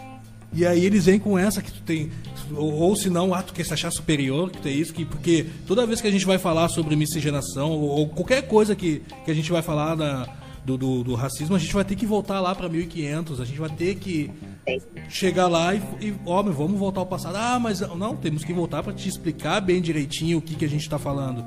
E 0.52 0.66
aí 0.66 0.84
eles 0.84 1.04
vêm 1.04 1.18
com 1.18 1.38
essa 1.38 1.62
que 1.62 1.70
tu 1.70 1.80
tem. 1.82 2.10
Ou, 2.52 2.72
ou 2.72 2.96
se 2.96 3.08
não, 3.08 3.32
ah, 3.32 3.42
tu 3.42 3.52
quer 3.52 3.64
se 3.64 3.72
achar 3.72 3.90
superior, 3.92 4.50
que 4.50 4.60
tem 4.60 4.76
isso, 4.76 4.92
que, 4.92 5.04
porque 5.04 5.46
toda 5.66 5.86
vez 5.86 6.00
que 6.00 6.08
a 6.08 6.10
gente 6.10 6.26
vai 6.26 6.38
falar 6.38 6.68
sobre 6.68 6.96
miscigenação, 6.96 7.70
ou, 7.70 7.88
ou 7.90 8.08
qualquer 8.08 8.42
coisa 8.42 8.74
que, 8.74 9.02
que 9.24 9.30
a 9.30 9.34
gente 9.34 9.52
vai 9.52 9.62
falar 9.62 9.94
da, 9.94 10.28
do, 10.64 10.76
do, 10.76 11.04
do, 11.04 11.14
racismo, 11.14 11.54
a 11.54 11.58
gente 11.58 11.72
vai 11.72 11.84
ter 11.84 11.94
que 11.94 12.04
voltar 12.04 12.40
lá 12.40 12.52
para 12.52 12.68
1500, 12.68 13.40
a 13.40 13.44
gente 13.44 13.60
vai 13.60 13.70
ter 13.70 13.94
que 13.94 14.28
chegar 15.08 15.46
lá 15.46 15.72
e, 15.72 15.78
e 16.00 16.14
ó, 16.26 16.42
meu, 16.42 16.52
vamos 16.52 16.78
voltar 16.78 17.00
ao 17.00 17.06
passado. 17.06 17.36
Ah, 17.36 17.60
mas 17.60 17.80
não, 17.80 18.16
temos 18.16 18.42
que 18.44 18.52
voltar 18.52 18.82
para 18.82 18.92
te 18.92 19.08
explicar 19.08 19.60
bem 19.60 19.80
direitinho 19.80 20.38
o 20.38 20.42
que, 20.42 20.56
que 20.56 20.64
a 20.64 20.68
gente 20.68 20.82
está 20.82 20.98
falando. 20.98 21.44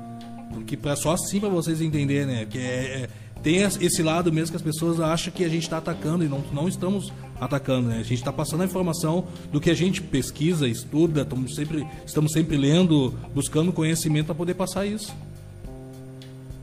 Que 0.62 0.76
pra, 0.76 0.96
só 0.96 1.12
assim 1.12 1.40
para 1.40 1.48
vocês 1.48 1.80
entenderem, 1.80 2.26
né? 2.26 2.46
Que 2.48 2.58
é, 2.58 2.62
é, 2.62 3.08
tem 3.42 3.56
esse 3.56 4.02
lado 4.02 4.32
mesmo 4.32 4.50
que 4.50 4.56
as 4.56 4.62
pessoas 4.62 5.00
acham 5.00 5.32
que 5.32 5.44
a 5.44 5.48
gente 5.48 5.64
está 5.64 5.78
atacando 5.78 6.24
e 6.24 6.28
não, 6.28 6.42
não 6.52 6.66
estamos 6.66 7.12
atacando, 7.40 7.88
né? 7.88 7.96
A 7.96 8.02
gente 8.02 8.14
está 8.14 8.32
passando 8.32 8.62
a 8.62 8.64
informação 8.64 9.26
do 9.52 9.60
que 9.60 9.70
a 9.70 9.74
gente 9.74 10.00
pesquisa, 10.00 10.66
estuda, 10.66 11.22
estamos 11.22 11.54
sempre, 11.54 11.86
estamos 12.06 12.32
sempre 12.32 12.56
lendo, 12.56 13.10
buscando 13.34 13.72
conhecimento 13.72 14.26
para 14.26 14.34
poder 14.34 14.54
passar 14.54 14.86
isso. 14.86 15.14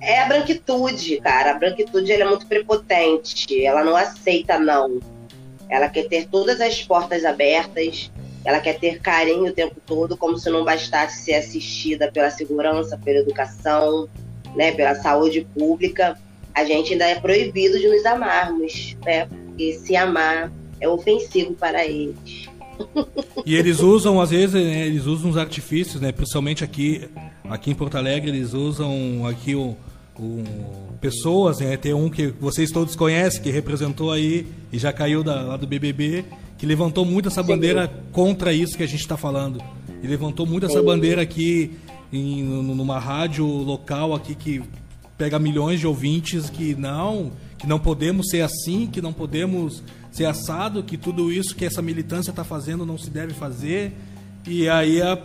É 0.01 0.21
a 0.21 0.27
branquitude, 0.27 1.21
cara. 1.21 1.51
A 1.51 1.59
branquitude 1.59 2.11
é 2.11 2.25
muito 2.27 2.47
prepotente. 2.47 3.63
Ela 3.63 3.83
não 3.83 3.95
aceita 3.95 4.57
não. 4.57 4.99
Ela 5.69 5.87
quer 5.87 6.07
ter 6.07 6.27
todas 6.27 6.59
as 6.59 6.81
portas 6.81 7.23
abertas. 7.23 8.11
Ela 8.43 8.59
quer 8.59 8.79
ter 8.79 8.99
carinho 8.99 9.51
o 9.51 9.53
tempo 9.53 9.75
todo, 9.85 10.17
como 10.17 10.37
se 10.37 10.49
não 10.49 10.63
bastasse 10.65 11.23
ser 11.23 11.35
assistida 11.35 12.11
pela 12.11 12.31
segurança, 12.31 12.97
pela 12.97 13.19
educação, 13.19 14.07
né, 14.55 14.71
pela 14.71 14.95
saúde 14.95 15.45
pública. 15.57 16.17
A 16.53 16.65
gente 16.65 16.93
ainda 16.93 17.05
é 17.05 17.19
proibido 17.19 17.79
de 17.79 17.87
nos 17.87 18.05
amarmos, 18.05 18.97
né? 19.05 19.25
Porque 19.25 19.73
se 19.73 19.95
amar 19.95 20.51
é 20.79 20.87
ofensivo 20.87 21.53
para 21.53 21.85
eles. 21.85 22.49
E 23.45 23.55
eles 23.55 23.79
usam, 23.79 24.19
às 24.19 24.31
vezes, 24.31 24.53
né, 24.53 24.87
eles 24.87 25.05
usam 25.05 25.29
os 25.29 25.37
artifícios, 25.37 26.01
né? 26.01 26.11
Principalmente 26.11 26.63
aqui, 26.63 27.09
aqui 27.49 27.71
em 27.71 27.75
Porto 27.75 27.97
Alegre, 27.97 28.29
eles 28.29 28.53
usam 28.53 29.25
aqui 29.27 29.55
o, 29.55 29.75
o 30.19 30.43
pessoas, 30.99 31.59
né? 31.59 31.77
Tem 31.77 31.93
um 31.93 32.09
que 32.09 32.27
vocês 32.27 32.71
todos 32.71 32.95
conhecem, 32.95 33.41
que 33.41 33.49
representou 33.49 34.11
aí 34.11 34.47
e 34.71 34.77
já 34.77 34.91
caiu 34.93 35.23
da, 35.23 35.41
lá 35.41 35.57
do 35.57 35.65
BBB, 35.65 36.25
que 36.61 36.67
levantou 36.67 37.03
muito 37.03 37.27
essa 37.27 37.41
bandeira 37.41 37.91
contra 38.11 38.53
isso 38.53 38.77
que 38.77 38.83
a 38.83 38.87
gente 38.87 38.99
está 38.99 39.17
falando. 39.17 39.59
E 40.03 40.05
levantou 40.05 40.45
muito 40.45 40.67
essa 40.67 40.79
bandeira 40.79 41.23
aqui 41.23 41.71
em, 42.13 42.43
numa 42.43 42.99
rádio 42.99 43.47
local 43.47 44.13
aqui 44.13 44.35
que 44.35 44.61
pega 45.17 45.39
milhões 45.39 45.79
de 45.79 45.87
ouvintes 45.87 46.51
que 46.51 46.75
não, 46.75 47.31
que 47.57 47.65
não 47.65 47.79
podemos 47.79 48.29
ser 48.29 48.41
assim, 48.41 48.85
que 48.85 49.01
não 49.01 49.11
podemos 49.11 49.81
ser 50.11 50.25
assado, 50.25 50.83
que 50.83 50.97
tudo 50.97 51.31
isso 51.33 51.55
que 51.55 51.65
essa 51.65 51.81
militância 51.81 52.29
está 52.29 52.43
fazendo 52.43 52.85
não 52.85 52.95
se 52.95 53.09
deve 53.09 53.33
fazer. 53.33 53.93
E 54.45 54.69
aí 54.69 55.01
a, 55.01 55.17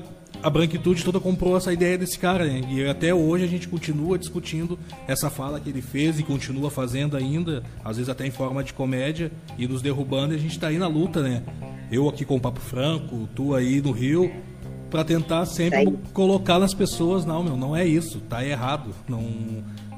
a 0.43 0.51
branquitude 0.51 1.05
toda 1.05 1.19
comprou 1.19 1.57
essa 1.57 1.73
ideia 1.73 1.99
desse 1.99 2.19
cara, 2.19 2.45
né? 2.45 2.63
E 2.69 2.87
até 2.87 3.15
hoje 3.15 3.45
a 3.45 3.49
gente 3.49 3.69
continua 3.69 4.19
discutindo 4.19 4.79
essa 5.07 5.31
fala 5.31 5.61
que 5.61 5.71
ele 5.71 5.83
fez 5.83 6.19
e 6.19 6.23
continua 6.23 6.71
fazendo 6.71 7.17
ainda, 7.17 7.63
às 7.85 7.97
vezes 7.97 8.09
até 8.09 8.27
em 8.27 8.31
forma 8.31 8.63
de 8.63 8.73
comédia, 8.73 9.31
e 9.59 9.67
nos 9.67 9.83
derrubando, 9.83 10.35
e 10.35 10.37
a 10.37 10.41
gente 10.41 10.53
está 10.53 10.69
aí 10.69 10.79
na 10.79 10.89
luta, 10.89 11.23
né? 11.23 11.43
Eu 11.91 12.09
aqui 12.09 12.25
com 12.25 12.37
o 12.37 12.41
Papo 12.41 12.61
Franco, 12.61 13.29
tu 13.35 13.55
aí 13.55 13.81
no 13.81 13.91
Rio, 13.91 14.31
para 14.91 15.05
tentar 15.05 15.45
sempre 15.47 15.85
tá 15.85 15.99
colocar 16.13 16.59
nas 16.59 16.75
pessoas, 16.75 17.25
não, 17.25 17.43
meu, 17.43 17.57
não 17.57 17.77
é 17.77 17.85
isso, 17.85 18.21
tá 18.21 18.45
errado. 18.45 18.95
Não, 19.09 19.23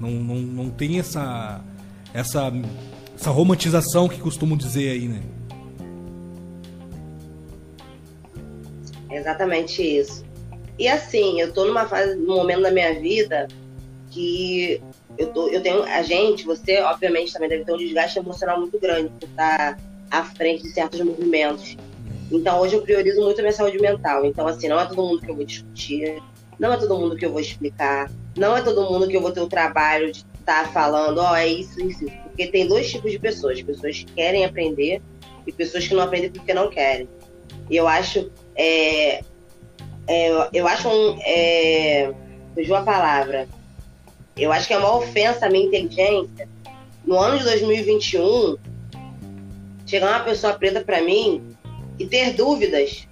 não, 0.01 0.11
não, 0.11 0.36
não 0.36 0.70
tem 0.70 0.99
essa, 0.99 1.61
essa 2.12 2.53
essa 3.18 3.30
romantização 3.30 4.09
que 4.09 4.20
costumam 4.20 4.57
dizer 4.57 4.91
aí, 4.91 5.09
né? 5.09 5.20
Exatamente 9.11 9.82
isso. 9.82 10.24
E 10.78 10.86
assim, 10.86 11.40
eu 11.40 11.52
tô 11.52 11.64
numa 11.64 11.86
fase, 11.86 12.14
num 12.14 12.36
momento 12.36 12.62
da 12.62 12.70
minha 12.70 12.94
vida 13.00 13.48
que 14.10 14.80
eu, 15.18 15.32
tô, 15.32 15.48
eu 15.48 15.60
tenho. 15.60 15.82
A 15.82 16.02
gente, 16.02 16.44
você, 16.44 16.80
obviamente, 16.80 17.32
também 17.32 17.48
deve 17.48 17.64
ter 17.64 17.72
um 17.72 17.76
desgaste 17.76 18.18
emocional 18.18 18.60
muito 18.60 18.78
grande 18.78 19.10
por 19.18 19.28
estar 19.28 19.78
à 20.10 20.24
frente 20.24 20.62
de 20.62 20.70
certos 20.70 21.00
movimentos. 21.00 21.76
Então, 22.30 22.60
hoje 22.60 22.76
eu 22.76 22.82
priorizo 22.82 23.20
muito 23.22 23.38
a 23.40 23.42
minha 23.42 23.52
saúde 23.52 23.78
mental. 23.80 24.24
Então, 24.24 24.46
assim, 24.46 24.68
não 24.68 24.78
é 24.78 24.86
todo 24.86 25.02
mundo 25.02 25.20
que 25.20 25.30
eu 25.30 25.34
vou 25.34 25.44
discutir, 25.44 26.22
não 26.58 26.72
é 26.72 26.76
todo 26.76 26.96
mundo 26.96 27.16
que 27.16 27.24
eu 27.24 27.32
vou 27.32 27.40
explicar, 27.40 28.10
não 28.36 28.56
é 28.56 28.62
todo 28.62 28.82
mundo 28.90 29.08
que 29.08 29.16
eu 29.16 29.20
vou 29.20 29.32
ter 29.32 29.40
o 29.40 29.48
trabalho 29.48 30.12
de 30.12 30.24
estar 30.38 30.64
tá 30.64 30.68
falando, 30.68 31.18
ó, 31.18 31.32
oh, 31.32 31.36
é 31.36 31.46
isso, 31.46 31.80
isso, 31.80 32.04
isso. 32.04 32.16
Porque 32.24 32.46
tem 32.46 32.68
dois 32.68 32.90
tipos 32.90 33.10
de 33.10 33.18
pessoas: 33.18 33.60
pessoas 33.62 33.98
que 33.98 34.12
querem 34.12 34.44
aprender 34.44 35.02
e 35.46 35.52
pessoas 35.52 35.88
que 35.88 35.94
não 35.94 36.02
aprendem 36.02 36.30
porque 36.30 36.54
não 36.54 36.70
querem. 36.70 37.08
E 37.70 37.76
eu 37.76 37.88
acho. 37.88 38.30
É, 38.54 39.22
é, 40.09 40.48
eu 40.52 40.66
acho 40.66 40.88
um. 40.88 41.18
É, 41.22 42.12
fugiu 42.54 42.74
a 42.74 42.82
palavra. 42.82 43.46
Eu 44.36 44.50
acho 44.50 44.66
que 44.66 44.72
é 44.72 44.78
uma 44.78 44.96
ofensa 44.96 45.46
à 45.46 45.50
minha 45.50 45.66
inteligência. 45.66 46.48
No 47.04 47.18
ano 47.18 47.38
de 47.38 47.44
2021, 47.44 48.56
chegar 49.86 50.09
uma 50.09 50.24
pessoa 50.24 50.54
preta 50.54 50.80
para 50.80 51.02
mim 51.02 51.56
e 51.98 52.06
ter 52.06 52.32
dúvidas 52.32 53.06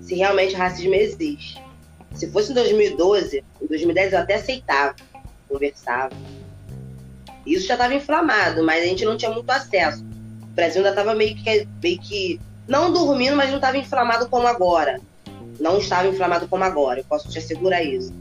se 0.00 0.14
realmente 0.14 0.54
racismo 0.54 0.94
existe. 0.94 1.62
Se 2.14 2.30
fosse 2.30 2.52
em 2.52 2.54
2012, 2.54 3.44
em 3.60 3.66
2010 3.66 4.12
eu 4.12 4.18
até 4.20 4.34
aceitava, 4.34 4.94
conversava. 5.48 6.14
Isso 7.44 7.66
já 7.66 7.74
estava 7.74 7.94
inflamado, 7.94 8.62
mas 8.64 8.82
a 8.82 8.86
gente 8.86 9.04
não 9.04 9.16
tinha 9.16 9.30
muito 9.30 9.50
acesso. 9.50 10.02
O 10.42 10.54
Brasil 10.54 10.78
ainda 10.78 10.90
estava 10.90 11.14
meio 11.14 11.34
que, 11.34 11.68
meio 11.82 11.98
que. 11.98 12.40
Não 12.66 12.92
dormindo, 12.92 13.36
mas 13.36 13.50
não 13.50 13.56
estava 13.56 13.76
inflamado 13.76 14.28
como 14.28 14.46
agora. 14.46 15.00
Não 15.60 15.78
estava 15.78 16.08
inflamado 16.08 16.48
como 16.48 16.64
agora, 16.64 17.00
eu 17.00 17.04
posso 17.04 17.28
te 17.28 17.38
assegurar 17.38 17.84
isso. 17.84 18.12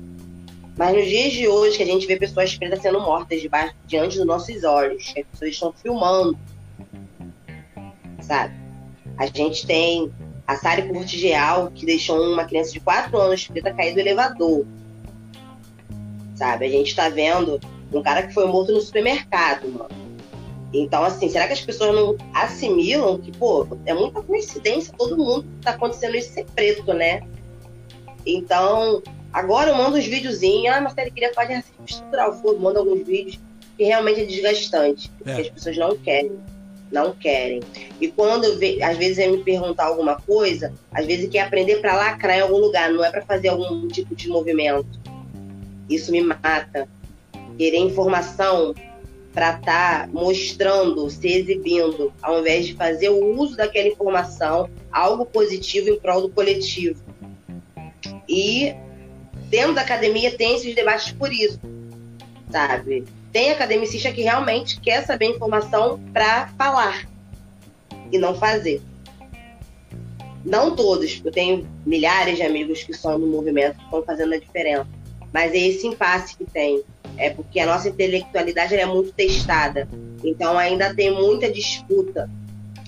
Mas 0.77 0.95
nos 0.95 1.05
dias 1.05 1.33
de 1.33 1.47
hoje, 1.47 1.77
que 1.77 1.83
a 1.83 1.85
gente 1.85 2.07
vê 2.07 2.17
pessoas 2.17 2.55
pretas 2.55 2.81
sendo 2.81 2.99
mortas 2.99 3.41
diante 3.85 4.17
dos 4.17 4.25
nossos 4.25 4.63
olhos, 4.63 5.11
que 5.11 5.19
as 5.19 5.27
pessoas 5.27 5.51
estão 5.51 5.73
filmando, 5.73 6.37
sabe? 8.21 8.55
A 9.17 9.27
gente 9.27 9.67
tem 9.67 10.11
a 10.47 10.55
Sari 10.55 10.87
Curtigeal, 10.89 11.71
que 11.71 11.85
deixou 11.85 12.19
uma 12.33 12.45
criança 12.45 12.71
de 12.71 12.79
4 12.79 13.15
anos 13.17 13.47
preta 13.47 13.73
cair 13.73 13.93
do 13.93 13.99
elevador. 13.99 14.65
Sabe? 16.35 16.65
A 16.65 16.69
gente 16.69 16.87
está 16.87 17.07
vendo 17.09 17.59
um 17.91 18.01
cara 18.01 18.25
que 18.25 18.33
foi 18.33 18.47
morto 18.47 18.71
no 18.71 18.81
supermercado, 18.81 19.69
mano. 19.69 20.02
Então, 20.73 21.03
assim, 21.03 21.29
será 21.29 21.45
que 21.45 21.53
as 21.53 21.61
pessoas 21.61 21.93
não 21.93 22.17
assimilam 22.33 23.19
que, 23.19 23.31
pô, 23.31 23.67
é 23.85 23.93
muita 23.93 24.21
coincidência 24.23 24.93
todo 24.97 25.17
mundo 25.17 25.45
tá 25.61 25.71
acontecendo 25.71 26.15
isso 26.15 26.33
ser 26.33 26.45
preto, 26.45 26.93
né? 26.93 27.21
Então, 28.25 29.03
agora 29.31 29.69
eu 29.69 29.75
mando 29.75 29.97
uns 29.97 30.05
videozinhos, 30.05 30.75
ah, 30.75 30.81
mas 30.81 30.97
ele 30.97 31.11
queria 31.11 31.33
fazer 31.33 31.55
racismo 31.55 31.85
estrutural, 31.85 32.41
eu 32.43 32.59
mando 32.59 32.79
alguns 32.79 33.05
vídeos 33.05 33.39
que 33.77 33.83
realmente 33.83 34.21
é 34.21 34.25
desgastante, 34.25 35.09
porque 35.17 35.31
é. 35.31 35.41
as 35.41 35.49
pessoas 35.49 35.77
não 35.77 35.95
querem, 35.95 36.31
não 36.91 37.11
querem. 37.11 37.59
E 38.01 38.07
quando, 38.07 38.57
ve, 38.57 38.81
às 38.81 38.97
vezes, 38.97 39.19
é 39.19 39.27
me 39.27 39.43
perguntar 39.43 39.85
alguma 39.85 40.15
coisa, 40.21 40.73
às 40.91 41.05
vezes 41.05 41.29
quer 41.29 41.41
aprender 41.41 41.81
para 41.81 41.95
lacrar 41.95 42.37
em 42.37 42.41
algum 42.41 42.57
lugar, 42.57 42.91
não 42.91 43.03
é 43.03 43.11
para 43.11 43.21
fazer 43.21 43.49
algum 43.49 43.87
tipo 43.87 44.15
de 44.15 44.27
movimento. 44.27 44.99
Isso 45.87 46.11
me 46.11 46.21
mata 46.21 46.87
querer 47.57 47.77
informação 47.77 48.73
para 49.33 49.55
estar 49.55 50.01
tá 50.01 50.09
mostrando, 50.13 51.09
se 51.09 51.27
exibindo, 51.27 52.13
ao 52.21 52.39
invés 52.39 52.67
de 52.67 52.75
fazer 52.75 53.09
o 53.09 53.35
uso 53.39 53.57
daquela 53.57 53.87
informação, 53.87 54.69
algo 54.91 55.25
positivo 55.25 55.89
em 55.89 55.99
prol 55.99 56.21
do 56.21 56.29
coletivo. 56.29 57.01
E 58.29 58.75
dentro 59.49 59.73
da 59.73 59.81
academia 59.81 60.35
tem 60.37 60.55
esses 60.55 60.75
debates 60.75 61.11
por 61.11 61.33
isso, 61.33 61.59
sabe? 62.51 63.03
Tem 63.31 63.51
academicista 63.51 64.11
que 64.11 64.21
realmente 64.21 64.79
quer 64.79 65.03
saber 65.03 65.25
informação 65.25 65.99
para 66.13 66.47
falar 66.49 67.07
e 68.11 68.19
não 68.19 68.35
fazer. 68.35 68.81
Não 70.45 70.75
todos, 70.75 71.21
eu 71.23 71.31
tenho 71.31 71.67
milhares 71.85 72.35
de 72.35 72.43
amigos 72.43 72.83
que 72.83 72.93
são 72.93 73.17
no 73.17 73.25
movimento 73.25 73.77
que 73.77 73.83
estão 73.85 74.03
fazendo 74.03 74.33
a 74.33 74.37
diferença, 74.37 74.87
mas 75.31 75.53
é 75.53 75.57
esse 75.57 75.87
impasse 75.87 76.37
que 76.37 76.45
tem 76.45 76.83
é 77.17 77.29
porque 77.29 77.59
a 77.59 77.65
nossa 77.65 77.89
intelectualidade 77.89 78.75
é 78.75 78.85
muito 78.85 79.11
testada. 79.11 79.87
Então 80.23 80.57
ainda 80.57 80.93
tem 80.93 81.11
muita 81.13 81.51
disputa, 81.51 82.29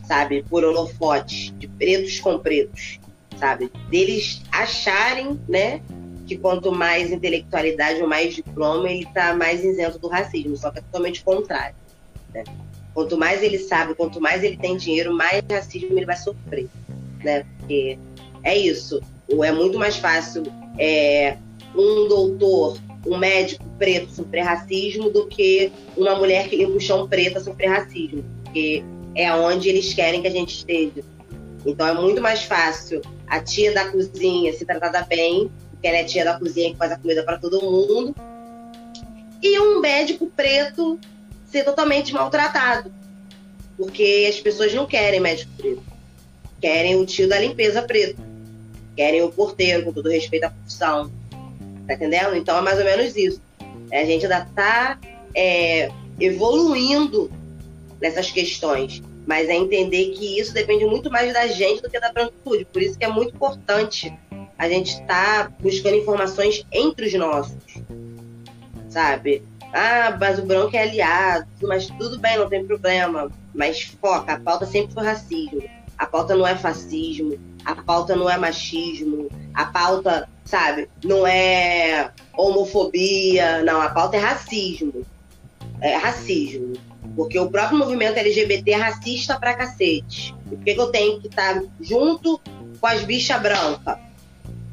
sabe, 0.06 0.44
por 0.44 0.64
holofotes, 0.64 1.54
de 1.58 1.68
pretos 1.68 2.20
com 2.20 2.40
pretos, 2.40 3.00
sabe? 3.38 3.72
Deles 3.90 4.42
acharem, 4.52 5.40
né, 5.48 5.82
que 6.26 6.38
quanto 6.38 6.72
mais 6.72 7.12
intelectualidade 7.12 8.02
ou 8.02 8.08
mais 8.08 8.34
diploma, 8.34 8.90
ele 8.90 9.04
está 9.04 9.36
mais 9.36 9.64
isento 9.64 10.00
do 10.00 10.08
racismo, 10.08 10.58
só 10.58 10.72
que 10.72 10.80
é 10.80 10.82
totalmente 10.82 11.24
contrário. 11.24 11.76
Né? 12.34 12.44
Quanto 12.94 13.18
mais 13.18 13.44
ele 13.44 13.60
sabe, 13.60 13.94
quanto 13.94 14.20
mais 14.20 14.44
ele 14.44 14.58
tem 14.58 14.78
dinheiro, 14.78 15.14
mais 15.14 15.44
racismo 15.50 15.98
ele 15.98 16.06
vai 16.06 16.16
sofrer, 16.16 16.68
né? 17.24 17.46
Porque 17.60 18.00
é 18.44 18.58
isso. 18.58 19.02
É 19.44 19.52
muito 19.52 19.78
mais 19.78 19.98
fácil 19.98 20.44
é, 20.80 21.38
um 21.76 22.08
doutor 22.08 22.78
um 23.06 23.18
médico 23.18 23.64
preto 23.78 24.12
sofrer 24.12 24.44
racismo 24.44 25.10
do 25.10 25.28
que 25.28 25.72
uma 25.96 26.16
mulher 26.16 26.50
que 26.50 26.56
limpa 26.56 26.74
o 26.74 26.80
chão 26.80 27.08
preta 27.08 27.40
sofrer 27.40 27.70
racismo, 27.70 28.24
porque 28.44 28.84
é 29.16 29.34
onde 29.34 29.70
eles 29.70 29.94
querem 29.94 30.22
que 30.22 30.28
a 30.28 30.32
gente 30.32 30.56
esteja. 30.56 31.04
Então 31.66 31.88
é 31.88 31.94
muito 31.94 32.22
mais 32.22 32.44
fácil 32.44 33.02
a 33.28 33.40
tia 33.40 33.74
da 33.74 33.90
cozinha 33.90 34.54
ser 34.54 34.66
tratada 34.66 35.02
bem, 35.04 35.52
porque 35.72 35.88
ela 35.88 35.98
é 35.98 36.04
tia 36.04 36.24
da 36.26 36.38
cozinha 36.38 36.72
que 36.72 36.78
faz 36.78 36.92
a 36.92 36.98
comida 36.98 37.24
para 37.24 37.38
todo 37.38 37.62
mundo, 37.62 38.16
e 39.42 39.60
um 39.60 39.80
médico 39.80 40.28
preto 40.36 41.00
ser 41.46 41.64
totalmente 41.64 42.14
maltratado, 42.14 42.92
porque 43.78 44.28
as 44.30 44.40
pessoas 44.40 44.74
não 44.74 44.86
querem 44.86 45.20
médico 45.20 45.52
preto, 45.58 45.84
querem 46.60 46.96
o 46.96 47.06
tio 47.06 47.28
da 47.28 47.40
limpeza 47.40 47.82
preto, 47.82 48.22
querem 48.96 49.22
o 49.22 49.32
porteiro, 49.32 49.84
com 49.84 49.94
todo 49.94 50.10
respeito 50.10 50.46
à 50.46 50.50
profissão, 50.50 51.12
Tá 51.88 51.94
entendendo? 51.94 52.36
Então 52.36 52.58
é 52.58 52.62
mais 52.62 52.80
ou 52.80 52.86
menos 52.86 53.16
isso. 53.16 53.42
É, 53.92 54.02
a 54.02 54.06
gente 54.06 54.26
ainda 54.26 54.48
tá 54.56 55.00
é, 55.36 55.90
evoluindo 56.20 57.32
nessas 58.02 58.32
questões. 58.32 59.02
Mas 59.26 59.50
é 59.50 59.56
entender 59.56 60.12
que 60.12 60.40
isso 60.40 60.54
depende 60.54 60.86
muito 60.86 61.10
mais 61.10 61.34
da 61.34 61.48
gente 61.48 61.82
do 61.82 61.90
que 61.90 62.00
da 62.00 62.12
branquitude. 62.12 62.66
Por 62.66 62.82
isso 62.82 62.98
que 62.98 63.06
é 63.06 63.10
muito 63.10 63.36
importante 63.36 64.14
a 64.58 64.70
gente 64.70 64.92
estar 64.92 65.46
tá 65.46 65.54
buscando 65.60 65.96
informações 65.96 66.66
entre 66.72 67.08
os 67.08 67.14
nossos. 67.16 67.58
Sabe? 68.90 69.44
Ah, 69.74 70.16
mas 70.18 70.40
o 70.40 70.44
branco 70.44 70.76
é 70.76 70.84
aliado, 70.84 71.48
mas 71.64 71.88
tudo 71.88 72.20
bem, 72.20 72.38
não 72.38 72.48
tem 72.48 72.66
problema. 72.66 73.30
Mas 73.54 73.82
foca, 73.82 74.34
a 74.34 74.40
pauta 74.40 74.66
sempre 74.66 74.94
foi 74.94 75.04
racismo. 75.04 75.64
A 75.98 76.06
pauta 76.06 76.36
não 76.36 76.48
é 76.48 76.56
fascismo, 76.56 77.38
a 77.66 77.76
pauta 77.76 78.16
não 78.16 78.30
é 78.30 78.38
machismo, 78.38 79.28
a 79.54 79.66
pauta, 79.66 80.30
sabe, 80.46 80.88
não 81.04 81.26
é 81.26 82.12
homofobia, 82.38 83.64
não, 83.64 83.82
a 83.82 83.90
pauta 83.90 84.18
é 84.18 84.20
racismo. 84.20 85.04
É 85.82 85.96
racismo. 85.96 86.74
Porque 87.16 87.40
o 87.40 87.50
próprio 87.50 87.80
movimento 87.80 88.18
LGBT 88.18 88.72
é 88.72 88.76
racista 88.76 89.40
pra 89.40 89.56
cacete. 89.56 90.34
E 90.52 90.56
por 90.56 90.64
que, 90.64 90.74
que 90.74 90.80
eu 90.80 90.88
tenho 90.88 91.20
que 91.20 91.28
estar 91.28 91.62
junto 91.82 92.40
com 92.80 92.88
as 92.88 93.04
bichas 93.04 93.42
brancas? 93.42 93.98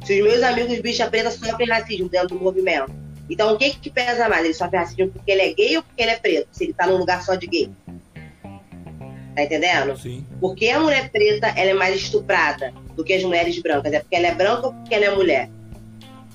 Se 0.05 0.21
os 0.21 0.29
meus 0.29 0.43
amigos 0.43 0.79
bicha 0.81 1.09
preta 1.09 1.31
sofrem 1.31 1.69
racismo 1.69 2.09
dentro 2.09 2.37
do 2.37 2.45
movimento. 2.45 2.93
Então 3.31 3.55
o 3.55 3.59
que 3.59 3.71
que 3.71 3.91
pesa 3.91 4.29
mais? 4.29 4.45
Ele 4.45 4.55
sofre 4.55 4.79
racismo 4.79 5.09
porque 5.09 5.31
ele 5.31 5.43
é 5.43 5.53
gay 5.55 5.77
ou 5.77 5.83
porque 5.83 6.03
ele 6.03 6.11
é 6.11 6.19
preto? 6.19 6.49
Se 6.53 6.65
ele 6.65 6.75
tá 6.75 6.87
num 6.87 6.97
lugar 6.97 7.23
só 7.23 7.35
de 7.35 7.47
gay. 7.47 7.71
Tá 9.35 9.45
entendendo? 9.45 9.97
Sim. 9.97 10.27
Porque 10.41 10.69
a 10.69 10.81
mulher 10.81 11.11
preta 11.11 11.49
ela 11.49 11.71
é 11.71 11.75
mais 11.75 11.97
estuprada 11.97 12.75
do 12.97 13.05
que 13.05 13.13
as 13.13 13.23
mulheres 13.23 13.59
brancas? 13.61 13.93
É 13.93 14.01
porque 14.01 14.17
ela 14.17 14.27
é 14.27 14.35
branca 14.35 14.67
ou 14.67 14.73
porque 14.75 14.95
ela 14.95 15.05
é 15.05 15.15
mulher? 15.15 15.51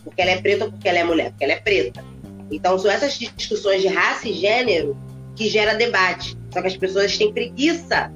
Porque 0.03 0.21
ela 0.21 0.31
é 0.31 0.41
preta 0.41 0.65
ou 0.65 0.71
porque 0.71 0.87
ela 0.87 0.99
é 0.99 1.03
mulher? 1.03 1.29
Porque 1.31 1.43
ela 1.43 1.53
é 1.53 1.59
preta. 1.59 2.03
Então 2.51 2.77
são 2.79 2.89
essas 2.89 3.17
discussões 3.17 3.81
de 3.81 3.87
raça 3.87 4.27
e 4.27 4.33
gênero 4.33 4.97
que 5.35 5.49
gera 5.49 5.75
debate. 5.75 6.37
Só 6.51 6.61
que 6.61 6.67
as 6.67 6.77
pessoas 6.77 7.17
têm 7.17 7.31
preguiça 7.33 8.11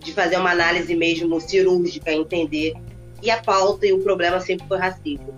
de 0.00 0.12
fazer 0.12 0.36
uma 0.36 0.50
análise 0.50 0.94
mesmo 0.94 1.40
cirúrgica, 1.40 2.12
entender. 2.12 2.74
E 3.22 3.30
a 3.30 3.42
pauta 3.42 3.86
e 3.86 3.92
o 3.92 4.00
problema 4.00 4.40
sempre 4.40 4.66
foi 4.66 4.78
racismo. 4.78 5.34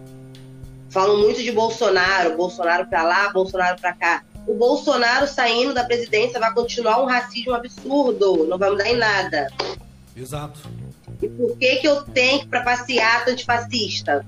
Falam 0.91 1.19
muito 1.19 1.43
de 1.43 1.53
Bolsonaro, 1.53 2.37
Bolsonaro 2.37 2.87
para 2.87 3.03
lá, 3.03 3.33
Bolsonaro 3.33 3.81
para 3.81 3.93
cá. 3.93 4.25
O 4.47 4.55
Bolsonaro 4.55 5.27
saindo 5.27 5.73
da 5.73 5.85
presidência 5.85 6.41
vai 6.41 6.53
continuar 6.53 7.03
um 7.03 7.07
racismo 7.07 7.55
absurdo, 7.55 8.47
não 8.49 8.59
vai 8.59 8.71
mudar 8.71 8.89
em 8.89 8.97
nada. 8.97 9.49
Exato. 10.17 10.61
E 11.23 11.29
por 11.29 11.57
que 11.57 11.77
que 11.77 11.89
eu 11.89 12.03
tenho 12.03 12.41
que 12.41 12.47
passear 12.47 13.29
antifascista? 13.29 14.25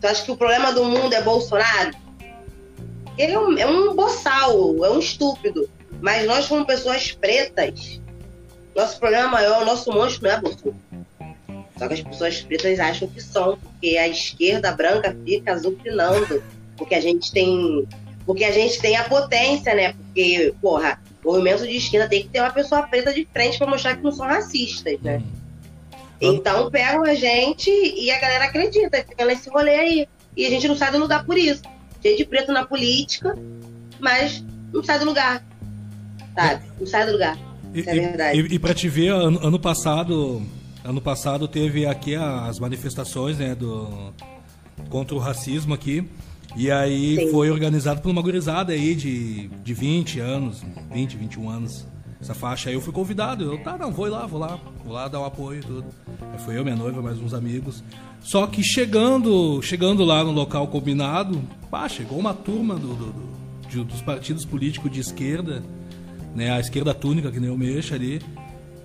Tu 0.00 0.06
acha 0.06 0.24
que 0.24 0.30
o 0.30 0.36
problema 0.36 0.72
do 0.72 0.84
mundo 0.84 1.12
é 1.12 1.22
Bolsonaro? 1.22 1.94
Ele 3.16 3.32
é 3.32 3.38
um, 3.38 3.58
é 3.58 3.66
um 3.66 3.94
boçal, 3.94 4.84
é 4.84 4.90
um 4.90 4.98
estúpido. 4.98 5.68
Mas 6.00 6.24
nós, 6.26 6.46
como 6.46 6.64
pessoas 6.64 7.10
pretas, 7.12 8.00
nosso 8.74 8.98
problema 9.00 9.28
maior, 9.28 9.62
o 9.62 9.66
nosso 9.66 9.90
monstro 9.92 10.24
não 10.24 10.30
é 10.30 10.40
Bolsonaro. 10.40 10.78
Só 11.76 11.86
que 11.86 11.94
as 11.94 12.00
pessoas 12.00 12.40
pretas 12.40 12.80
acham 12.80 13.08
que 13.08 13.20
são, 13.20 13.58
porque 13.58 13.96
a 13.98 14.08
esquerda 14.08 14.72
branca 14.72 15.16
fica 15.24 15.52
azucrinando. 15.52 16.42
Porque 16.76 16.94
a 16.94 17.00
gente 17.00 17.32
tem. 17.32 17.86
Porque 18.24 18.44
a 18.44 18.52
gente 18.52 18.80
tem 18.80 18.96
a 18.96 19.04
potência, 19.04 19.74
né? 19.74 19.92
Porque, 19.92 20.54
porra, 20.60 21.00
movimento 21.24 21.66
de 21.66 21.76
esquerda 21.76 22.08
tem 22.08 22.22
que 22.22 22.28
ter 22.28 22.40
uma 22.40 22.50
pessoa 22.52 22.82
preta 22.82 23.12
de 23.12 23.26
frente 23.32 23.58
para 23.58 23.66
mostrar 23.66 23.96
que 23.96 24.02
não 24.02 24.12
são 24.12 24.26
racistas, 24.26 25.00
né? 25.00 25.16
Uhum. 25.16 25.38
Então 26.20 26.70
pegam 26.70 27.04
a 27.04 27.14
gente 27.14 27.70
e 27.70 28.10
a 28.10 28.20
galera 28.20 28.46
acredita, 28.46 29.04
fica 29.08 29.24
nesse 29.24 29.48
rolê 29.48 29.74
aí. 29.74 30.08
E 30.36 30.46
a 30.46 30.50
gente 30.50 30.68
não 30.68 30.76
sai 30.76 30.90
do 30.92 30.98
lugar 30.98 31.24
por 31.24 31.36
isso 31.36 31.62
cheio 32.02 32.16
de 32.16 32.24
preto 32.24 32.52
na 32.52 32.64
política, 32.64 33.36
mas 34.00 34.44
não 34.72 34.82
sai 34.82 34.98
do 34.98 35.04
lugar. 35.04 35.44
Sabe? 36.34 36.64
Não 36.78 36.86
sai 36.86 37.06
do 37.06 37.12
lugar. 37.12 37.38
E, 37.74 37.80
é 37.80 37.94
verdade. 37.94 38.40
E, 38.40 38.54
e 38.54 38.58
para 38.58 38.74
te 38.74 38.88
ver, 38.88 39.08
ano, 39.08 39.38
ano, 39.44 39.58
passado. 39.58 40.42
Ano 40.84 41.00
passado 41.02 41.46
teve 41.46 41.84
aqui 41.84 42.14
as 42.14 42.58
manifestações 42.58 43.36
né, 43.36 43.54
do, 43.54 44.14
contra 44.88 45.14
o 45.14 45.18
racismo 45.18 45.74
aqui. 45.74 46.08
E 46.58 46.72
aí 46.72 47.14
Sim. 47.14 47.30
foi 47.30 47.52
organizado 47.52 48.00
por 48.00 48.10
uma 48.10 48.20
gurizada 48.20 48.72
aí 48.72 48.92
de, 48.92 49.46
de 49.62 49.72
20 49.72 50.18
anos, 50.18 50.60
20, 50.92 51.16
21 51.16 51.48
anos. 51.48 51.86
Essa 52.20 52.34
faixa 52.34 52.68
aí 52.68 52.74
eu 52.74 52.80
fui 52.80 52.92
convidado. 52.92 53.44
Eu, 53.44 53.62
tá, 53.62 53.78
não, 53.78 53.92
vou 53.92 54.08
lá, 54.08 54.26
vou 54.26 54.40
lá, 54.40 54.58
vou 54.84 54.92
lá 54.92 55.06
dar 55.06 55.20
o 55.20 55.22
um 55.22 55.26
apoio 55.26 55.60
e 55.60 55.62
tudo. 55.62 55.84
Aí 56.32 56.38
foi 56.40 56.58
eu, 56.58 56.64
minha 56.64 56.74
noiva, 56.74 57.00
mais 57.00 57.16
uns 57.20 57.32
amigos. 57.32 57.84
Só 58.20 58.44
que 58.48 58.60
chegando, 58.60 59.62
chegando 59.62 60.04
lá 60.04 60.24
no 60.24 60.32
local 60.32 60.66
combinado, 60.66 61.40
pá, 61.70 61.88
chegou 61.88 62.18
uma 62.18 62.34
turma 62.34 62.74
do, 62.74 62.92
do, 62.92 63.14
do, 63.72 63.84
dos 63.84 64.02
partidos 64.02 64.44
políticos 64.44 64.90
de 64.90 64.98
esquerda, 64.98 65.62
né, 66.34 66.50
a 66.50 66.58
esquerda 66.58 66.92
túnica, 66.92 67.30
que 67.30 67.38
nem 67.38 67.50
o 67.50 67.56
Mexa 67.56 67.94
ali, 67.94 68.20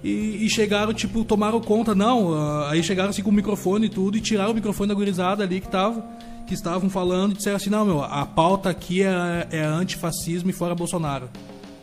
e, 0.03 0.45
e, 0.45 0.49
chegaram, 0.49 0.93
tipo, 0.93 1.23
tomaram 1.23 1.59
conta, 1.59 1.95
não, 1.95 2.33
uh, 2.33 2.65
aí 2.65 2.83
chegaram 2.83 3.09
assim 3.09 3.23
com 3.23 3.31
o 3.31 3.33
microfone 3.33 3.87
e 3.87 3.89
tudo, 3.89 4.15
e 4.15 4.21
tiraram 4.21 4.51
o 4.51 4.55
microfone 4.55 4.89
da 4.89 4.93
gurizada 4.93 5.43
ali 5.43 5.59
que 5.59 5.67
tava, 5.67 6.05
que 6.47 6.53
estavam 6.53 6.89
falando, 6.89 7.33
e 7.33 7.37
disseram 7.37 7.57
assim, 7.57 7.69
não, 7.69 7.85
meu, 7.85 8.03
a 8.03 8.25
pauta 8.25 8.69
aqui 8.69 9.01
é, 9.03 9.47
é 9.51 9.63
antifascismo 9.63 10.49
e 10.49 10.53
fora 10.53 10.75
Bolsonaro. 10.75 11.29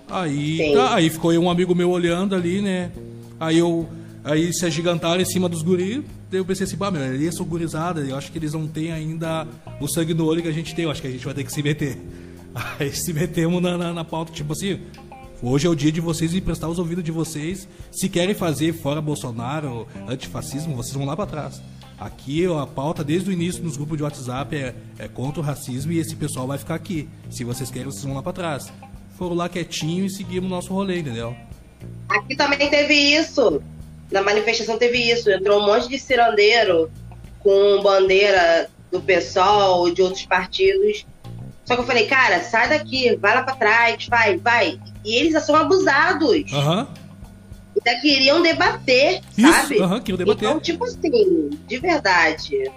Aí, 0.08 0.72
tá, 0.74 0.94
aí 0.94 1.08
ficou 1.08 1.32
um 1.32 1.48
amigo 1.48 1.74
meu 1.74 1.90
olhando 1.90 2.34
ali, 2.34 2.60
né, 2.60 2.90
aí 3.38 3.58
eu, 3.58 3.88
aí 4.24 4.52
se 4.52 4.66
agigantaram 4.66 5.20
em 5.20 5.24
cima 5.24 5.48
dos 5.48 5.62
guris, 5.62 6.02
eu 6.32 6.44
pensei 6.44 6.64
assim, 6.64 6.76
bah, 6.76 6.90
meu, 6.90 7.02
eles 7.02 7.34
são 7.34 7.46
gurizadas, 7.46 8.08
eu 8.08 8.16
acho 8.16 8.30
que 8.30 8.38
eles 8.38 8.52
não 8.52 8.66
têm 8.66 8.92
ainda 8.92 9.46
o 9.80 9.88
sangue 9.88 10.14
no 10.14 10.26
olho 10.26 10.42
que 10.42 10.48
a 10.48 10.52
gente 10.52 10.74
tem, 10.74 10.84
eu 10.84 10.90
acho 10.90 11.00
que 11.00 11.08
a 11.08 11.10
gente 11.10 11.24
vai 11.24 11.34
ter 11.34 11.44
que 11.44 11.52
se 11.52 11.62
meter. 11.62 11.98
Aí 12.78 12.92
se 12.92 13.12
metemos 13.12 13.62
na, 13.62 13.78
na, 13.78 13.92
na 13.92 14.04
pauta, 14.04 14.32
tipo 14.32 14.52
assim, 14.52 14.80
Hoje 15.42 15.66
é 15.66 15.70
o 15.70 15.74
dia 15.74 15.90
de 15.90 16.02
vocês 16.02 16.34
emprestar 16.34 16.68
os 16.68 16.78
ouvidos 16.78 17.02
de 17.02 17.10
vocês. 17.10 17.66
Se 17.90 18.10
querem 18.10 18.34
fazer 18.34 18.74
fora 18.74 19.00
Bolsonaro, 19.00 19.86
antifascismo, 20.06 20.76
vocês 20.76 20.94
vão 20.94 21.06
lá 21.06 21.16
para 21.16 21.26
trás. 21.26 21.62
Aqui 22.00 22.46
a 22.46 22.66
pauta 22.66 23.04
desde 23.04 23.28
o 23.28 23.32
início 23.32 23.62
nos 23.62 23.76
grupos 23.76 23.98
de 23.98 24.02
WhatsApp 24.02 24.56
é, 24.56 24.74
é, 24.98 25.06
contra 25.06 25.40
o 25.40 25.44
racismo 25.44 25.92
e 25.92 25.98
esse 25.98 26.16
pessoal 26.16 26.46
vai 26.46 26.58
ficar 26.58 26.74
aqui. 26.74 27.08
Se 27.30 27.44
vocês 27.44 27.70
querem, 27.70 27.84
vocês 27.84 28.04
vão 28.04 28.14
lá 28.14 28.22
para 28.22 28.32
trás. 28.32 28.72
Foram 29.18 29.36
lá 29.36 29.48
quietinho 29.48 30.06
e 30.06 30.10
seguimos 30.10 30.50
o 30.50 30.54
nosso 30.54 30.72
rolê, 30.72 31.00
entendeu? 31.00 31.36
Aqui 32.08 32.34
também 32.34 32.70
teve 32.70 32.94
isso 32.94 33.62
na 34.10 34.22
manifestação 34.22 34.76
teve 34.76 34.98
isso. 34.98 35.30
Entrou 35.30 35.60
um 35.60 35.66
monte 35.66 35.88
de 35.88 35.98
cirandeiro 35.98 36.90
com 37.38 37.80
bandeira 37.82 38.68
do 38.90 39.00
PSOL, 39.00 39.90
de 39.92 40.02
outros 40.02 40.26
partidos. 40.26 41.06
Só 41.64 41.74
que 41.76 41.82
eu 41.82 41.86
falei, 41.86 42.06
cara, 42.06 42.40
sai 42.40 42.68
daqui, 42.68 43.14
vai 43.16 43.34
lá 43.34 43.42
pra 43.42 43.54
trás, 43.54 44.06
vai, 44.08 44.36
vai. 44.36 44.80
E 45.04 45.14
eles 45.14 45.40
são 45.44 45.54
abusados. 45.54 46.50
Uhum. 46.52 46.86
Ainda 47.84 48.00
queriam 48.00 48.42
debater, 48.42 49.20
isso, 49.36 49.52
sabe? 49.52 49.80
Uhum, 49.80 50.00
queriam 50.00 50.18
debater. 50.18 50.48
Então, 50.48 50.60
tipo 50.60 50.84
assim, 50.84 51.50
de 51.66 51.78
verdade. 51.78 52.70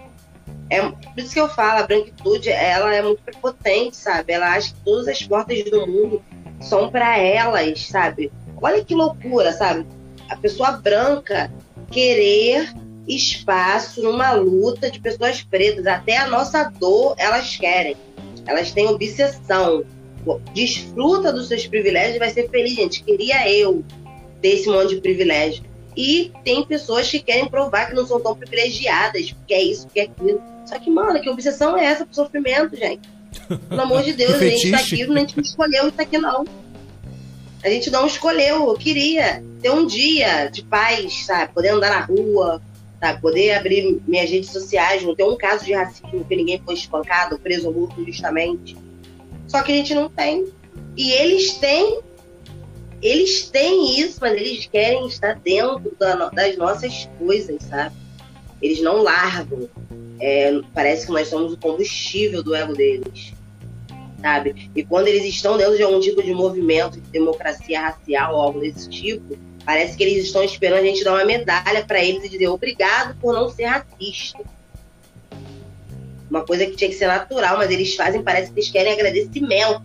É 0.69 0.81
por 0.81 0.95
isso 1.17 1.33
que 1.33 1.39
eu 1.39 1.49
falo, 1.49 1.83
a 1.83 1.87
branquitude, 1.87 2.49
ela 2.49 2.93
é 2.95 3.01
muito 3.01 3.21
prepotente, 3.21 3.95
sabe? 3.95 4.33
Ela 4.33 4.53
acha 4.53 4.69
que 4.69 4.79
todas 4.83 5.07
as 5.07 5.21
portas 5.21 5.63
do 5.65 5.85
mundo 5.85 6.21
são 6.61 6.89
para 6.89 7.17
elas, 7.17 7.85
sabe? 7.85 8.31
Olha 8.61 8.83
que 8.83 8.95
loucura, 8.95 9.51
sabe? 9.51 9.85
a 10.29 10.37
pessoa 10.37 10.71
branca 10.73 11.51
querer 11.91 12.73
espaço 13.07 14.01
numa 14.01 14.31
luta 14.31 14.89
de 14.89 14.99
pessoas 14.99 15.41
pretas. 15.41 15.85
Até 15.85 16.17
a 16.17 16.27
nossa 16.27 16.63
dor 16.63 17.15
elas 17.17 17.55
querem. 17.55 17.95
Elas 18.45 18.71
têm 18.71 18.87
obsessão. 18.87 19.83
Desfruta 20.53 21.31
dos 21.33 21.49
seus 21.49 21.67
privilégios 21.67 22.15
e 22.15 22.19
vai 22.19 22.29
ser 22.29 22.49
feliz, 22.49 22.73
gente. 22.73 23.03
Queria 23.03 23.49
eu 23.49 23.83
ter 24.43 24.55
esse 24.55 24.69
monte 24.69 24.95
de 24.95 25.01
privilégio. 25.01 25.63
E 25.95 26.31
tem 26.43 26.63
pessoas 26.63 27.09
que 27.09 27.19
querem 27.19 27.47
provar 27.47 27.87
que 27.87 27.95
não 27.95 28.05
são 28.05 28.19
tão 28.19 28.35
privilegiadas, 28.35 29.31
porque 29.31 29.53
é 29.53 29.63
isso, 29.63 29.85
porque 29.85 30.01
é 30.01 30.03
aquilo. 30.03 30.41
Só 30.65 30.77
que, 30.77 30.89
mano, 30.89 31.21
que 31.21 31.29
obsessão 31.29 31.77
é 31.77 31.85
essa 31.85 32.05
pro 32.05 32.13
sofrimento, 32.13 32.75
gente? 32.75 33.07
Pelo 33.69 33.81
amor 33.81 34.03
de 34.03 34.11
Deus, 34.13 34.33
a 34.33 34.39
gente 34.39 34.69
tá 34.69 34.77
aqui, 34.77 35.03
a 35.03 35.19
gente 35.19 35.37
não 35.37 35.43
escolheu 35.43 35.87
isso 35.87 36.01
aqui, 36.01 36.17
não. 36.17 36.45
A 37.63 37.69
gente 37.69 37.89
não 37.89 38.05
escolheu. 38.05 38.67
Eu 38.67 38.73
queria 38.73 39.41
ter 39.61 39.69
um 39.69 39.85
dia 39.85 40.47
de 40.47 40.63
paz, 40.63 41.25
sabe? 41.25 41.53
Poder 41.53 41.69
andar 41.69 41.91
na 41.91 42.01
rua, 42.01 42.61
sabe? 42.99 43.21
Poder 43.21 43.53
abrir 43.53 44.01
minhas 44.05 44.29
redes 44.29 44.49
sociais, 44.49 45.03
não 45.03 45.15
ter 45.15 45.23
um 45.23 45.37
caso 45.37 45.63
de 45.63 45.73
racismo 45.73 46.25
que 46.25 46.35
ninguém 46.35 46.61
foi 46.65 46.73
espancado, 46.73 47.39
preso 47.39 47.67
ou 47.67 47.73
morto 47.73 48.03
justamente. 48.03 48.75
Só 49.47 49.61
que 49.61 49.71
a 49.71 49.75
gente 49.75 49.93
não 49.93 50.09
tem. 50.09 50.45
E 50.97 51.11
eles 51.11 51.53
têm. 51.57 52.01
Eles 53.03 53.49
têm 53.49 53.99
isso, 53.99 54.17
mas 54.21 54.33
eles 54.33 54.65
querem 54.65 55.05
estar 55.07 55.37
dentro 55.39 55.95
da, 55.99 56.29
das 56.29 56.57
nossas 56.57 57.07
coisas, 57.19 57.61
sabe? 57.63 57.95
Eles 58.61 58.81
não 58.81 59.03
largam. 59.03 59.69
É, 60.19 60.59
parece 60.73 61.05
que 61.05 61.11
nós 61.11 61.27
somos 61.27 61.53
o 61.53 61.57
combustível 61.57 62.41
do 62.41 62.55
ego 62.55 62.73
deles 62.73 63.33
sabe? 64.23 64.71
E 64.73 64.83
quando 64.83 65.09
eles 65.09 65.25
estão 65.25 65.57
dentro 65.57 65.75
de 65.75 65.83
algum 65.83 65.99
tipo 65.99 66.23
de 66.23 66.33
movimento 66.33 66.93
de 66.93 67.09
democracia 67.09 67.81
racial 67.81 68.33
ou 68.33 68.41
algo 68.41 68.61
desse 68.61 68.89
tipo, 68.89 69.37
parece 69.65 69.97
que 69.97 70.03
eles 70.03 70.23
estão 70.23 70.41
esperando 70.41 70.79
a 70.79 70.83
gente 70.83 71.03
dar 71.03 71.15
uma 71.15 71.25
medalha 71.25 71.83
para 71.85 72.01
eles 72.01 72.23
e 72.23 72.29
dizer 72.29 72.47
obrigado 72.47 73.19
por 73.19 73.33
não 73.33 73.49
ser 73.49 73.65
racista. 73.65 74.39
uma 76.29 76.45
coisa 76.45 76.65
que 76.65 76.77
tinha 76.77 76.89
que 76.89 76.95
ser 76.95 77.07
natural, 77.07 77.57
mas 77.57 77.69
eles 77.69 77.95
fazem, 77.95 78.23
parece 78.23 78.51
que 78.51 78.59
eles 78.59 78.69
querem 78.69 78.93
agradecimento, 78.93 79.83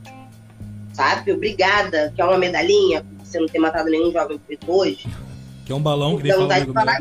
sabe? 0.99 1.33
Obrigada, 1.33 2.13
que 2.13 2.21
é 2.21 2.25
uma 2.25 2.37
medalhinha, 2.37 3.05
por 3.05 3.25
você 3.25 3.39
não 3.39 3.47
ter 3.47 3.61
matado 3.61 3.89
nenhum 3.89 4.11
jovem 4.11 4.37
preto 4.37 4.73
hoje. 4.73 5.09
Que 5.65 5.71
é 5.71 5.75
um 5.75 5.81
balão 5.81 6.19
que 6.19 6.29
então, 6.29 6.49
nem 6.49 6.73
fala 6.73 6.97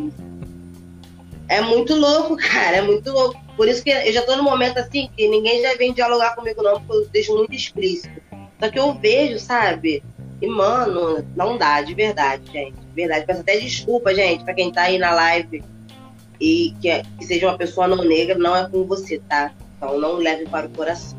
É 1.49 1.61
muito 1.61 1.95
louco, 1.95 2.37
cara, 2.37 2.77
é 2.77 2.81
muito 2.81 3.11
louco. 3.11 3.41
Por 3.55 3.67
isso 3.67 3.83
que 3.83 3.89
eu 3.89 4.13
já 4.13 4.21
tô 4.21 4.35
no 4.35 4.43
momento 4.43 4.77
assim 4.77 5.09
que 5.17 5.27
ninguém 5.27 5.63
já 5.63 5.75
vem 5.75 5.93
dialogar 5.93 6.35
comigo, 6.35 6.61
não, 6.61 6.79
porque 6.79 6.93
eu 6.93 7.09
deixo 7.11 7.35
muito 7.35 7.55
explícito. 7.55 8.21
Só 8.61 8.69
que 8.69 8.77
eu 8.77 8.93
vejo, 8.93 9.39
sabe? 9.39 10.03
E, 10.39 10.45
mano, 10.47 11.25
não 11.35 11.57
dá, 11.57 11.81
de 11.81 11.95
verdade, 11.95 12.43
gente. 12.51 12.75
De 12.75 12.93
verdade. 12.93 13.25
Peço 13.25 13.41
até 13.41 13.57
desculpa, 13.57 14.13
gente, 14.13 14.43
pra 14.43 14.53
quem 14.53 14.71
tá 14.71 14.83
aí 14.83 14.99
na 14.99 15.11
live 15.11 15.63
e 16.39 16.75
que, 16.79 16.87
é, 16.87 17.03
que 17.17 17.25
seja 17.25 17.47
uma 17.47 17.57
pessoa 17.57 17.87
não 17.87 18.03
negra, 18.03 18.37
não 18.37 18.55
é 18.55 18.69
com 18.69 18.83
você, 18.83 19.19
tá? 19.27 19.51
Então 19.75 19.99
não 19.99 20.17
leve 20.17 20.45
para 20.45 20.67
o 20.67 20.69
coração. 20.69 21.17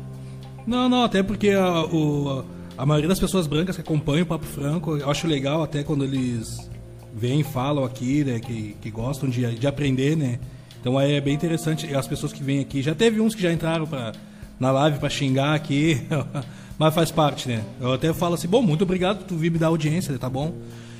Não, 0.65 0.87
não, 0.87 1.03
até 1.03 1.21
porque 1.21 1.49
a, 1.49 1.83
o, 1.83 2.45
a 2.79 2.85
maioria 2.85 3.09
das 3.09 3.19
pessoas 3.19 3.45
brancas 3.45 3.75
que 3.75 3.81
acompanham 3.81 4.23
o 4.23 4.25
Papo 4.25 4.45
Franco, 4.45 4.95
eu 4.95 5.09
acho 5.11 5.27
legal 5.27 5.61
até 5.61 5.83
quando 5.83 6.05
eles 6.05 6.69
vêm 7.13 7.43
falam 7.43 7.83
aqui, 7.83 8.23
né, 8.23 8.39
que, 8.39 8.73
que 8.81 8.89
gostam 8.89 9.29
de, 9.29 9.53
de 9.55 9.67
aprender, 9.67 10.15
né? 10.15 10.39
Então 10.79 10.97
é 10.97 11.19
bem 11.19 11.33
interessante 11.33 11.93
as 11.93 12.07
pessoas 12.07 12.31
que 12.31 12.41
vêm 12.41 12.61
aqui. 12.61 12.81
Já 12.81 12.95
teve 12.95 13.19
uns 13.19 13.35
que 13.35 13.41
já 13.41 13.51
entraram 13.51 13.85
pra, 13.85 14.13
na 14.57 14.71
live 14.71 14.97
para 14.97 15.09
xingar 15.09 15.55
aqui, 15.55 16.01
mas 16.79 16.95
faz 16.95 17.11
parte, 17.11 17.49
né? 17.49 17.65
Eu 17.81 17.91
até 17.91 18.13
falo 18.13 18.35
assim, 18.35 18.47
bom, 18.47 18.61
muito 18.61 18.85
obrigado 18.85 19.17
por 19.17 19.25
tu 19.25 19.35
vir 19.35 19.51
me 19.51 19.57
dar 19.57 19.67
audiência, 19.67 20.17
tá 20.17 20.29
bom? 20.29 20.53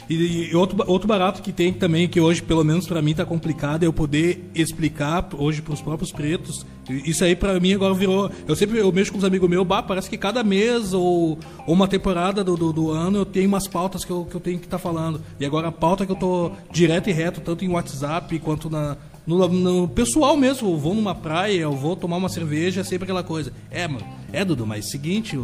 E, 0.09 0.49
e, 0.49 0.55
outro, 0.55 0.83
outro 0.87 1.07
barato 1.07 1.41
que 1.41 1.51
tem 1.51 1.71
também, 1.71 2.07
que 2.07 2.19
hoje, 2.19 2.41
pelo 2.41 2.63
menos 2.63 2.87
para 2.87 3.01
mim, 3.01 3.13
tá 3.13 3.23
complicado, 3.25 3.83
é 3.83 3.85
eu 3.85 3.93
poder 3.93 4.49
explicar 4.55 5.29
hoje 5.37 5.61
para 5.61 5.73
os 5.73 5.81
próprios 5.81 6.11
pretos. 6.11 6.65
Isso 6.89 7.23
aí 7.23 7.35
para 7.35 7.59
mim 7.59 7.73
agora 7.73 7.93
virou. 7.93 8.31
Eu 8.47 8.55
sempre 8.55 8.79
eu 8.79 8.91
mexo 8.91 9.11
com 9.11 9.19
os 9.19 9.23
amigos 9.23 9.47
meus, 9.47 9.65
bah, 9.67 9.83
parece 9.83 10.09
que 10.09 10.17
cada 10.17 10.43
mês 10.43 10.91
ou, 10.93 11.37
ou 11.67 11.73
uma 11.75 11.87
temporada 11.87 12.43
do, 12.43 12.57
do, 12.57 12.73
do, 12.73 12.89
ano 12.89 13.19
eu 13.19 13.25
tenho 13.25 13.47
umas 13.47 13.67
pautas 13.67 14.03
que 14.03 14.09
eu, 14.09 14.25
que 14.25 14.35
eu 14.35 14.39
tenho 14.39 14.57
que 14.57 14.65
estar 14.65 14.77
tá 14.77 14.83
falando. 14.83 15.21
E 15.39 15.45
agora 15.45 15.67
a 15.67 15.71
pauta 15.71 16.07
que 16.07 16.11
eu 16.11 16.15
tô 16.15 16.51
direto 16.71 17.07
e 17.07 17.13
reto, 17.13 17.41
tanto 17.41 17.63
em 17.63 17.69
WhatsApp 17.69 18.39
quanto 18.39 18.67
na, 18.67 18.97
no, 19.27 19.47
no, 19.47 19.87
pessoal 19.87 20.35
mesmo, 20.35 20.71
eu 20.71 20.77
vou 20.77 20.95
numa 20.95 21.13
praia, 21.13 21.59
eu 21.59 21.75
vou 21.75 21.95
tomar 21.95 22.17
uma 22.17 22.29
cerveja, 22.29 22.81
é 22.81 22.83
sempre 22.83 23.03
aquela 23.03 23.23
coisa. 23.23 23.53
É, 23.69 23.87
mano, 23.87 24.05
é, 24.33 24.43
Dudu, 24.43 24.65
mas 24.65 24.89
seguinte, 24.89 25.39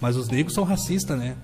mas 0.00 0.16
os 0.16 0.28
negros 0.28 0.52
são 0.52 0.64
racistas, 0.64 1.16
né? 1.16 1.36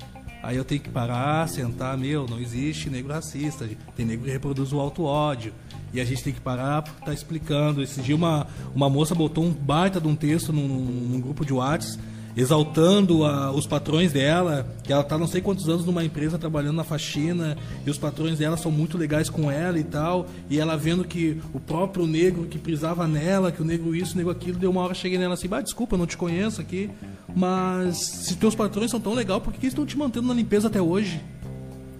Aí 0.46 0.56
eu 0.56 0.64
tenho 0.64 0.80
que 0.80 0.88
parar, 0.88 1.48
sentar, 1.48 1.98
meu, 1.98 2.24
não 2.24 2.38
existe 2.38 2.88
negro 2.88 3.12
racista, 3.12 3.68
tem 3.96 4.06
negro 4.06 4.26
que 4.26 4.30
reproduz 4.30 4.72
o 4.72 4.78
auto-ódio. 4.78 5.52
E 5.92 6.00
a 6.00 6.04
gente 6.04 6.22
tem 6.22 6.32
que 6.32 6.40
parar 6.40 6.82
para 6.82 6.92
estar 6.92 7.06
tá 7.06 7.12
explicando. 7.12 7.82
Esse 7.82 8.00
dia 8.00 8.14
uma, 8.14 8.46
uma 8.72 8.88
moça 8.88 9.12
botou 9.12 9.42
um 9.42 9.50
baita 9.50 10.00
de 10.00 10.06
um 10.06 10.14
texto 10.14 10.52
num, 10.52 10.68
num 10.68 11.20
grupo 11.20 11.44
de 11.44 11.52
WhatsApp 11.52 11.98
exaltando 12.36 13.24
a, 13.24 13.50
os 13.50 13.66
patrões 13.66 14.12
dela, 14.12 14.68
que 14.84 14.92
ela 14.92 15.00
está 15.00 15.16
não 15.16 15.26
sei 15.26 15.40
quantos 15.40 15.66
anos 15.70 15.86
numa 15.86 16.04
empresa 16.04 16.38
trabalhando 16.38 16.76
na 16.76 16.84
faxina, 16.84 17.56
e 17.84 17.88
os 17.88 17.96
patrões 17.96 18.38
dela 18.38 18.58
são 18.58 18.70
muito 18.70 18.98
legais 18.98 19.30
com 19.30 19.50
ela 19.50 19.78
e 19.78 19.84
tal, 19.84 20.26
e 20.50 20.60
ela 20.60 20.76
vendo 20.76 21.02
que 21.02 21.40
o 21.54 21.58
próprio 21.58 22.06
negro 22.06 22.44
que 22.44 22.58
prisava 22.58 23.08
nela, 23.08 23.50
que 23.50 23.62
o 23.62 23.64
negro 23.64 23.96
isso, 23.96 24.12
o 24.12 24.16
negro 24.18 24.30
aquilo, 24.30 24.58
deu 24.58 24.70
uma 24.70 24.82
hora 24.82 24.92
cheguei 24.92 25.18
nela 25.18 25.32
assim, 25.32 25.48
bah, 25.48 25.62
desculpa, 25.62 25.96
não 25.96 26.06
te 26.06 26.18
conheço 26.18 26.60
aqui, 26.60 26.90
mas 27.36 27.98
se 27.98 28.34
teus 28.36 28.54
patrões 28.54 28.90
são 28.90 28.98
tão 28.98 29.12
legal, 29.12 29.42
por 29.42 29.52
que 29.52 29.58
eles 29.58 29.72
estão 29.72 29.84
te 29.84 29.96
mantendo 29.96 30.26
na 30.26 30.32
limpeza 30.34 30.68
até 30.68 30.80
hoje? 30.80 31.22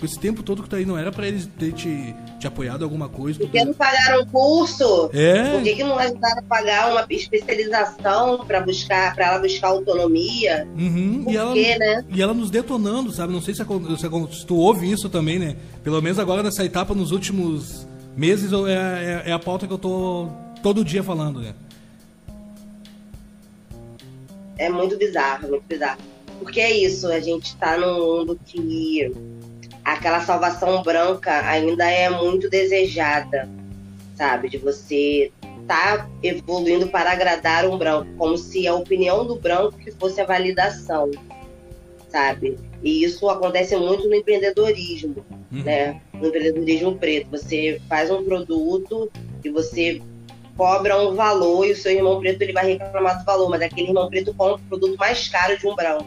esse 0.04 0.18
tempo 0.18 0.42
todo 0.42 0.62
que 0.62 0.68
tá 0.68 0.76
aí 0.76 0.84
não 0.84 0.98
era 0.98 1.10
para 1.10 1.26
eles 1.26 1.48
ter 1.58 1.72
te, 1.72 2.14
te 2.38 2.46
apoiado 2.46 2.82
alguma 2.84 3.08
coisa? 3.08 3.38
Por 3.38 3.48
que 3.48 3.64
não 3.64 3.72
pagaram 3.72 4.22
um 4.22 4.26
curso? 4.26 5.10
É. 5.12 5.52
Por 5.52 5.62
que, 5.62 5.74
que 5.76 5.84
não 5.84 5.98
ajudaram 5.98 6.38
a 6.38 6.42
pagar 6.42 6.92
uma 6.92 7.06
especialização 7.08 8.44
para 8.46 8.60
buscar, 8.60 9.14
para 9.14 9.26
ela 9.26 9.38
buscar 9.38 9.68
autonomia? 9.68 10.68
Uhum. 10.76 11.24
Por 11.24 11.32
e 11.32 11.36
ela, 11.36 11.52
quê, 11.54 11.78
né? 11.78 12.04
E 12.10 12.22
ela 12.22 12.34
nos 12.34 12.50
detonando, 12.50 13.10
sabe? 13.10 13.32
Não 13.32 13.40
sei 13.40 13.54
se, 13.54 13.64
se, 13.64 14.38
se 14.38 14.46
tu 14.46 14.56
ouve 14.56 14.90
isso 14.90 15.08
também, 15.08 15.38
né? 15.38 15.56
Pelo 15.82 16.00
menos 16.02 16.18
agora 16.18 16.42
nessa 16.42 16.64
etapa, 16.64 16.94
nos 16.94 17.10
últimos 17.10 17.86
meses, 18.14 18.52
é, 18.52 19.24
é, 19.26 19.30
é 19.30 19.32
a 19.32 19.38
pauta 19.38 19.66
que 19.66 19.72
eu 19.72 19.78
tô 19.78 20.28
todo 20.62 20.84
dia 20.84 21.02
falando, 21.02 21.40
né? 21.40 21.54
É 24.58 24.68
muito 24.68 24.96
bizarro, 24.96 25.48
muito 25.48 25.64
bizarro. 25.66 26.00
Porque 26.38 26.60
é 26.60 26.70
isso, 26.70 27.08
a 27.08 27.20
gente 27.20 27.56
tá 27.56 27.76
num 27.76 27.98
mundo 27.98 28.38
que 28.44 29.12
aquela 29.84 30.20
salvação 30.20 30.82
branca 30.82 31.46
ainda 31.48 31.88
é 31.90 32.10
muito 32.10 32.50
desejada, 32.50 33.48
sabe? 34.16 34.48
De 34.48 34.58
você 34.58 35.32
tá 35.66 36.08
evoluindo 36.22 36.88
para 36.88 37.12
agradar 37.12 37.66
um 37.66 37.76
branco, 37.76 38.08
como 38.16 38.36
se 38.36 38.66
a 38.66 38.74
opinião 38.74 39.26
do 39.26 39.36
branco 39.36 39.78
que 39.78 39.90
fosse 39.90 40.20
a 40.20 40.24
validação, 40.24 41.10
sabe? 42.08 42.58
E 42.82 43.02
isso 43.02 43.28
acontece 43.28 43.76
muito 43.76 44.08
no 44.08 44.14
empreendedorismo, 44.14 45.24
uhum. 45.50 45.62
né? 45.62 46.00
No 46.14 46.28
empreendedorismo 46.28 46.96
preto, 46.96 47.30
você 47.30 47.80
faz 47.88 48.10
um 48.10 48.24
produto 48.24 49.10
e 49.44 49.50
você 49.50 50.00
cobra 50.56 50.98
um 50.98 51.14
valor 51.14 51.66
e 51.66 51.72
o 51.72 51.76
seu 51.76 51.92
irmão 51.92 52.18
preto 52.18 52.40
ele 52.42 52.52
vai 52.52 52.66
reclamar 52.66 53.18
do 53.18 53.24
valor, 53.24 53.50
mas 53.50 53.62
aquele 53.62 53.88
irmão 53.88 54.08
preto 54.08 54.32
compra 54.34 54.56
o 54.56 54.68
produto 54.68 54.96
mais 54.96 55.28
caro 55.28 55.58
de 55.58 55.66
um 55.66 55.74
branco. 55.74 56.06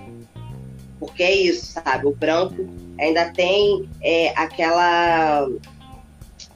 Porque 0.99 1.23
é 1.23 1.33
isso, 1.33 1.67
sabe? 1.67 2.07
O 2.07 2.15
branco 2.15 2.67
ainda 2.99 3.31
tem 3.31 3.87
é, 4.01 4.33
aquela 4.35 5.47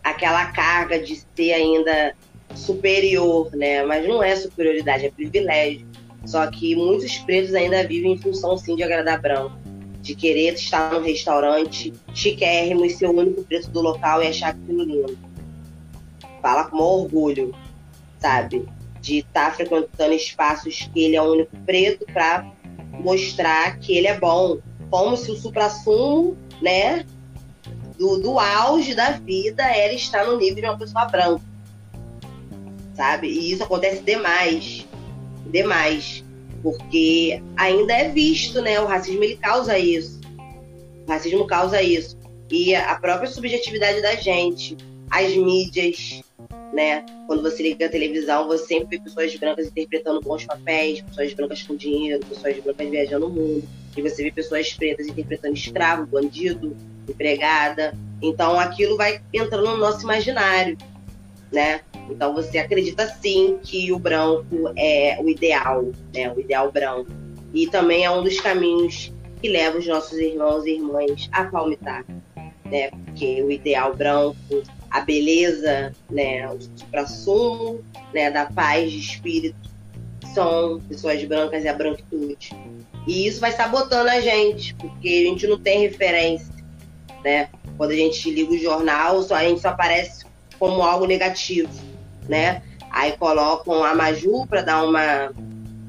aquela 0.03 0.47
carga 0.47 0.99
de 0.99 1.23
ser 1.35 1.53
ainda 1.53 2.13
superior, 2.55 3.49
né? 3.55 3.83
Mas 3.83 4.07
não 4.07 4.21
é 4.21 4.35
superioridade, 4.35 5.05
é 5.05 5.11
privilégio. 5.11 5.87
Só 6.25 6.45
que 6.47 6.75
muitos 6.75 7.17
pretos 7.19 7.53
ainda 7.53 7.85
vivem 7.85 8.13
em 8.13 8.17
função 8.17 8.57
sim 8.57 8.75
de 8.75 8.83
agradar 8.83 9.21
branco, 9.21 9.55
de 10.01 10.15
querer 10.15 10.53
estar 10.53 10.93
num 10.93 11.01
restaurante 11.01 11.93
chiquérrimo 12.13 12.85
e 12.85 12.89
ser 12.89 13.07
o 13.07 13.17
único 13.17 13.43
preto 13.43 13.69
do 13.69 13.81
local 13.81 14.21
e 14.21 14.27
achar 14.27 14.49
aquilo 14.49 14.83
lindo. 14.83 15.17
Fala 16.41 16.65
com 16.65 16.77
orgulho, 16.77 17.55
sabe? 18.23 18.65
De 19.01 19.17
estar 19.17 19.49
tá 19.49 19.51
frequentando 19.51 20.13
espaços 20.13 20.89
que 20.93 21.03
ele 21.03 21.17
é 21.17 21.21
o 21.21 21.33
único 21.33 21.57
preto 21.65 22.05
para 22.05 22.49
mostrar 22.93 23.77
que 23.79 23.97
ele 23.97 24.07
é 24.07 24.17
bom, 24.17 24.59
como 24.89 25.17
se 25.17 25.29
o 25.29 25.35
supra-sumo, 25.35 26.37
né, 26.61 27.05
do, 27.99 28.17
do 28.17 28.39
auge 28.39 28.95
da 28.95 29.11
vida 29.11 29.63
era 29.63 29.91
estar 29.93 30.25
no 30.25 30.37
nível 30.37 30.55
de 30.55 30.69
uma 30.69 30.77
pessoa 30.77 31.05
branca. 31.05 31.43
Sabe? 32.95 33.27
E 33.27 33.51
isso 33.51 33.63
acontece 33.63 34.01
demais. 34.03 34.87
Demais. 35.47 36.23
Porque 36.61 37.41
ainda 37.57 37.93
é 37.93 38.07
visto, 38.07 38.61
né? 38.61 38.79
O 38.79 38.85
racismo 38.85 39.23
ele 39.23 39.35
causa 39.35 39.77
isso. 39.77 40.21
O 41.05 41.11
racismo 41.11 41.45
causa 41.45 41.81
isso. 41.81 42.17
E 42.49 42.73
a 42.73 42.95
própria 42.95 43.29
subjetividade 43.29 44.01
da 44.01 44.15
gente, 44.15 44.77
as 45.09 45.35
mídias, 45.35 46.21
né? 46.73 47.05
Quando 47.27 47.43
você 47.43 47.61
liga 47.61 47.85
a 47.85 47.89
televisão, 47.89 48.47
você 48.47 48.65
sempre 48.65 48.97
vê 48.97 49.03
pessoas 49.03 49.35
brancas 49.35 49.67
interpretando 49.67 50.19
bons 50.19 50.43
papéis, 50.45 51.01
pessoas 51.01 51.33
brancas 51.33 51.63
com 51.63 51.75
dinheiro, 51.75 52.25
pessoas 52.25 52.57
brancas 52.59 52.89
viajando 52.89 53.27
o 53.27 53.29
mundo 53.29 53.63
e 53.95 54.01
você 54.01 54.23
vê 54.23 54.31
pessoas 54.31 54.73
pretas 54.73 55.07
interpretando 55.07 55.53
escravo, 55.53 56.05
bandido, 56.05 56.75
empregada. 57.07 57.93
Então 58.21 58.59
aquilo 58.59 58.97
vai 58.97 59.21
entrando 59.31 59.67
no 59.67 59.77
nosso 59.77 60.03
imaginário, 60.03 60.77
né? 61.51 61.81
Então 62.09 62.33
você 62.33 62.57
acredita 62.57 63.07
sim 63.07 63.59
que 63.61 63.91
o 63.91 63.99
branco 63.99 64.73
é 64.75 65.17
o 65.21 65.29
ideal, 65.29 65.91
né? 66.13 66.31
O 66.33 66.39
ideal 66.39 66.71
branco. 66.71 67.11
E 67.53 67.67
também 67.67 68.03
é 68.03 68.09
um 68.09 68.23
dos 68.23 68.39
caminhos 68.39 69.11
que 69.39 69.47
leva 69.47 69.77
os 69.77 69.85
nossos 69.85 70.17
irmãos 70.17 70.65
e 70.65 70.71
irmãs 70.71 71.29
a 71.31 71.43
palmitar, 71.45 72.03
né? 72.65 72.89
Porque 73.05 73.43
o 73.43 73.51
ideal 73.51 73.95
branco, 73.95 74.63
a 74.93 75.01
beleza, 75.01 75.91
né? 76.07 76.47
O 76.47 76.61
supra-sumo, 76.61 77.83
né? 78.13 78.29
Da 78.29 78.45
paz 78.45 78.91
de 78.91 78.99
espírito 78.99 79.73
são 80.35 80.79
pessoas 80.87 81.23
brancas 81.23 81.63
e 81.63 81.67
a 81.67 81.73
branquitude. 81.73 82.55
E 83.07 83.27
isso 83.27 83.39
vai 83.39 83.51
sabotando 83.51 84.09
a 84.09 84.21
gente, 84.21 84.75
porque 84.75 85.07
a 85.07 85.29
gente 85.29 85.47
não 85.47 85.59
tem 85.59 85.81
referência, 85.81 86.53
né? 87.23 87.49
Quando 87.75 87.89
a 87.89 87.95
gente 87.95 88.29
liga 88.29 88.53
o 88.53 88.57
jornal, 88.57 89.23
só, 89.23 89.35
a 89.35 89.43
gente 89.43 89.61
só 89.61 89.69
aparece 89.69 90.25
como 90.59 90.83
algo 90.83 91.07
negativo, 91.07 91.73
né? 92.29 92.61
Aí 92.91 93.13
colocam 93.13 93.83
a 93.83 93.95
Maju 93.95 94.45
para 94.45 94.61
dar 94.61 94.83
uma, 94.85 95.33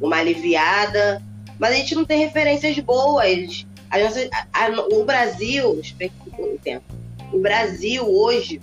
uma 0.01 0.17
aliviada, 0.17 1.23
mas 1.59 1.73
a 1.73 1.77
gente 1.77 1.95
não 1.95 2.07
tem 2.07 2.21
referências 2.21 2.79
boas. 2.79 3.67
A 3.91 3.99
nossa, 3.99 4.29
a, 4.53 4.65
a, 4.65 4.71
o 4.93 5.05
Brasil, 5.05 5.81
o 7.33 7.39
Brasil 7.39 8.09
hoje, 8.09 8.61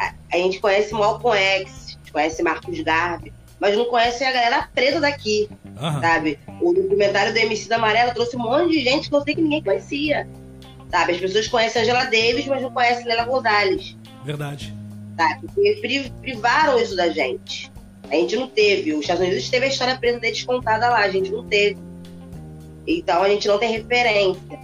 a, 0.00 0.14
a 0.32 0.36
gente 0.36 0.58
conhece 0.58 0.94
Malcolm 0.94 1.36
X, 1.36 1.98
conhece 2.10 2.42
Marcos 2.42 2.80
Garvey, 2.80 3.32
mas 3.60 3.76
não 3.76 3.84
conhece 3.84 4.24
a 4.24 4.32
galera 4.32 4.68
preta 4.74 4.98
daqui, 5.00 5.48
uhum. 5.66 6.00
sabe? 6.00 6.38
O 6.60 6.72
documentário 6.72 7.32
do 7.32 7.38
MC 7.38 7.68
da 7.68 7.76
Amarela 7.76 8.14
trouxe 8.14 8.36
um 8.36 8.40
monte 8.40 8.72
de 8.72 8.80
gente 8.80 9.10
que 9.10 9.14
eu 9.14 9.20
sei 9.20 9.34
que 9.34 9.42
ninguém 9.42 9.62
conhecia, 9.62 10.26
sabe? 10.90 11.12
As 11.12 11.18
pessoas 11.18 11.46
conhecem 11.46 11.80
a 11.80 11.84
Angela 11.84 12.04
Davis, 12.04 12.46
mas 12.46 12.62
não 12.62 12.70
conhecem 12.72 13.04
Lela 13.04 13.24
Gonzalez. 13.24 13.96
Verdade. 14.24 14.74
Sabe? 15.16 15.46
Porque 15.46 16.10
privaram 16.22 16.80
isso 16.80 16.96
da 16.96 17.10
gente, 17.10 17.70
A 18.08 18.14
gente 18.14 18.36
não 18.36 18.48
teve. 18.48 18.94
Os 18.94 19.00
Estados 19.00 19.22
Unidos 19.22 19.48
teve 19.50 19.66
a 19.66 19.68
história 19.68 19.96
preta 19.98 20.18
deles 20.18 20.42
contada 20.42 20.88
lá, 20.88 21.00
a 21.00 21.10
gente 21.10 21.30
não 21.30 21.44
teve. 21.44 21.78
Então 22.86 23.22
a 23.22 23.28
gente 23.28 23.46
não 23.46 23.58
tem 23.58 23.70
referência. 23.70 24.58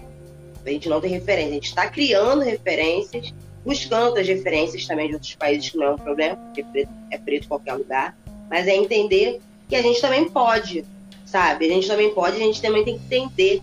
A 0.64 0.70
gente 0.70 0.88
não 0.88 1.00
tem 1.00 1.10
referência. 1.10 1.50
A 1.50 1.54
gente 1.54 1.68
está 1.68 1.86
criando 1.86 2.42
referências, 2.42 3.32
buscando 3.66 4.06
outras 4.06 4.28
referências 4.28 4.86
também 4.86 5.08
de 5.08 5.14
outros 5.14 5.34
países, 5.34 5.70
que 5.70 5.76
não 5.76 5.86
é 5.86 5.90
um 5.90 5.98
problema, 5.98 6.36
porque 6.36 6.62
preto 6.62 6.90
é 7.10 7.18
preto 7.18 7.48
qualquer 7.48 7.74
lugar. 7.74 8.16
Mas 8.48 8.68
é 8.68 8.76
entender 8.76 9.40
que 9.68 9.74
a 9.74 9.82
gente 9.82 10.00
também 10.00 10.28
pode, 10.28 10.84
sabe? 11.26 11.66
A 11.66 11.68
gente 11.68 11.88
também 11.88 12.14
pode, 12.14 12.36
a 12.36 12.38
gente 12.38 12.62
também 12.62 12.84
tem 12.84 12.96
que 12.96 13.04
entender, 13.04 13.60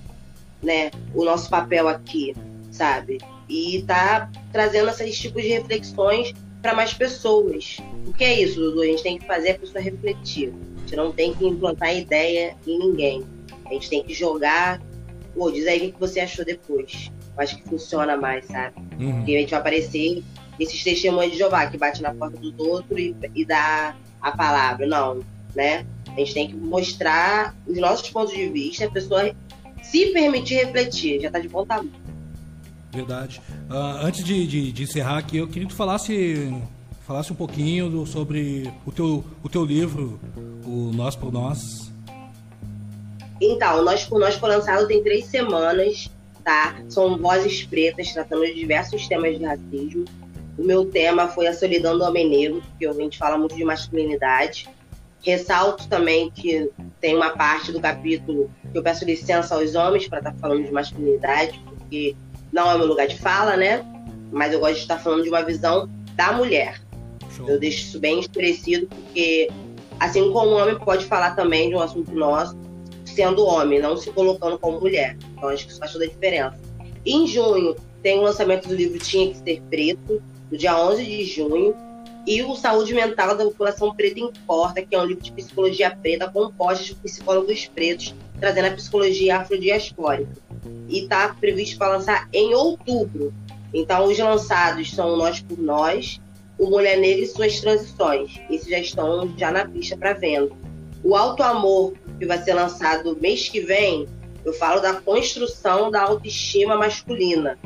né, 0.61 0.91
o 1.15 1.23
nosso 1.23 1.49
papel 1.49 1.87
aqui, 1.87 2.35
sabe? 2.69 3.19
E 3.47 3.81
tá 3.87 4.29
trazendo 4.51 4.89
esses 4.89 5.17
tipos 5.17 5.41
de 5.41 5.47
reflexões 5.47 6.33
para 6.61 6.75
mais 6.75 6.93
pessoas. 6.93 7.77
O 8.05 8.11
que 8.11 8.25
é 8.25 8.41
isso, 8.41 8.59
Dudu? 8.59 8.81
A 8.81 8.85
gente 8.85 9.03
tem 9.03 9.17
que 9.17 9.25
fazer 9.25 9.51
a 9.51 9.59
pessoa 9.59 9.81
refletir. 9.81 10.53
A 10.75 10.79
gente 10.81 10.95
não 10.97 11.13
tem 11.13 11.33
que 11.33 11.45
implantar 11.45 11.95
ideia 11.95 12.57
em 12.67 12.77
ninguém. 12.77 13.23
A 13.65 13.73
gente 13.73 13.89
tem 13.89 14.03
que 14.03 14.13
jogar. 14.13 14.81
Pô, 15.33 15.49
diz 15.49 15.65
aí 15.65 15.87
o 15.87 15.93
que 15.93 15.99
você 15.99 16.19
achou 16.19 16.43
depois. 16.43 17.09
Eu 17.35 17.43
acho 17.43 17.57
que 17.57 17.63
funciona 17.67 18.15
mais, 18.15 18.45
sabe? 18.45 18.75
Uhum. 18.99 19.17
Porque 19.17 19.35
a 19.35 19.39
gente 19.39 19.51
vai 19.51 19.59
aparecer 19.59 20.23
esses 20.59 20.83
testemunhos 20.83 21.31
de 21.31 21.37
Jeová 21.37 21.65
que 21.67 21.77
bate 21.77 22.01
na 22.01 22.13
porta 22.13 22.37
do 22.37 22.69
outro 22.69 22.99
e, 22.99 23.15
e 23.33 23.45
dá 23.45 23.95
a 24.21 24.31
palavra. 24.31 24.85
Não, 24.85 25.21
né? 25.55 25.85
A 26.07 26.19
gente 26.19 26.33
tem 26.33 26.47
que 26.47 26.55
mostrar 26.55 27.55
os 27.67 27.77
nossos 27.77 28.09
pontos 28.09 28.33
de 28.33 28.47
vista, 28.49 28.85
a 28.85 28.91
pessoa 28.91 29.33
se 29.81 30.07
permitir 30.07 30.55
refletir, 30.55 31.19
já 31.21 31.27
está 31.27 31.39
de 31.39 31.49
bom 31.49 31.65
tamanho. 31.65 31.91
Verdade. 32.91 33.41
Uh, 33.69 34.05
antes 34.05 34.23
de, 34.23 34.45
de, 34.45 34.71
de, 34.71 34.83
encerrar 34.83 35.17
aqui, 35.17 35.37
eu 35.37 35.47
queria 35.47 35.67
que 35.67 35.73
tu 35.73 35.77
falasse, 35.77 36.55
falasse 37.01 37.33
um 37.33 37.35
pouquinho 37.35 37.89
do, 37.89 38.05
sobre 38.05 38.71
o 38.85 38.91
teu, 38.91 39.23
o 39.43 39.49
teu 39.49 39.65
livro, 39.65 40.19
o 40.63 40.91
Nós 40.93 41.15
por 41.15 41.31
Nós. 41.31 41.59
Então, 43.41 43.83
Nós 43.83 44.05
por 44.05 44.19
Nós 44.19 44.35
foi 44.35 44.49
lançado 44.49 44.87
tem 44.87 45.03
três 45.03 45.25
semanas, 45.25 46.09
tá? 46.43 46.75
São 46.89 47.17
vozes 47.17 47.63
pretas 47.63 48.11
tratando 48.11 48.45
de 48.45 48.53
diversos 48.53 49.07
temas 49.07 49.37
de 49.37 49.43
racismo. 49.43 50.05
O 50.57 50.63
meu 50.63 50.85
tema 50.85 51.27
foi 51.27 51.47
a 51.47 51.53
solidão 51.53 51.97
do 51.97 52.03
homem 52.03 52.29
negro, 52.29 52.61
porque 52.69 52.85
a 52.85 52.93
gente 52.93 53.17
fala 53.17 53.37
muito 53.37 53.55
de 53.55 53.63
masculinidade. 53.63 54.69
Ressalto 55.21 55.87
também 55.87 56.29
que 56.29 56.69
tem 56.99 57.15
uma 57.15 57.31
parte 57.31 57.71
do 57.71 57.79
capítulo 57.79 58.51
que 58.71 58.77
eu 58.77 58.83
peço 58.83 59.05
licença 59.05 59.55
aos 59.55 59.73
homens 59.73 60.07
para 60.07 60.19
estar 60.19 60.31
tá 60.31 60.37
falando 60.37 60.63
de 60.63 60.71
masculinidade, 60.71 61.59
porque 61.65 62.15
não 62.51 62.69
é 62.69 62.75
o 62.75 62.77
meu 62.77 62.87
lugar 62.87 63.07
de 63.07 63.17
fala, 63.17 63.55
né? 63.57 63.83
Mas 64.31 64.53
eu 64.53 64.59
gosto 64.59 64.75
de 64.75 64.81
estar 64.81 64.99
falando 64.99 65.23
de 65.23 65.29
uma 65.29 65.41
visão 65.41 65.89
da 66.15 66.33
mulher. 66.33 66.79
Show. 67.35 67.49
Eu 67.49 67.59
deixo 67.59 67.79
isso 67.79 67.99
bem 67.99 68.19
esclarecido, 68.19 68.87
porque 68.87 69.49
assim 69.99 70.31
como 70.31 70.51
o 70.51 70.57
homem 70.57 70.77
pode 70.77 71.05
falar 71.05 71.35
também 71.35 71.69
de 71.69 71.75
um 71.75 71.79
assunto 71.79 72.13
nosso, 72.13 72.55
sendo 73.13 73.45
homem, 73.45 73.79
não 73.79 73.95
se 73.95 74.11
colocando 74.11 74.57
como 74.57 74.79
mulher. 74.79 75.17
Então 75.31 75.49
acho 75.49 75.65
que 75.65 75.71
isso 75.71 75.79
faz 75.79 75.91
toda 75.91 76.05
a 76.05 76.07
diferença. 76.07 76.59
Em 77.05 77.27
junho 77.27 77.75
tem 78.01 78.19
o 78.19 78.23
lançamento 78.23 78.67
do 78.67 78.75
livro 78.75 78.99
Tinha 78.99 79.31
que 79.31 79.37
Ser 79.37 79.61
Preto, 79.69 80.21
no 80.51 80.57
dia 80.57 80.77
11 80.77 81.05
de 81.05 81.25
junho 81.25 81.75
e 82.25 82.41
o 82.41 82.55
Saúde 82.55 82.93
Mental 82.93 83.35
da 83.35 83.43
População 83.43 83.93
Preta 83.93 84.19
Importa, 84.19 84.81
que 84.81 84.95
é 84.95 84.99
um 84.99 85.05
livro 85.05 85.23
de 85.23 85.31
psicologia 85.31 85.91
preta 85.91 86.29
composto 86.29 86.95
por 86.95 87.03
psicólogos 87.03 87.65
pretos, 87.67 88.15
trazendo 88.39 88.67
a 88.67 88.71
psicologia 88.71 89.37
afrodiaspórica. 89.37 90.31
E 90.87 90.99
está 90.99 91.29
previsto 91.33 91.77
para 91.77 91.97
lançar 91.97 92.29
em 92.31 92.53
outubro. 92.53 93.33
Então, 93.73 94.05
os 94.05 94.17
lançados 94.17 94.91
são 94.91 95.17
Nós 95.17 95.41
por 95.41 95.59
Nós, 95.59 96.21
o 96.57 96.69
Mulher 96.69 96.97
Negra 96.97 97.23
e 97.23 97.27
Suas 97.27 97.59
Transições. 97.59 98.39
Esses 98.49 98.69
já 98.69 98.79
estão 98.79 99.33
já 99.37 99.51
na 99.51 99.67
pista 99.67 99.97
para 99.97 100.13
venda. 100.13 100.51
O 101.03 101.15
Alto 101.15 101.43
Amor, 101.43 101.93
que 102.19 102.25
vai 102.25 102.37
ser 102.41 102.53
lançado 102.53 103.17
mês 103.19 103.49
que 103.49 103.59
vem, 103.59 104.07
eu 104.45 104.53
falo 104.53 104.81
da 104.81 104.93
construção 104.93 105.89
da 105.89 106.01
autoestima 106.01 106.75
masculina. 106.75 107.57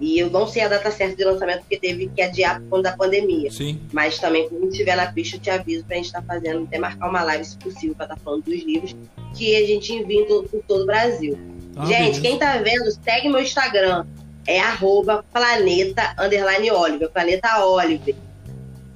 E 0.00 0.18
eu 0.18 0.30
não 0.30 0.46
sei 0.46 0.62
a 0.62 0.68
data 0.68 0.90
certa 0.90 1.16
de 1.16 1.24
lançamento, 1.24 1.60
porque 1.60 1.76
teve 1.76 2.08
que 2.08 2.22
adiar 2.22 2.60
por 2.60 2.68
conta 2.68 2.90
da 2.90 2.96
pandemia. 2.96 3.50
Sim. 3.50 3.80
Mas 3.92 4.18
também, 4.18 4.48
quando 4.48 4.68
estiver 4.68 4.96
na 4.96 5.12
pista, 5.12 5.36
eu 5.36 5.40
te 5.40 5.50
aviso 5.50 5.84
pra 5.84 5.96
gente 5.96 6.06
estar 6.06 6.22
tá 6.22 6.26
fazendo, 6.26 6.64
até 6.64 6.78
marcar 6.78 7.08
uma 7.08 7.22
live, 7.24 7.44
se 7.44 7.58
possível, 7.58 7.96
pra 7.96 8.04
estar 8.04 8.16
tá 8.16 8.20
falando 8.22 8.44
dos 8.44 8.62
livros 8.62 8.94
que 9.36 9.56
a 9.56 9.66
gente 9.66 9.92
envia 9.92 10.24
por 10.24 10.62
todo 10.68 10.82
o 10.82 10.86
Brasil. 10.86 11.36
Ah, 11.76 11.84
gente, 11.86 11.98
beleza. 11.98 12.20
quem 12.20 12.38
tá 12.38 12.58
vendo, 12.58 12.90
segue 13.02 13.28
meu 13.28 13.40
Instagram. 13.40 14.06
É 14.46 14.60
arroba 14.60 15.24
planeta 15.32 16.14
underline 16.18 16.70
Oliver, 16.70 17.10
planeta 17.10 17.64
Oliver. 17.66 18.14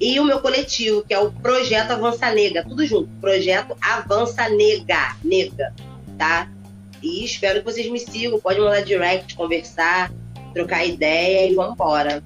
E 0.03 0.19
o 0.19 0.25
meu 0.25 0.41
coletivo, 0.41 1.03
que 1.03 1.15
é 1.15 1.19
o 1.21 1.31
Projeto 1.31 1.93
Avança 1.93 2.29
Nega, 2.35 2.65
tudo 2.65 2.85
junto. 2.85 3.09
Projeto 3.21 3.77
Avança 3.81 4.49
Nega, 4.49 5.17
nega, 5.23 5.73
tá? 6.19 6.51
E 7.01 7.25
espero 7.25 7.61
que 7.61 7.65
vocês 7.65 7.89
me 7.89 8.01
sigam, 8.01 8.41
pode 8.41 8.59
mandar 8.59 8.81
direct, 8.81 9.37
conversar 9.37 10.11
trocar 10.53 10.85
ideia 10.85 11.51
e 11.51 11.55
vamos 11.55 11.75
embora. 11.75 12.23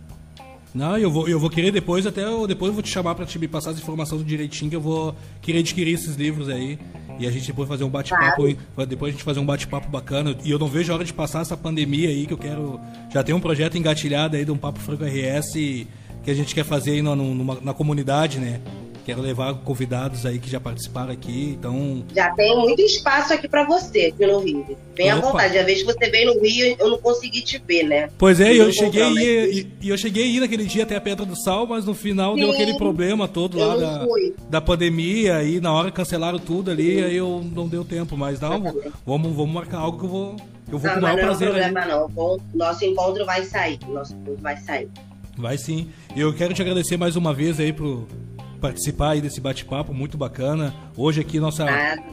Não, 0.75 0.99
eu 0.99 1.11
vou, 1.11 1.27
eu 1.27 1.41
vou 1.41 1.49
querer 1.49 1.71
depois, 1.71 2.07
até 2.07 2.23
eu, 2.23 2.47
depois 2.47 2.69
eu 2.69 2.75
vou 2.75 2.83
te 2.83 2.91
chamar 2.91 3.15
para 3.15 3.25
te 3.25 3.39
me 3.39 3.49
passar 3.49 3.71
as 3.71 3.79
informações 3.79 4.25
direitinho, 4.27 4.69
que 4.69 4.77
eu 4.77 4.81
vou 4.81 5.15
querer 5.41 5.61
adquirir 5.61 5.95
esses 5.95 6.17
livros 6.17 6.49
aí. 6.49 6.79
E 7.19 7.27
a 7.27 7.31
gente 7.31 7.47
depois 7.47 7.67
fazer 7.67 7.83
um 7.85 7.89
bate-papo, 7.89 8.43
claro. 8.75 8.87
depois 8.87 9.09
a 9.09 9.13
gente 9.13 9.25
fazer 9.25 9.41
um 9.41 9.47
bate-papo 9.47 9.89
bacana. 9.89 10.37
E 10.45 10.51
eu 10.51 10.59
não 10.59 10.69
vejo 10.69 10.93
a 10.93 10.97
hora 10.97 11.05
de 11.05 11.15
passar 11.15 11.41
essa 11.41 11.57
pandemia 11.57 12.11
aí, 12.11 12.27
que 12.27 12.35
eu 12.35 12.39
quero. 12.39 12.79
Já 13.11 13.25
tem 13.25 13.35
um 13.35 13.41
projeto 13.41 13.79
engatilhado 13.79 14.37
aí 14.37 14.45
de 14.45 14.51
um 14.51 14.57
Papo 14.59 14.79
Franco 14.79 15.03
RS 15.03 15.87
que 16.27 16.31
a 16.33 16.35
gente 16.35 16.57
quer 16.57 16.65
fazer 16.65 16.91
aí 16.91 17.03
numa, 17.03 17.15
numa, 17.15 17.59
na 17.63 17.73
comunidade, 17.73 18.41
né? 18.41 18.61
Quero 19.05 19.23
levar 19.23 19.55
convidados 19.59 20.27
aí 20.27 20.41
que 20.41 20.51
já 20.51 20.59
participaram 20.59 21.13
aqui, 21.13 21.57
então... 21.57 22.05
Já 22.13 22.33
tem 22.33 22.59
muito 22.59 22.83
espaço 22.83 23.33
aqui 23.33 23.47
para 23.47 23.63
você, 23.65 24.07
aqui 24.07 24.27
no 24.27 24.41
Rio. 24.41 24.77
Vem 24.97 25.09
à 25.09 25.21
vontade. 25.21 25.57
A 25.57 25.63
vez 25.63 25.79
que 25.79 25.85
você 25.85 26.11
veio 26.11 26.35
no 26.35 26.43
Rio, 26.43 26.75
eu 26.77 26.91
não 26.91 26.99
consegui 26.99 27.43
te 27.43 27.63
ver, 27.65 27.85
né? 27.85 28.11
Pois 28.19 28.41
é, 28.41 28.53
eu 28.53 28.73
cheguei 28.73 29.05
e, 29.05 29.69
e, 29.83 29.89
eu 29.89 29.97
cheguei 29.97 30.25
aí 30.25 30.41
naquele 30.41 30.65
dia 30.65 30.83
até 30.83 30.97
a 30.97 31.01
Pedra 31.01 31.25
do 31.25 31.37
Sal, 31.37 31.65
mas 31.65 31.85
no 31.85 31.95
final 31.95 32.35
Sim, 32.35 32.41
deu 32.41 32.51
aquele 32.51 32.75
problema 32.77 33.29
todo 33.29 33.57
lá 33.57 33.77
da, 33.77 34.05
da 34.51 34.61
pandemia, 34.61 35.45
e 35.45 35.61
na 35.61 35.73
hora 35.73 35.93
cancelaram 35.93 36.41
tudo 36.41 36.73
ali, 36.73 36.97
Sim. 36.97 37.05
aí 37.05 37.17
eu 37.17 37.49
não 37.55 37.69
deu 37.69 37.85
tempo, 37.85 38.17
mas 38.17 38.41
não, 38.41 38.61
vamos, 39.07 39.37
vamos 39.37 39.55
marcar 39.55 39.79
algo 39.79 39.97
que 39.97 40.05
eu 40.05 40.11
vou... 40.11 40.37
Eu 40.73 40.79
vou 40.81 40.91
não, 40.91 40.95
com 40.95 40.99
o 40.99 41.03
maior 41.03 41.21
prazer. 41.21 41.47
Não, 41.47 41.55
problema 41.55 41.87
não. 41.87 42.09
Bom, 42.09 42.39
nosso 42.53 42.85
encontro 42.85 43.25
vai 43.25 43.45
sair. 43.45 43.79
Nosso 43.87 44.15
encontro 44.15 44.43
vai 44.43 44.57
sair. 44.57 44.89
Vai 45.37 45.59
sim. 45.59 45.91
Eu 46.17 46.33
quero 46.35 46.55
te 46.55 46.63
agradecer 46.63 46.97
mais 46.97 47.15
uma 47.15 47.35
vez 47.35 47.61
aí 47.61 47.73
pro, 47.73 48.09
participar 48.57 49.11
aí 49.11 49.21
desse 49.21 49.41
bate-papo 49.41 49.93
muito 49.93 50.17
bacana. 50.17 50.75
Hoje 50.97 51.21
aqui 51.21 51.39
nossa 51.39 51.67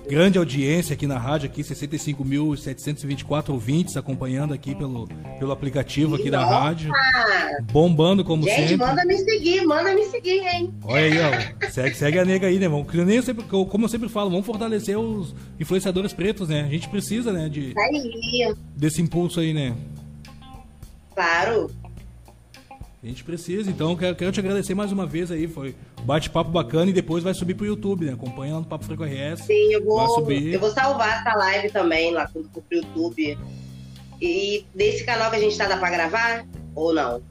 grande 0.08 0.38
audiência 0.38 0.94
aqui 0.94 1.08
na 1.08 1.18
rádio, 1.18 1.50
aqui 1.50 1.62
65.724 1.62 3.50
ouvintes 3.50 3.98
acompanhando 3.98 4.54
aqui 4.54 4.76
pelo, 4.76 5.08
pelo 5.40 5.52
aplicativo 5.52 6.16
aqui 6.16 6.30
da 6.30 6.46
rádio. 6.46 6.92
Bombando 7.72 8.24
como 8.24 8.44
Gente, 8.44 8.56
sempre. 8.56 8.70
Gente, 8.70 8.80
manda 8.80 9.06
me 9.06 9.18
seguir, 9.18 9.66
manda 9.66 9.94
me 9.94 10.06
seguir, 10.06 10.46
hein? 10.46 10.74
Olha 10.84 11.04
aí, 11.04 11.14
ó. 11.22 11.70
Segue, 11.70 11.96
segue 11.96 12.20
a 12.20 12.26
nega 12.26 12.48
aí, 12.48 12.60
né, 12.60 12.66
irmão? 12.66 12.86
Eu 12.94 13.24
sempre, 13.24 13.46
como 13.46 13.86
eu 13.86 13.90
sempre 13.90 14.10
falo, 14.10 14.30
vamos 14.30 14.46
fortalecer 14.46 14.98
os 14.98 15.34
influenciadores 15.60 16.14
pretos, 16.14 16.50
né? 16.50 16.64
A 16.64 16.70
gente 16.70 16.90
precisa, 16.90 17.32
né, 17.32 17.48
de 17.50 17.74
aí. 17.78 18.56
desse 18.76 19.02
impulso 19.02 19.40
aí, 19.40 19.54
né? 19.54 19.76
Claro. 21.14 21.70
A 23.04 23.08
gente 23.08 23.22
precisa, 23.22 23.70
então 23.70 23.98
quero, 23.98 24.16
quero 24.16 24.32
te 24.32 24.40
agradecer 24.40 24.74
mais 24.74 24.90
uma 24.90 25.06
vez 25.06 25.30
aí, 25.30 25.46
foi 25.46 25.76
bate-papo 26.04 26.50
bacana 26.50 26.90
e 26.90 26.94
depois 26.94 27.22
vai 27.22 27.34
subir 27.34 27.54
pro 27.54 27.66
YouTube, 27.66 28.06
né? 28.06 28.14
Acompanha 28.14 28.54
lá 28.54 28.60
no 28.62 28.66
Papo 28.66 28.86
Franco 28.86 29.04
RS. 29.04 29.42
Sim, 29.42 29.74
eu 29.74 29.84
vou, 29.84 30.32
eu 30.32 30.60
vou 30.60 30.72
salvar 30.72 31.20
essa 31.20 31.36
live 31.38 31.70
também 31.70 32.14
lá 32.14 32.26
pro, 32.28 32.44
pro 32.44 32.64
YouTube. 32.72 33.38
E 34.22 34.66
desse 34.74 35.04
canal 35.04 35.30
que 35.30 35.36
a 35.36 35.40
gente 35.40 35.58
tá, 35.58 35.68
dá 35.68 35.76
pra 35.76 35.90
gravar 35.90 36.46
ou 36.74 36.94
não? 36.94 37.22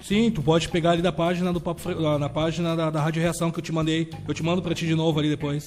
Sim, 0.00 0.30
tu 0.30 0.40
pode 0.40 0.68
pegar 0.68 0.92
ali 0.92 1.02
da 1.02 1.10
página 1.10 1.52
do 1.52 1.60
Papo 1.60 1.90
na 2.16 2.28
página 2.28 2.76
da, 2.76 2.88
da 2.88 3.02
Rádio 3.02 3.20
Reação 3.20 3.50
que 3.50 3.58
eu 3.58 3.64
te 3.64 3.72
mandei. 3.72 4.08
Eu 4.26 4.32
te 4.32 4.44
mando 4.44 4.62
pra 4.62 4.72
ti 4.72 4.86
de 4.86 4.94
novo 4.94 5.18
ali 5.18 5.28
depois. 5.28 5.66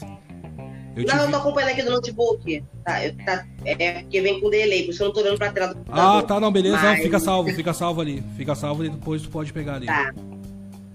Eu 0.96 1.06
não, 1.06 1.24
eu 1.24 1.32
tô 1.32 1.38
acompanhando 1.38 1.70
aqui 1.72 1.84
do 1.84 1.92
notebook. 1.92 2.64
Tá, 2.84 3.06
eu, 3.06 3.16
tá, 3.26 3.46
é 3.64 4.02
porque 4.02 4.22
vem 4.22 4.42
com 4.42 4.50
delay, 4.50 4.84
por 4.84 4.92
isso 4.92 5.04
eu 5.04 5.08
não 5.08 5.14
tô 5.14 5.22
olhando 5.22 5.38
pra 5.38 5.52
tela 5.52 5.68
do 5.68 5.76
computador. 5.76 6.20
Ah, 6.20 6.24
tá, 6.24 6.40
não, 6.40 6.52
beleza. 6.52 6.78
Mas... 6.78 7.02
Fica 7.02 7.20
salvo, 7.20 7.50
fica 7.54 7.74
salvo 7.74 8.02
ali. 8.02 8.24
Fica 8.36 8.56
salvo 8.56 8.84
e 8.84 8.90
depois 8.90 9.22
tu 9.22 9.30
pode 9.30 9.54
pegar 9.54 9.76
ali. 9.76 9.86
Tá. 9.86 10.14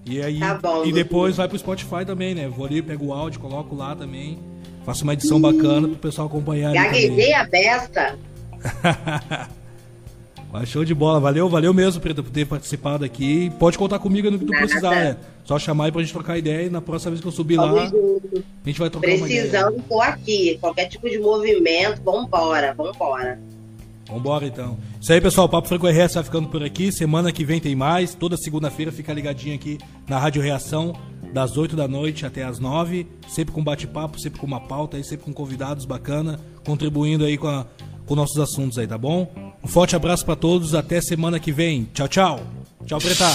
E 0.05 0.21
aí 0.21 0.39
tá 0.39 0.53
bom, 0.55 0.85
e 0.85 0.93
depois 0.93 1.35
vai 1.35 1.49
pro 1.49 1.59
Spotify 1.59 2.05
também, 2.05 2.33
né? 2.33 2.47
Vou 2.47 2.65
ali, 2.65 2.81
pego 2.81 3.07
o 3.07 3.13
áudio, 3.13 3.39
coloco 3.39 3.75
lá 3.75 3.93
também. 3.93 4.39
Faço 4.85 5.03
uma 5.03 5.13
edição 5.13 5.41
bacana 5.41 5.87
pro 5.87 5.97
pessoal 5.97 6.27
acompanhar. 6.27 6.71
Gaguejei 6.73 7.33
a 7.33 7.43
besta. 7.43 8.17
Mas 10.51 10.69
show 10.69 10.85
de 10.85 10.93
bola. 10.93 11.19
Valeu, 11.19 11.49
valeu 11.49 11.73
mesmo, 11.73 12.01
Preta, 12.01 12.23
por 12.23 12.31
ter 12.31 12.45
participado 12.45 13.03
aqui. 13.03 13.49
Pode 13.59 13.77
contar 13.77 13.99
comigo 13.99 14.31
no 14.31 14.39
que 14.39 14.45
tu 14.45 14.51
Nada. 14.51 14.65
precisar, 14.65 14.91
né? 14.91 15.17
Só 15.43 15.59
chamar 15.59 15.85
aí 15.85 15.91
pra 15.91 16.01
gente 16.01 16.13
trocar 16.13 16.37
ideia 16.37 16.67
e 16.67 16.69
na 16.69 16.81
próxima 16.81 17.11
vez 17.11 17.21
que 17.21 17.27
eu 17.27 17.31
subir 17.31 17.55
Vamos 17.57 17.75
lá, 17.75 17.85
junto. 17.85 18.43
a 18.63 18.69
gente 18.69 18.79
vai 18.79 18.89
trocar 18.89 19.07
Precisando, 19.07 19.21
uma 19.21 19.27
ideia. 19.29 19.41
Precisando, 19.49 19.83
tô 19.87 20.01
aqui. 20.01 20.57
Qualquer 20.59 20.85
tipo 20.87 21.09
de 21.09 21.19
movimento, 21.19 22.01
vambora, 22.03 22.73
vambora. 22.73 23.39
Vambora 24.09 24.45
então. 24.45 24.77
Isso 25.01 25.11
aí, 25.11 25.19
pessoal. 25.19 25.47
O 25.47 25.49
Papo 25.49 25.67
Franco 25.67 25.85
RS 25.87 26.13
vai 26.13 26.23
ficando 26.23 26.47
por 26.47 26.63
aqui. 26.63 26.91
Semana 26.93 27.31
que 27.31 27.43
vem 27.43 27.59
tem 27.59 27.75
mais. 27.75 28.13
Toda 28.15 28.37
segunda-feira 28.37 28.91
fica 28.91 29.13
ligadinho 29.13 29.53
aqui 29.55 29.77
na 30.07 30.17
Rádio 30.17 30.41
Reação, 30.41 30.93
das 31.33 31.57
8 31.57 31.75
da 31.75 31.89
noite 31.89 32.25
até 32.25 32.43
as 32.43 32.57
9. 32.57 33.05
Sempre 33.27 33.53
com 33.53 33.61
bate-papo, 33.61 34.17
sempre 34.19 34.39
com 34.39 34.47
uma 34.47 34.61
pauta, 34.61 34.95
aí, 34.95 35.03
sempre 35.03 35.25
com 35.25 35.33
convidados 35.33 35.83
bacana, 35.83 36.39
contribuindo 36.65 37.25
aí 37.25 37.37
com, 37.37 37.47
a, 37.49 37.65
com 38.05 38.15
nossos 38.15 38.37
assuntos 38.39 38.77
aí, 38.77 38.87
tá 38.87 38.97
bom? 38.97 39.29
Um 39.63 39.67
forte 39.67 39.95
abraço 39.95 40.25
para 40.25 40.35
todos, 40.35 40.73
até 40.73 41.01
semana 41.01 41.39
que 41.39 41.51
vem. 41.51 41.87
Tchau, 41.93 42.07
tchau. 42.07 42.39
Tchau, 42.85 42.99
Preta. 42.99 43.27